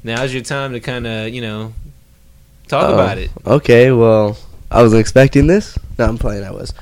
Now's 0.04 0.34
your 0.34 0.44
time 0.44 0.74
to 0.74 0.80
kind 0.80 1.08
of 1.08 1.30
you 1.30 1.42
know 1.42 1.74
talk 2.68 2.90
Oh, 2.90 2.94
about 2.94 3.18
it. 3.18 3.32
Okay, 3.46 3.92
well, 3.92 4.38
I 4.70 4.82
wasn't 4.84 5.02
expecting 5.02 5.48
this. 5.48 5.78
No, 5.98 6.06
I'm 6.06 6.18
playing. 6.18 6.44
I 6.44 6.52
was. 6.52 6.74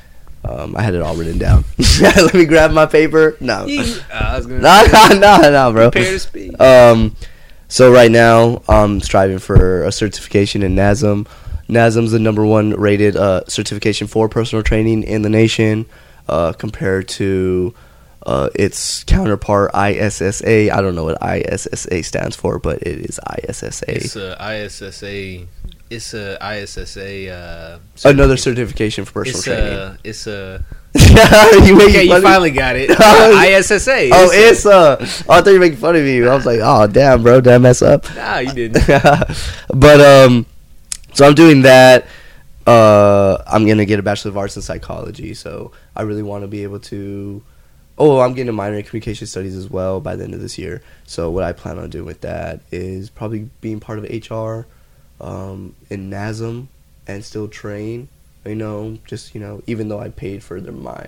Um, 0.43 0.75
I 0.75 0.81
had 0.81 0.95
it 0.95 1.01
all 1.01 1.15
written 1.15 1.37
down. 1.37 1.65
Let 2.01 2.33
me 2.33 2.45
grab 2.45 2.71
my 2.71 2.85
paper. 2.85 3.37
No, 3.39 3.65
uh, 3.67 4.01
I 4.11 4.37
was 4.37 4.47
gonna 4.47 4.59
no, 4.61 4.85
no, 5.19 5.39
no, 5.39 5.51
no, 5.51 5.71
bro. 5.71 5.91
prepare 5.91 6.11
to 6.13 6.19
speak. 6.19 6.59
Um, 6.59 7.15
so 7.67 7.91
right 7.93 8.11
now 8.11 8.63
I'm 8.67 8.99
striving 9.01 9.39
for 9.39 9.83
a 9.83 9.91
certification 9.91 10.63
in 10.63 10.75
NASM. 10.75 11.27
NASM's 11.69 12.11
the 12.11 12.19
number 12.19 12.45
one 12.45 12.71
rated 12.71 13.15
uh, 13.15 13.43
certification 13.47 14.07
for 14.07 14.27
personal 14.27 14.61
training 14.63 15.03
in 15.03 15.21
the 15.21 15.29
nation, 15.29 15.85
uh, 16.27 16.51
compared 16.53 17.07
to 17.07 17.73
uh, 18.25 18.49
its 18.55 19.03
counterpart 19.05 19.71
ISSA. 19.73 20.71
I 20.73 20.81
don't 20.81 20.95
know 20.95 21.05
what 21.05 21.17
ISSA 21.23 22.03
stands 22.03 22.35
for, 22.35 22.59
but 22.59 22.81
it 22.81 23.09
is 23.09 23.19
ISSA. 23.47 23.85
It's 23.87 24.15
a 24.15 24.37
ISSA. 24.65 25.47
It's 25.91 26.13
a 26.13 26.37
ISSA. 26.41 27.29
Uh, 27.33 27.79
Another 28.05 28.37
certification 28.37 29.03
for 29.03 29.11
personal 29.25 29.37
It's 29.37 29.43
training. 29.43 29.73
a. 29.73 29.97
It's 30.05 30.25
a. 30.27 30.63
you 31.65 31.81
Okay, 31.87 32.03
you 32.05 32.21
finally 32.21 32.51
got 32.51 32.75
it. 32.77 32.89
ISSA. 32.91 34.09
Oh, 34.13 34.29
It's 34.31 34.59
it's 34.59 34.65
uh. 34.65 34.97
Oh, 34.99 35.33
I 35.33 35.41
thought 35.41 35.47
you 35.47 35.53
were 35.53 35.59
making 35.59 35.77
fun 35.79 35.95
of 35.97 36.03
me. 36.03 36.25
I 36.25 36.33
was 36.33 36.45
like, 36.45 36.59
oh 36.63 36.87
damn, 36.87 37.21
bro, 37.23 37.41
did 37.41 37.51
I 37.53 37.57
mess 37.57 37.81
up? 37.81 38.05
Nah, 38.15 38.37
you 38.39 38.53
didn't. 38.69 38.85
but 38.87 39.99
um, 40.01 40.45
so 41.13 41.27
I'm 41.27 41.35
doing 41.35 41.63
that. 41.63 42.07
Uh, 42.65 43.43
I'm 43.47 43.67
gonna 43.67 43.85
get 43.85 43.99
a 43.99 44.03
bachelor 44.03 44.29
of 44.29 44.37
arts 44.37 44.55
in 44.55 44.61
psychology. 44.61 45.33
So 45.33 45.71
I 45.95 46.03
really 46.03 46.23
want 46.23 46.43
to 46.43 46.47
be 46.47 46.63
able 46.63 46.79
to. 46.79 47.43
Oh, 47.97 48.19
I'm 48.21 48.33
getting 48.33 48.49
a 48.49 48.53
minor 48.53 48.77
in 48.77 48.83
communication 48.83 49.27
studies 49.27 49.55
as 49.57 49.69
well 49.69 49.99
by 49.99 50.15
the 50.15 50.23
end 50.23 50.33
of 50.33 50.39
this 50.39 50.57
year. 50.57 50.81
So 51.05 51.29
what 51.29 51.43
I 51.43 51.51
plan 51.51 51.77
on 51.77 51.89
doing 51.89 52.05
with 52.05 52.21
that 52.21 52.61
is 52.71 53.09
probably 53.09 53.49
being 53.59 53.79
part 53.81 53.99
of 53.99 54.05
HR, 54.05 54.65
um, 55.21 55.75
in 55.89 56.09
NASM, 56.09 56.67
and 57.07 57.23
still 57.23 57.47
train. 57.47 58.09
You 58.45 58.55
know, 58.55 58.97
just 59.05 59.33
you 59.35 59.41
know, 59.41 59.61
even 59.67 59.87
though 59.87 59.99
I 59.99 60.09
paid 60.09 60.43
for 60.43 60.59
the, 60.59 60.71
my 60.71 61.07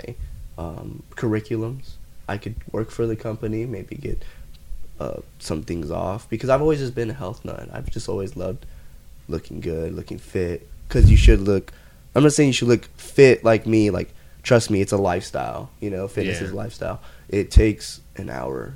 um, 0.58 1.04
curriculums, 1.16 1.94
I 2.30 2.38
could 2.38 2.56
work 2.72 2.92
for 2.92 3.06
the 3.08 3.16
company, 3.16 3.66
maybe 3.66 3.96
get 3.96 4.24
uh, 5.00 5.18
some 5.40 5.64
things 5.64 5.90
off 5.92 6.30
because 6.30 6.50
I've 6.50 6.62
always 6.62 6.80
just 6.80 6.94
been 6.96 7.10
a 7.10 7.14
health 7.14 7.44
nut. 7.44 7.68
I've 7.74 7.90
just 7.90 8.08
always 8.08 8.36
loved 8.38 8.66
looking 9.28 9.60
good, 9.62 9.94
looking 9.94 10.20
fit. 10.20 10.68
Because 10.88 11.10
you 11.10 11.18
should 11.18 11.42
look. 11.42 11.72
I'm 12.14 12.22
not 12.22 12.34
saying 12.34 12.50
you 12.50 12.54
should 12.54 12.68
look 12.68 12.86
fit 12.98 13.44
like 13.44 13.66
me. 13.66 13.90
Like, 13.90 14.14
trust 14.44 14.70
me, 14.70 14.82
it's 14.82 14.92
a 14.92 14.98
lifestyle. 14.98 15.72
You 15.80 15.90
know, 15.90 16.08
fitness 16.08 16.40
Yeah. 16.40 16.46
is 16.46 16.52
a 16.52 16.56
lifestyle. 16.56 17.02
It 17.30 17.50
takes 17.50 18.00
an 18.16 18.30
hour 18.30 18.76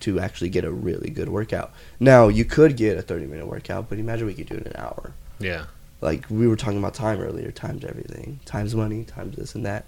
to 0.00 0.20
actually 0.20 0.48
get 0.48 0.64
a 0.64 0.70
really 0.70 1.10
good 1.10 1.28
workout. 1.28 1.72
Now, 1.98 2.28
you 2.28 2.44
could 2.44 2.76
get 2.76 2.96
a 2.98 3.02
30 3.02 3.26
minute 3.26 3.46
workout, 3.46 3.88
but 3.88 3.98
imagine 3.98 4.26
we 4.26 4.34
could 4.34 4.48
do 4.48 4.54
it 4.54 4.60
in 4.66 4.72
an 4.72 4.76
hour. 4.76 5.12
yeah. 5.38 5.64
Like 6.00 6.26
we 6.30 6.46
were 6.46 6.54
talking 6.54 6.78
about 6.78 6.94
time 6.94 7.20
earlier. 7.20 7.50
Time's 7.50 7.84
everything. 7.84 8.38
Time's 8.44 8.72
money. 8.72 9.02
Time's 9.02 9.34
this 9.34 9.56
and 9.56 9.66
that. 9.66 9.84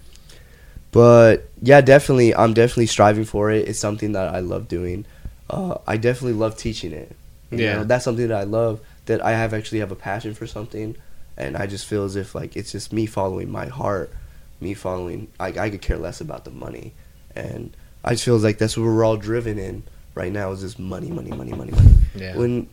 But 0.91 1.49
yeah, 1.61 1.79
definitely, 1.81 2.35
I'm 2.35 2.53
definitely 2.53 2.87
striving 2.87 3.23
for 3.23 3.49
it. 3.49 3.67
It's 3.67 3.79
something 3.79 4.11
that 4.11 4.33
I 4.33 4.39
love 4.39 4.67
doing. 4.67 5.05
Uh, 5.49 5.77
I 5.87 5.97
definitely 5.97 6.33
love 6.37 6.57
teaching 6.57 6.91
it. 6.91 7.15
You 7.49 7.59
Yeah. 7.59 7.73
know, 7.77 7.83
that's 7.85 8.03
something 8.03 8.27
that 8.27 8.37
I 8.37 8.43
love. 8.43 8.81
That 9.05 9.23
I 9.23 9.31
have 9.31 9.53
actually 9.53 9.79
have 9.79 9.91
a 9.91 9.95
passion 9.95 10.33
for 10.33 10.45
something, 10.47 10.95
and 11.37 11.55
I 11.57 11.65
just 11.65 11.85
feel 11.85 12.03
as 12.03 12.15
if 12.15 12.35
like 12.35 12.55
it's 12.57 12.71
just 12.73 12.91
me 12.93 13.05
following 13.05 13.49
my 13.49 13.67
heart, 13.67 14.11
me 14.59 14.73
following. 14.73 15.27
I 15.39 15.47
I 15.47 15.69
could 15.69 15.81
care 15.81 15.97
less 15.97 16.19
about 16.21 16.43
the 16.45 16.51
money, 16.51 16.93
and 17.35 17.71
I 18.03 18.11
just 18.11 18.25
feel 18.25 18.37
like 18.37 18.57
that's 18.57 18.77
what 18.77 18.83
we're 18.83 19.03
all 19.05 19.17
driven 19.17 19.57
in 19.57 19.83
right 20.15 20.31
now 20.31 20.51
is 20.51 20.61
just 20.61 20.79
money, 20.79 21.09
money, 21.09 21.31
money, 21.31 21.51
money, 21.53 21.71
money 21.71 21.93
Yeah. 22.15 22.35
when 22.37 22.67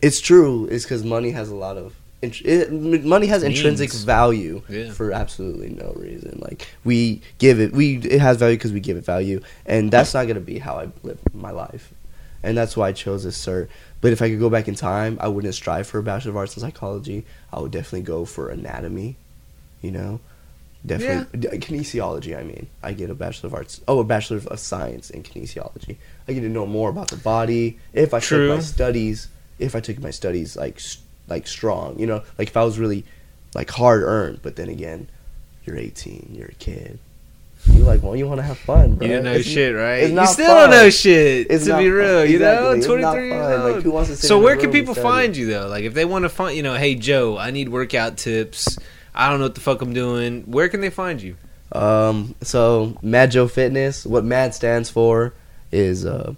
it's 0.00 0.20
true 0.20 0.66
it's 0.66 0.84
because 0.84 1.04
money 1.04 1.30
has 1.30 1.48
a 1.50 1.54
lot 1.54 1.76
of 1.76 1.94
int- 2.22 2.42
it, 2.44 2.72
money 2.72 3.26
has 3.28 3.42
intrinsic 3.44 3.90
Means. 3.90 4.04
value 4.04 4.62
Yeah. 4.68 4.90
for 4.90 5.12
absolutely 5.12 5.68
no 5.70 5.92
reason 5.96 6.38
like 6.42 6.66
we 6.84 7.20
give 7.38 7.60
it 7.60 7.72
we 7.72 7.96
it 7.98 8.20
has 8.20 8.36
value 8.36 8.56
because 8.56 8.72
we 8.72 8.80
give 8.80 8.96
it 8.96 9.04
value 9.04 9.40
and 9.66 9.90
that's 9.92 10.12
not 10.14 10.24
going 10.24 10.34
to 10.36 10.40
be 10.40 10.58
how 10.58 10.74
i 10.78 10.88
live 11.04 11.18
my 11.34 11.50
life 11.52 11.92
and 12.42 12.56
that's 12.56 12.76
why 12.76 12.88
i 12.88 12.92
chose 12.92 13.22
this 13.22 13.38
cert 13.46 13.68
but 14.00 14.12
if 14.12 14.20
i 14.22 14.28
could 14.28 14.40
go 14.40 14.50
back 14.50 14.66
in 14.66 14.74
time 14.74 15.16
i 15.20 15.28
wouldn't 15.28 15.54
strive 15.54 15.86
for 15.86 15.98
a 15.98 16.02
bachelor 16.02 16.30
of 16.32 16.36
arts 16.36 16.56
in 16.56 16.60
psychology 16.62 17.24
i 17.52 17.60
would 17.60 17.70
definitely 17.70 18.00
go 18.02 18.24
for 18.24 18.48
anatomy 18.48 19.14
you 19.82 19.90
know 19.92 20.18
definitely 20.84 21.38
d- 21.38 21.48
kinesiology 21.58 22.36
i 22.36 22.42
mean 22.42 22.66
i 22.82 22.92
get 22.92 23.08
a 23.10 23.14
bachelor 23.14 23.46
of 23.46 23.54
arts 23.54 23.80
oh 23.86 24.00
a 24.00 24.04
bachelor 24.04 24.36
of 24.38 24.58
science 24.58 25.10
in 25.10 25.22
kinesiology 25.22 25.96
i 26.26 26.32
get 26.32 26.40
to 26.40 26.48
know 26.48 26.66
more 26.66 26.90
about 26.90 27.08
the 27.08 27.16
body 27.16 27.78
if 27.92 28.12
i 28.12 28.18
True. 28.20 28.48
took 28.48 28.56
my 28.56 28.62
studies 28.62 29.28
if 29.60 29.76
i 29.76 29.80
took 29.80 29.98
my 30.00 30.10
studies 30.10 30.56
like 30.56 30.80
like 31.28 31.46
strong 31.46 31.98
you 31.98 32.06
know 32.06 32.22
like 32.38 32.48
if 32.48 32.56
i 32.56 32.64
was 32.64 32.78
really 32.80 33.04
like 33.54 33.70
hard 33.70 34.02
earned 34.02 34.40
but 34.42 34.56
then 34.56 34.68
again 34.68 35.08
you're 35.64 35.76
18 35.78 36.32
you're 36.34 36.48
a 36.48 36.54
kid 36.54 36.98
you're 37.70 37.86
like 37.86 38.02
well 38.02 38.16
you 38.16 38.26
want 38.26 38.38
to 38.38 38.42
have 38.42 38.58
fun 38.58 38.96
bro 38.96 39.06
You 39.06 39.12
didn't 39.12 39.24
know 39.26 39.30
It's- 39.34 39.46
shit, 39.46 39.72
right? 39.76 40.10
you 40.10 40.26
still 40.26 40.46
fun. 40.46 40.56
don't 40.68 40.70
know 40.70 40.90
shit. 40.90 41.46
It's 41.48 41.66
to 41.66 41.78
be 41.78 41.88
real, 41.90 42.24
you 42.26 42.40
know, 42.40 42.72
twenty 42.82 43.04
three 43.12 43.28
years. 43.28 43.60
Like, 43.74 43.82
who 43.84 43.92
wants 43.92 44.10
to 44.10 44.16
so 44.16 44.40
where 44.40 44.56
can 44.56 44.72
people 44.72 44.94
find 44.96 45.36
you 45.36 45.46
though? 45.46 45.68
Like 45.68 45.84
if 45.84 45.94
they 45.94 46.04
want 46.04 46.24
to 46.24 46.28
find, 46.28 46.56
you 46.56 46.64
know, 46.64 46.74
hey 46.74 46.96
Joe, 46.96 47.38
I 47.38 47.52
need 47.52 47.68
workout 47.68 48.16
tips. 48.16 48.76
I 49.14 49.28
don't 49.28 49.38
know 49.38 49.46
what 49.46 49.54
the 49.54 49.60
fuck 49.60 49.82
I'm 49.82 49.92
doing. 49.92 50.42
Where 50.42 50.68
can 50.68 50.80
they 50.80 50.90
find 50.90 51.20
you? 51.20 51.36
Um, 51.72 52.34
so 52.42 52.98
Mad 53.02 53.30
Joe 53.30 53.48
Fitness, 53.48 54.06
what 54.06 54.24
MAD 54.24 54.54
stands 54.54 54.90
for 54.90 55.34
is 55.70 56.04
uh, 56.04 56.34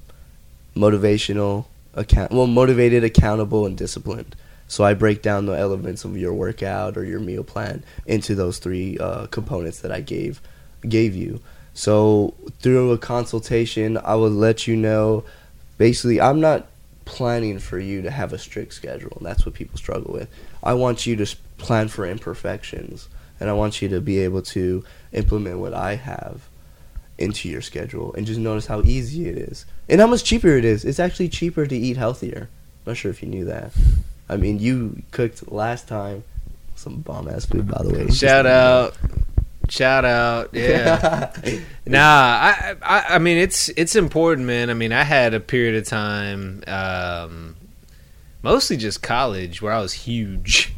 motivational, 0.77 1.67
account, 1.95 2.33
well, 2.33 2.47
motivated, 2.47 3.05
accountable, 3.05 3.67
and 3.67 3.77
disciplined. 3.77 4.37
So 4.69 4.85
I 4.85 4.95
break 4.95 5.23
down 5.23 5.47
the 5.47 5.53
elements 5.53 6.05
of 6.05 6.17
your 6.17 6.33
workout 6.33 6.97
or 6.97 7.05
your 7.05 7.21
meal 7.21 7.45
plan 7.45 7.85
into 8.07 8.35
those 8.35 8.59
three 8.59 8.99
uh, 8.99 9.27
components 9.27 9.81
that 9.81 9.93
I 9.93 10.01
gave 10.01 10.41
gave 10.89 11.15
you. 11.15 11.41
So 11.75 12.35
through 12.61 12.93
a 12.93 12.99
consultation, 12.99 13.99
I 13.99 14.15
will 14.15 14.31
let 14.31 14.67
you 14.67 14.77
know. 14.77 15.25
Basically, 15.77 16.21
I'm 16.21 16.41
not 16.41 16.67
planning 17.05 17.59
for 17.59 17.79
you 17.79 18.03
to 18.03 18.11
have 18.11 18.33
a 18.33 18.39
strict 18.39 18.73
schedule, 18.75 19.13
and 19.17 19.27
that's 19.27 19.45
what 19.45 19.55
people 19.55 19.77
struggle 19.77 20.13
with. 20.13 20.29
I 20.63 20.75
want 20.75 21.07
you 21.07 21.17
to 21.17 21.37
plan 21.59 21.89
for 21.89 22.07
imperfections, 22.07 23.09
and 23.41 23.49
I 23.49 23.53
want 23.53 23.83
you 23.83 23.89
to 23.89 24.01
be 24.01 24.19
able 24.21 24.43
to 24.43 24.85
implement 25.13 25.59
what 25.59 25.75
I 25.75 25.97
have 25.97 26.49
into 27.19 27.49
your 27.49 27.63
schedule, 27.63 28.13
and 28.15 28.27
just 28.27 28.41
notice 28.41 28.67
how 28.67 28.83
easy 28.83 29.29
it 29.29 29.39
is, 29.39 29.67
and 29.89 30.01
how 30.01 30.07
much 30.07 30.25
cheaper 30.25 30.57
it 30.57 30.65
is. 30.65 30.85
It's 30.85 30.99
actually 31.01 31.29
cheaper 31.29 31.67
to 31.67 31.77
eat 31.77 31.97
healthier. 31.97 32.49
Not 32.87 32.97
sure 32.97 33.11
if 33.11 33.23
you 33.23 33.29
knew 33.29 33.45
that. 33.47 33.73
I 34.29 34.37
mean, 34.37 34.59
you 34.59 35.03
cooked 35.11 35.51
last 35.51 35.89
time 35.89 36.25
some 36.75 37.01
bomb 37.01 37.29
ass 37.29 37.47
food, 37.47 37.69
by 37.69 37.83
the 37.83 37.91
way. 37.91 38.09
Shout 38.09 38.47
out. 38.47 38.97
Shout 39.69 40.05
out. 40.05 40.51
Yeah. 40.55 41.31
Nah, 41.87 41.99
I, 42.01 42.75
I 42.83 43.05
I 43.15 43.19
mean 43.19 43.39
it's 43.39 43.69
it's 43.71 43.97
important, 43.97 44.47
man. 44.47 44.71
I 44.71 44.75
mean, 44.75 44.93
I 44.93 45.03
had 45.03 45.35
a 45.35 45.41
period 45.41 45.75
of 45.77 45.87
time, 45.87 46.63
um, 46.67 47.57
mostly 48.43 48.77
just 48.77 49.03
college, 49.03 49.63
where 49.63 49.73
I 49.73 49.81
was 49.81 49.93
huge. 49.93 50.75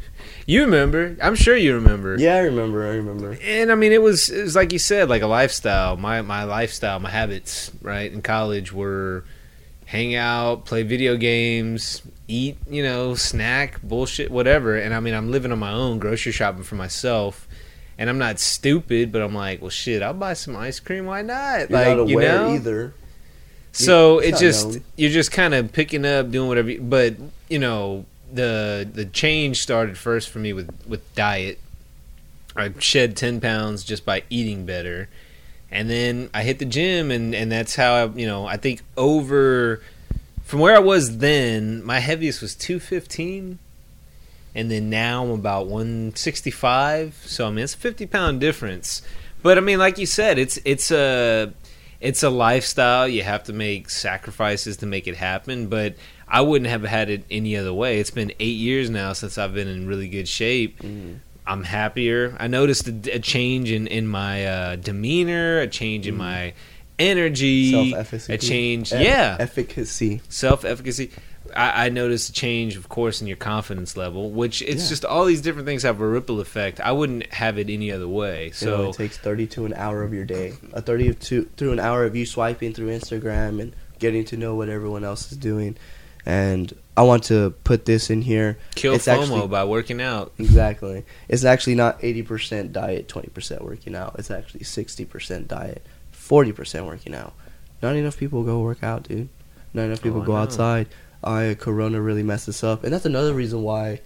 You 0.47 0.61
remember? 0.63 1.17
I'm 1.21 1.35
sure 1.35 1.57
you 1.57 1.75
remember. 1.75 2.17
yeah, 2.19 2.37
I 2.37 2.41
remember. 2.41 2.87
I 2.87 2.95
remember. 2.95 3.37
And 3.43 3.73
I 3.73 3.75
mean, 3.75 3.91
it 3.93 4.01
was 4.01 4.31
it 4.31 4.43
was 4.43 4.55
like 4.55 4.73
you 4.73 4.79
said, 4.79 5.09
like 5.09 5.23
a 5.23 5.27
lifestyle. 5.27 5.97
My 5.97 6.23
my 6.23 6.45
lifestyle, 6.45 7.01
my 7.01 7.11
habits, 7.11 7.73
right 7.83 8.11
in 8.13 8.23
college 8.23 8.73
were 8.73 9.25
hang 9.87 10.15
out, 10.15 10.65
play 10.65 10.83
video 10.83 11.17
games, 11.17 12.03
eat, 12.29 12.59
you 12.69 12.83
know, 12.83 13.15
snack, 13.15 13.81
bullshit, 13.83 14.31
whatever. 14.31 14.77
And 14.77 14.95
I 14.95 15.01
mean, 15.01 15.15
I'm 15.15 15.31
living 15.31 15.53
on 15.53 15.59
my 15.59 15.73
own, 15.73 15.99
grocery 15.99 16.33
shopping 16.33 16.63
for 16.65 16.75
myself. 16.77 17.47
And 17.99 18.11
I'm 18.11 18.19
not 18.19 18.39
stupid, 18.39 19.11
but 19.11 19.23
I'm 19.23 19.35
like, 19.35 19.61
well, 19.63 19.71
shit, 19.71 20.03
I'll 20.03 20.13
buy 20.13 20.35
some 20.35 20.55
ice 20.55 20.81
cream. 20.81 21.07
Why 21.07 21.23
not? 21.23 21.71
You're 21.71 21.79
like, 21.79 21.97
not 21.97 22.09
you 22.09 22.21
know, 22.21 22.51
either. 22.55 22.95
so 23.73 24.19
It's 24.19 24.41
it 24.41 24.45
just 24.45 24.69
known. 24.69 24.85
you're 24.97 25.11
just 25.11 25.33
kind 25.33 25.55
of 25.55 25.73
picking 25.73 26.05
up, 26.05 26.31
doing 26.31 26.47
whatever. 26.49 26.71
You, 26.71 26.81
but 26.83 27.15
you 27.49 27.59
know, 27.59 28.05
the 28.33 28.89
the 28.91 29.05
change 29.05 29.61
started 29.61 29.97
first 29.99 30.29
for 30.29 30.39
me 30.39 30.53
with 30.53 30.71
with 30.87 31.15
diet. 31.15 31.59
I 32.57 32.73
shed 32.79 33.17
ten 33.17 33.41
pounds 33.41 33.85
just 33.85 34.05
by 34.05 34.23
eating 34.31 34.67
better, 34.67 35.09
and 35.71 35.91
then 35.91 36.31
I 36.33 36.43
hit 36.43 36.59
the 36.59 36.65
gym, 36.65 37.11
and 37.11 37.35
and 37.35 37.51
that's 37.51 37.77
how 37.77 37.95
I 37.95 38.07
you 38.07 38.27
know 38.27 38.47
I 38.47 38.57
think 38.57 38.83
over 38.97 39.81
from 40.45 40.61
where 40.61 40.77
I 40.77 40.81
was 40.81 41.19
then, 41.19 41.85
my 41.85 41.99
heaviest 41.99 42.41
was 42.43 42.55
two 42.55 42.81
fifteen. 42.81 43.59
And 44.55 44.71
then 44.71 44.89
now 44.89 45.23
I'm 45.23 45.33
about 45.33 45.67
165. 45.67 47.25
So 47.27 47.47
I 47.47 47.51
mean, 47.51 47.63
it's 47.63 47.75
a 47.75 47.77
50 47.77 48.07
pound 48.07 48.41
difference. 48.41 49.03
But 49.43 49.59
I 49.59 49.61
mean, 49.61 49.79
like 49.79 49.99
you 49.99 50.07
said, 50.07 50.39
it's 50.39 50.59
it's 50.65 50.91
a 50.91 51.53
it's 52.01 52.23
a 52.23 52.31
lifestyle. 52.31 53.09
You 53.09 53.23
have 53.23 53.45
to 53.45 53.53
make 53.53 53.91
sacrifices 53.91 54.79
to 54.79 54.87
make 54.87 55.07
it 55.07 55.17
happen. 55.17 55.69
But 55.69 55.95
I 56.29 56.41
wouldn't 56.41 56.69
have 56.71 56.83
had 56.83 57.09
it 57.11 57.25
any 57.31 57.57
other 57.57 57.73
way. 57.73 58.01
It's 58.01 58.11
been 58.11 58.33
eight 58.41 58.57
years 58.57 58.91
now 58.91 59.13
since 59.13 59.39
I've 59.39 59.55
been 59.55 59.69
in 59.69 59.87
really 59.87 60.09
good 60.09 60.27
shape. 60.29 60.81
Mm. 60.81 61.19
I'm 61.47 61.63
happier. 61.63 62.37
I 62.41 62.49
noticed 62.49 62.89
a, 62.89 63.15
a 63.15 63.19
change 63.21 63.71
in 63.71 63.87
in 63.87 64.09
my 64.09 64.45
uh, 64.47 64.77
demeanor, 64.77 65.61
a 65.61 65.69
change 65.69 66.07
in 66.09 66.15
Mm. 66.15 66.19
my 66.19 66.55
energy, 66.99 67.71
Self-efficacy. 67.73 68.33
a 68.33 68.39
change. 68.39 68.93
Eff- 68.93 69.03
yeah, 69.05 69.37
Efficacy. 69.39 70.21
self 70.29 70.65
efficacy. 70.65 71.11
I, 71.55 71.87
I 71.87 71.89
noticed 71.91 72.31
a 72.31 72.33
change, 72.33 72.77
of 72.77 72.89
course, 72.89 73.21
in 73.21 73.29
your 73.29 73.37
confidence 73.37 73.97
level, 73.97 74.33
which 74.33 74.63
it's 74.63 74.83
Yeah. 74.85 74.89
just 74.89 75.05
all 75.05 75.25
these 75.27 75.41
different 75.41 75.67
things 75.67 75.85
have 75.85 76.01
a 76.01 76.07
ripple 76.09 76.41
effect. 76.41 76.81
I 76.81 76.91
wouldn't 76.93 77.33
have 77.33 77.57
it 77.59 77.71
any 77.71 77.93
other 77.93 78.09
way. 78.09 78.51
So 78.53 78.91
it 78.91 78.95
takes 78.97 79.17
30 79.19 79.47
to 79.49 79.67
an 79.67 79.75
hour 79.75 80.03
of 80.03 80.13
your 80.13 80.25
day. 80.25 80.55
A 80.73 80.83
30 80.83 81.15
to 81.15 81.45
through 81.57 81.73
an 81.73 81.79
hour 81.79 82.05
of 82.05 82.17
you 82.17 82.27
swiping 82.27 82.73
through 82.75 82.89
Instagram 82.89 83.61
and 83.61 83.77
getting 84.01 84.25
to 84.27 84.37
know 84.37 84.57
what 84.57 84.69
everyone 84.69 85.05
else 85.05 85.31
is 85.31 85.39
doing. 85.39 85.77
And 86.27 86.75
I 86.97 87.03
want 87.03 87.23
to 87.25 87.51
put 87.63 87.85
this 87.85 88.11
in 88.11 88.23
here. 88.23 88.59
kill 88.75 88.95
it's 88.95 89.07
FOMO 89.07 89.23
actually- 89.23 89.49
by 89.49 89.65
working 89.65 90.01
out. 90.03 90.33
Exactly. 90.39 91.05
It's 91.29 91.45
actually 91.45 91.77
not 91.77 92.01
80% 92.03 92.73
diet, 92.73 93.07
20% 93.09 93.63
working 93.63 93.95
out. 93.95 94.17
It's 94.19 94.31
actually 94.31 94.65
60% 94.65 95.47
diet, 95.47 95.87
40% 96.13 96.85
working 96.87 97.15
out. 97.15 97.33
Not 97.81 97.95
enough 97.95 98.17
people 98.19 98.43
go 98.43 98.59
work 98.61 98.83
out, 98.83 99.05
dude. 99.05 99.29
Not 99.73 99.85
enough 99.85 100.03
people 100.03 100.23
Oh, 100.23 100.25
go 100.25 100.37
outside. 100.37 100.89
I 101.23 101.57
Corona 101.59 102.01
really 102.01 102.23
messed 102.23 102.47
this 102.47 102.65
up, 102.65 102.83
and 102.85 102.93
that's 102.93 103.05
another 103.05 103.33
reason 103.35 103.63
why 103.63 104.01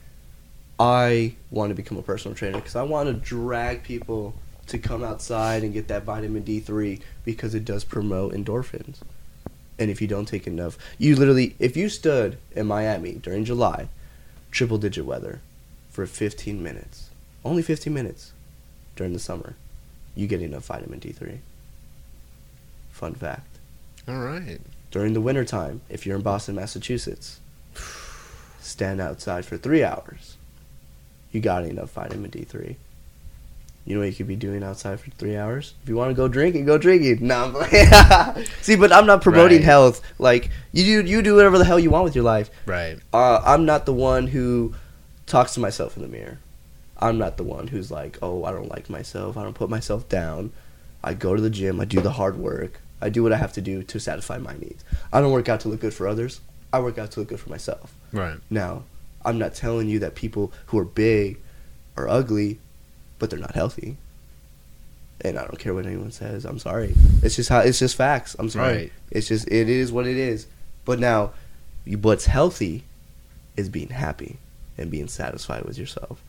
I 0.79 1.35
want 1.51 1.71
to 1.71 1.75
become 1.75 1.99
a 1.99 2.03
personal 2.03 2.35
trainer 2.35 2.57
because 2.57 2.77
I 2.77 2.83
want 2.83 3.09
to 3.09 3.15
drag 3.15 3.83
people 3.83 4.35
to 4.69 4.79
come 4.79 5.03
outside 5.05 5.63
and 5.63 5.73
get 5.73 5.89
that 5.89 6.05
vitamin 6.05 6.43
D3 6.43 7.01
because 7.25 7.55
it 7.55 7.65
does 7.65 7.85
promote 7.85 8.33
endorphins. 8.33 8.97
And 9.81 9.91
if 9.91 10.03
you 10.03 10.07
don't 10.07 10.27
take 10.27 10.47
enough, 10.47 10.77
you 10.99 11.17
literally, 11.17 11.57
if 11.59 11.75
you 11.75 11.89
stood 11.89 12.37
in 12.55 12.67
Miami 12.67 13.15
during 13.15 13.47
July, 13.47 13.89
triple 14.51 14.77
digit 14.77 15.07
weather, 15.07 15.41
for 15.89 16.07
15 16.07 16.63
minutes, 16.63 17.09
only 17.45 17.63
15 17.63 17.93
minutes 17.93 18.33
during 18.95 19.15
the 19.15 19.19
summer, 19.19 19.57
you 20.15 20.27
get 20.27 20.43
enough 20.43 20.67
vitamin 20.67 21.01
D3. 21.01 21.39
Fun 22.91 23.15
fact. 23.15 23.59
All 24.07 24.19
right. 24.21 24.61
During 24.91 25.15
the 25.15 25.21
wintertime, 25.21 25.81
if 25.89 26.05
you're 26.05 26.17
in 26.17 26.23
Boston, 26.23 26.57
Massachusetts, 26.57 27.41
stand 28.61 29.01
outside 29.01 29.47
for 29.47 29.57
three 29.57 29.83
hours. 29.83 30.37
You 31.33 31.41
got 31.41 31.65
enough 31.65 31.93
vitamin 31.93 32.31
D3. 32.31 32.77
You 33.85 33.95
know 33.95 34.01
what 34.01 34.09
you 34.11 34.15
could 34.15 34.29
be 34.29 34.37
doing 34.37 34.63
outside 34.63 35.01
for 35.01 35.11
three 35.13 35.37
hours? 35.37 35.75
If 35.83 35.89
you 35.89 35.97
want 35.97 36.11
to 36.11 36.15
go 36.15 36.29
drinking, 36.29 36.67
go 36.67 36.77
drinking. 36.79 37.27
No, 37.27 37.51
playing. 37.51 38.47
see, 38.61 38.77
but 38.77 38.93
I'm 38.93 39.07
not 39.07 39.23
promoting 39.23 39.59
Right. 39.59 39.65
health. 39.65 40.03
Like 40.19 40.51
you 40.73 41.03
do, 41.03 41.09
you 41.09 41.23
do 41.23 41.35
whatever 41.35 41.59
the 41.59 41.65
hell 41.65 41.79
you 41.79 41.91
want 41.91 42.05
with 42.05 42.15
your 42.15 42.25
life. 42.25 42.51
Right. 42.67 42.99
Uh, 43.13 43.41
I'm 43.45 43.65
not 43.65 43.87
the 43.87 43.95
one 43.95 44.29
who 44.29 44.75
talks 45.27 45.55
to 45.55 45.61
myself 45.61 45.97
in 45.97 46.03
the 46.03 46.09
mirror. 46.09 46.39
I'm 46.99 47.17
not 47.17 47.39
the 47.39 47.43
one 47.45 47.69
who's 47.69 47.91
like, 47.91 48.19
oh, 48.21 48.45
I 48.45 48.53
don't 48.53 48.69
like 48.69 48.91
myself. 48.91 49.37
I 49.39 49.43
don't 49.43 49.55
put 49.55 49.71
myself 49.71 50.09
down. 50.09 50.53
I 51.03 51.15
go 51.15 51.35
to 51.35 51.41
the 51.41 51.49
gym. 51.51 51.81
I 51.81 51.87
do 51.87 52.01
the 52.03 52.13
hard 52.13 52.37
work. 52.37 52.81
I 53.01 53.09
do 53.09 53.23
what 53.23 53.33
I 53.33 53.39
have 53.39 53.55
to 53.55 53.63
do 53.63 53.83
to 53.83 53.99
satisfy 53.99 54.37
my 54.37 54.53
needs. 54.59 54.85
I 55.11 55.23
don't 55.23 55.33
work 55.33 55.49
out 55.49 55.61
to 55.61 55.69
look 55.69 55.81
good 55.81 55.95
for 55.95 56.07
others. 56.07 56.43
I 56.71 56.81
work 56.81 56.99
out 56.99 57.13
to 57.13 57.21
look 57.21 57.31
good 57.31 57.41
for 57.41 57.49
myself. 57.49 57.95
Right. 58.13 58.37
Now, 58.51 58.83
I'm 59.25 59.39
not 59.39 59.55
telling 59.55 59.89
you 59.89 59.99
that 60.01 60.15
people 60.15 60.53
who 60.67 60.79
are 60.79 60.85
big 60.85 61.39
are 61.97 62.07
ugly, 62.07 62.59
but 63.21 63.31
they're 63.31 63.39
not 63.39 63.55
healthy. 63.55 63.97
And 65.21 65.39
I 65.39 65.43
don't 65.43 65.59
care 65.59 65.75
what 65.75 65.87
anyone 65.87 66.11
says. 66.11 66.45
I'm 66.45 66.59
sorry. 66.59 66.95
It's 67.23 67.37
just 67.37 67.51
how 67.51 67.61
it's 67.61 67.79
just 67.79 67.95
facts. 67.95 68.35
I'm 68.39 68.49
sorry. 68.49 68.75
Right. 68.75 68.93
It's 69.13 69.29
just 69.29 69.47
it 69.49 69.69
is 69.69 69.93
what 69.93 70.09
it 70.09 70.17
is. 70.17 70.49
But 70.85 70.99
now, 70.99 71.33
what's 71.87 72.25
healthy 72.25 72.85
is 73.57 73.69
being 73.69 73.91
happy 73.91 74.39
and 74.79 74.91
being 74.91 75.09
satisfied 75.09 75.65
with 75.65 75.79
yourself. 75.79 76.23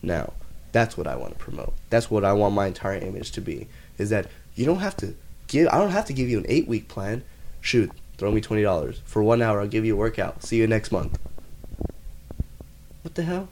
Now, 0.00 0.32
that's 0.70 0.96
what 0.96 1.08
I 1.08 1.16
want 1.16 1.32
to 1.32 1.44
promote. 1.44 1.74
That's 1.90 2.08
what 2.10 2.24
I 2.24 2.32
want 2.32 2.54
my 2.54 2.68
entire 2.68 2.98
image 2.98 3.32
to 3.32 3.40
be. 3.40 3.66
Is 3.98 4.10
that 4.10 4.28
you 4.54 4.64
don't 4.64 4.78
have 4.78 4.96
to 4.98 5.14
give. 5.48 5.68
I 5.68 5.78
don't 5.78 5.90
have 5.90 6.06
to 6.06 6.12
give 6.12 6.28
you 6.28 6.38
an 6.38 6.46
eight 6.48 6.68
week 6.68 6.86
plan. 6.86 7.24
Shoot, 7.60 7.90
throw 8.16 8.30
me 8.30 8.40
twenty 8.40 8.62
dollars 8.62 9.00
for 9.04 9.24
one 9.24 9.42
hour. 9.42 9.60
I'll 9.60 9.66
give 9.66 9.84
you 9.84 9.94
a 9.94 9.98
workout. 9.98 10.44
See 10.44 10.58
you 10.58 10.68
next 10.68 10.92
month. 10.92 11.18
What 13.02 13.16
the 13.16 13.24
hell? 13.24 13.48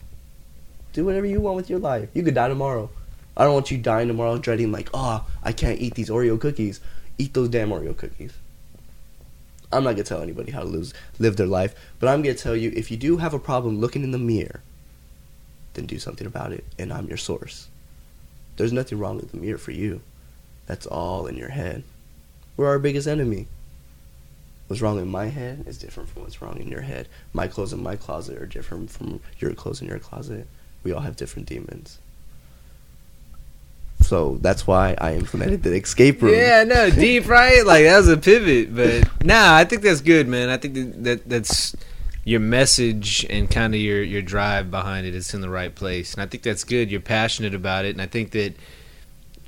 Do 0.93 1.05
whatever 1.05 1.25
you 1.25 1.41
want 1.41 1.55
with 1.55 1.69
your 1.69 1.79
life. 1.79 2.09
You 2.13 2.23
could 2.23 2.35
die 2.35 2.47
tomorrow. 2.47 2.89
I 3.37 3.43
don't 3.45 3.53
want 3.53 3.71
you 3.71 3.77
dying 3.77 4.07
tomorrow 4.07 4.37
dreading 4.37 4.71
like, 4.71 4.89
oh, 4.93 5.25
I 5.43 5.51
can't 5.51 5.79
eat 5.79 5.95
these 5.95 6.09
Oreo 6.09 6.39
cookies. 6.39 6.81
Eat 7.17 7.33
those 7.33 7.49
damn 7.49 7.69
Oreo 7.69 7.95
cookies. 7.95 8.33
I'm 9.71 9.83
not 9.83 9.91
gonna 9.91 10.03
tell 10.03 10.21
anybody 10.21 10.51
how 10.51 10.61
to 10.61 10.65
lose, 10.65 10.93
live 11.19 11.37
their 11.37 11.47
life, 11.47 11.75
but 11.99 12.09
I'm 12.09 12.21
gonna 12.21 12.33
tell 12.33 12.55
you 12.55 12.73
if 12.75 12.89
you 12.89 12.97
do 12.97 13.17
have 13.17 13.33
a 13.33 13.39
problem 13.39 13.79
looking 13.79 14.03
in 14.03 14.11
the 14.11 14.17
mirror, 14.17 14.61
then 15.73 15.85
do 15.85 15.99
something 15.99 16.25
about 16.25 16.51
it, 16.51 16.65
and 16.79 16.91
I'm 16.91 17.07
your 17.07 17.17
source. 17.17 17.67
There's 18.57 18.73
nothing 18.73 18.97
wrong 18.97 19.17
with 19.17 19.31
the 19.31 19.37
mirror 19.37 19.59
for 19.59 19.71
you. 19.71 20.01
That's 20.65 20.87
all 20.87 21.27
in 21.27 21.37
your 21.37 21.49
head. 21.49 21.83
We're 22.57 22.67
our 22.67 22.79
biggest 22.79 23.07
enemy. 23.07 23.47
What's 24.67 24.81
wrong 24.81 24.99
in 24.99 25.07
my 25.07 25.27
head 25.27 25.63
is 25.65 25.77
different 25.77 26.09
from 26.09 26.23
what's 26.23 26.41
wrong 26.41 26.59
in 26.59 26.67
your 26.67 26.81
head. 26.81 27.07
My 27.31 27.47
clothes 27.47 27.73
in 27.73 27.81
my 27.81 27.95
closet 27.95 28.41
are 28.41 28.45
different 28.45 28.91
from 28.91 29.19
your 29.37 29.53
clothes 29.53 29.81
in 29.81 29.87
your 29.87 29.99
closet. 29.99 30.47
We 30.83 30.91
all 30.91 31.01
have 31.01 31.15
different 31.15 31.47
demons. 31.47 31.99
So 34.01 34.37
that's 34.41 34.65
why 34.65 34.95
I 34.99 35.15
implemented 35.15 35.61
the 35.63 35.73
escape 35.75 36.21
room. 36.21 36.33
Yeah, 36.33 36.63
no, 36.63 36.89
deep, 37.05 37.27
right? 37.27 37.65
Like 37.65 37.83
that 37.83 37.97
was 37.97 38.07
a 38.07 38.17
pivot, 38.17 38.73
but 38.75 39.23
nah, 39.25 39.55
I 39.55 39.65
think 39.65 39.81
that's 39.81 40.01
good, 40.01 40.27
man. 40.27 40.49
I 40.49 40.57
think 40.57 40.73
that, 40.75 41.03
that 41.03 41.29
that's 41.29 41.75
your 42.23 42.39
message 42.39 43.25
and 43.29 43.49
kind 43.51 43.73
of 43.75 43.81
your 43.81 44.01
your 44.01 44.21
drive 44.21 44.71
behind 44.71 45.05
it 45.05 45.13
is 45.15 45.33
in 45.33 45.41
the 45.41 45.49
right 45.49 45.73
place, 45.75 46.13
and 46.13 46.23
I 46.23 46.27
think 46.27 46.43
that's 46.43 46.63
good. 46.63 46.89
You're 46.89 47.01
passionate 47.01 47.53
about 47.53 47.85
it, 47.85 47.89
and 47.89 48.01
I 48.01 48.05
think 48.07 48.31
that 48.31 48.55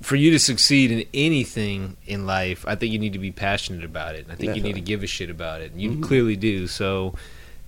for 0.01 0.15
you 0.15 0.31
to 0.31 0.39
succeed 0.39 0.91
in 0.91 1.05
anything 1.13 1.95
in 2.05 2.25
life, 2.25 2.65
I 2.67 2.75
think 2.75 2.91
you 2.91 2.99
need 2.99 3.13
to 3.13 3.19
be 3.19 3.31
passionate 3.31 3.85
about 3.85 4.15
it. 4.15 4.25
I 4.31 4.35
think 4.35 4.55
you 4.55 4.61
need 4.61 4.73
to 4.73 4.81
give 4.81 5.03
a 5.03 5.07
shit 5.07 5.29
about 5.29 5.61
it. 5.61 5.71
And 5.73 5.81
You 5.81 5.91
Mhm. 5.91 6.01
clearly 6.03 6.35
do. 6.35 6.65
So, 6.65 7.13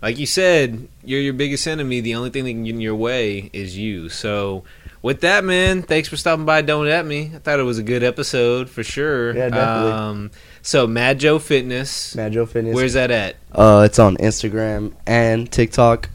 like 0.03 0.19
you 0.19 0.25
said, 0.27 0.87
you're 1.03 1.21
your 1.21 1.33
biggest 1.33 1.65
enemy. 1.65 2.01
The 2.01 2.13
only 2.15 2.29
thing 2.29 2.43
that 2.43 2.51
can 2.51 2.63
get 2.65 2.75
in 2.75 2.81
your 2.81 2.95
way 2.95 3.49
is 3.53 3.75
you. 3.77 4.09
So, 4.09 4.63
with 5.01 5.21
that, 5.21 5.43
man, 5.43 5.81
thanks 5.81 6.07
for 6.09 6.17
stopping 6.17 6.45
by. 6.45 6.61
Don't 6.61 6.87
at 6.87 7.05
me. 7.05 7.31
I 7.33 7.39
thought 7.39 7.59
it 7.59 7.63
was 7.63 7.79
a 7.79 7.83
good 7.83 8.03
episode 8.03 8.69
for 8.69 8.83
sure. 8.83 9.35
Yeah, 9.35 9.49
definitely. 9.49 9.91
Um, 9.93 10.31
so, 10.61 10.85
Mad 10.87 11.19
Joe 11.19 11.39
Fitness. 11.39 12.15
Mad 12.15 12.33
Joe 12.33 12.45
Fitness. 12.45 12.75
Where's 12.75 12.93
that 12.93 13.09
at? 13.11 13.37
Uh, 13.51 13.83
it's 13.85 13.97
on 13.97 14.17
Instagram 14.17 14.93
and 15.07 15.51
TikTok. 15.51 16.09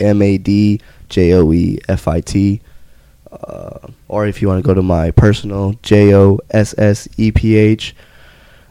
M 0.00 0.20
A 0.22 0.36
D 0.38 0.80
J 1.08 1.32
O 1.34 1.52
E 1.52 1.78
F 1.88 2.08
I 2.08 2.20
T. 2.20 2.60
Uh, 3.30 3.78
or 4.08 4.26
if 4.26 4.42
you 4.42 4.48
want 4.48 4.60
to 4.62 4.66
go 4.66 4.74
to 4.74 4.82
my 4.82 5.12
personal 5.12 5.74
J 5.82 6.14
O 6.14 6.40
S 6.50 6.74
S 6.78 7.08
E 7.16 7.30
P 7.30 7.56
H 7.56 7.94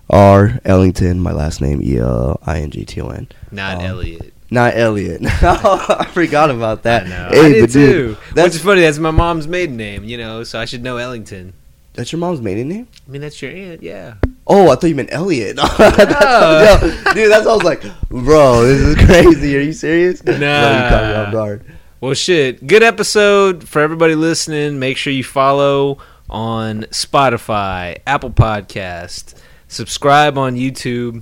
R 0.10 0.60
Ellington, 0.66 1.20
my 1.22 1.32
last 1.32 1.62
name 1.62 1.82
E 1.82 1.98
L 1.98 2.40
I 2.46 2.60
N 2.60 2.72
G 2.72 2.84
T 2.84 3.00
O 3.00 3.10
N. 3.10 3.28
Not 3.52 3.78
Um, 3.78 3.86
Elliot. 3.86 4.34
Not 4.52 4.76
Elliot. 4.76 5.22
I 5.26 6.08
forgot 6.12 6.50
about 6.50 6.84
that. 6.84 7.06
I 7.06 7.10
know. 7.10 7.30
Hey, 7.32 7.40
I 7.40 7.50
did 7.50 7.62
but 7.62 7.72
dude, 7.72 7.92
too. 8.16 8.18
that's 8.34 8.48
Which 8.48 8.56
is 8.56 8.62
funny. 8.64 8.82
That's 8.82 8.98
my 8.98 9.12
mom's 9.12 9.48
maiden 9.48 9.78
name, 9.78 10.04
you 10.04 10.18
know, 10.18 10.44
so 10.44 10.60
I 10.60 10.66
should 10.66 10.82
know 10.84 10.98
Ellington. 10.98 11.54
that's 11.94 12.12
your 12.12 12.20
mom's 12.20 12.42
maiden 12.42 12.68
name. 12.70 12.88
I 13.08 13.12
mean, 13.12 13.22
that's 13.22 13.42
your 13.42 13.52
aunt, 13.52 13.84
yeah. 13.84 14.16
Oh, 14.48 14.72
I 14.72 14.76
thought 14.76 14.88
you 14.88 14.96
meant 14.96 15.10
Elliot. 15.12 15.56
That's- 15.78 16.82
yo, 16.82 17.14
dude, 17.14 17.32
that's 17.32 17.46
what 17.46 17.52
I 17.52 17.56
was 17.56 17.64
like, 17.64 17.84
bro, 18.10 18.66
this 18.66 18.80
is 18.82 18.96
crazy. 19.06 19.56
Are 19.56 19.62
you 19.62 19.74
serious? 19.74 20.24
No, 20.24 20.32
you 20.34 20.40
caught 20.40 21.04
me 21.04 21.14
Nah. 21.14 21.24
off 21.28 21.32
guard. 21.32 21.64
Well, 22.02 22.16
shit. 22.16 22.66
Good 22.66 22.82
episode 22.82 23.68
for 23.68 23.80
everybody 23.82 24.16
listening. 24.16 24.80
Make 24.80 24.98
sure 24.98 25.14
you 25.14 25.24
follow 25.24 26.00
on 26.30 26.84
Spotify, 26.86 27.98
Apple 28.08 28.32
Podcast, 28.32 29.36
subscribe 29.68 30.36
on 30.38 30.56
YouTube. 30.56 31.22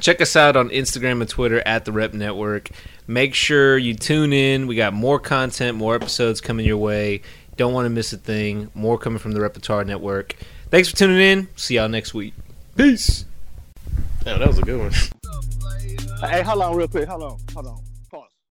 Check 0.00 0.20
us 0.20 0.36
out 0.36 0.56
on 0.56 0.70
Instagram 0.70 1.20
and 1.20 1.28
Twitter 1.28 1.62
at 1.66 1.84
the 1.84 1.92
Rep 1.92 2.14
Network. 2.14 2.70
Make 3.06 3.34
sure 3.34 3.76
you 3.76 3.94
tune 3.94 4.32
in. 4.32 4.66
We 4.66 4.74
got 4.74 4.94
more 4.94 5.18
content, 5.20 5.76
more 5.76 5.94
episodes 5.94 6.40
coming 6.40 6.66
your 6.66 6.78
way. 6.78 7.22
Don't 7.56 7.74
want 7.74 7.86
to 7.86 7.90
miss 7.90 8.12
a 8.12 8.16
thing. 8.16 8.70
More 8.74 8.98
coming 8.98 9.18
from 9.18 9.32
the 9.32 9.40
Repertoire 9.40 9.84
Network. 9.84 10.34
Thanks 10.70 10.88
for 10.88 10.96
tuning 10.96 11.20
in. 11.20 11.48
See 11.56 11.74
y'all 11.76 11.88
next 11.88 12.14
week. 12.14 12.34
Peace. 12.76 13.26
Oh, 14.26 14.38
that 14.38 14.48
was 14.48 14.58
a 14.58 14.62
good 14.62 14.80
one. 14.80 14.92
Hey, 16.30 16.42
hold 16.42 16.62
on 16.62 16.76
real 16.76 16.88
quick. 16.88 17.08
Hold 17.08 17.22
on. 17.22 17.38
Hold 17.52 17.66
on. 17.66 17.91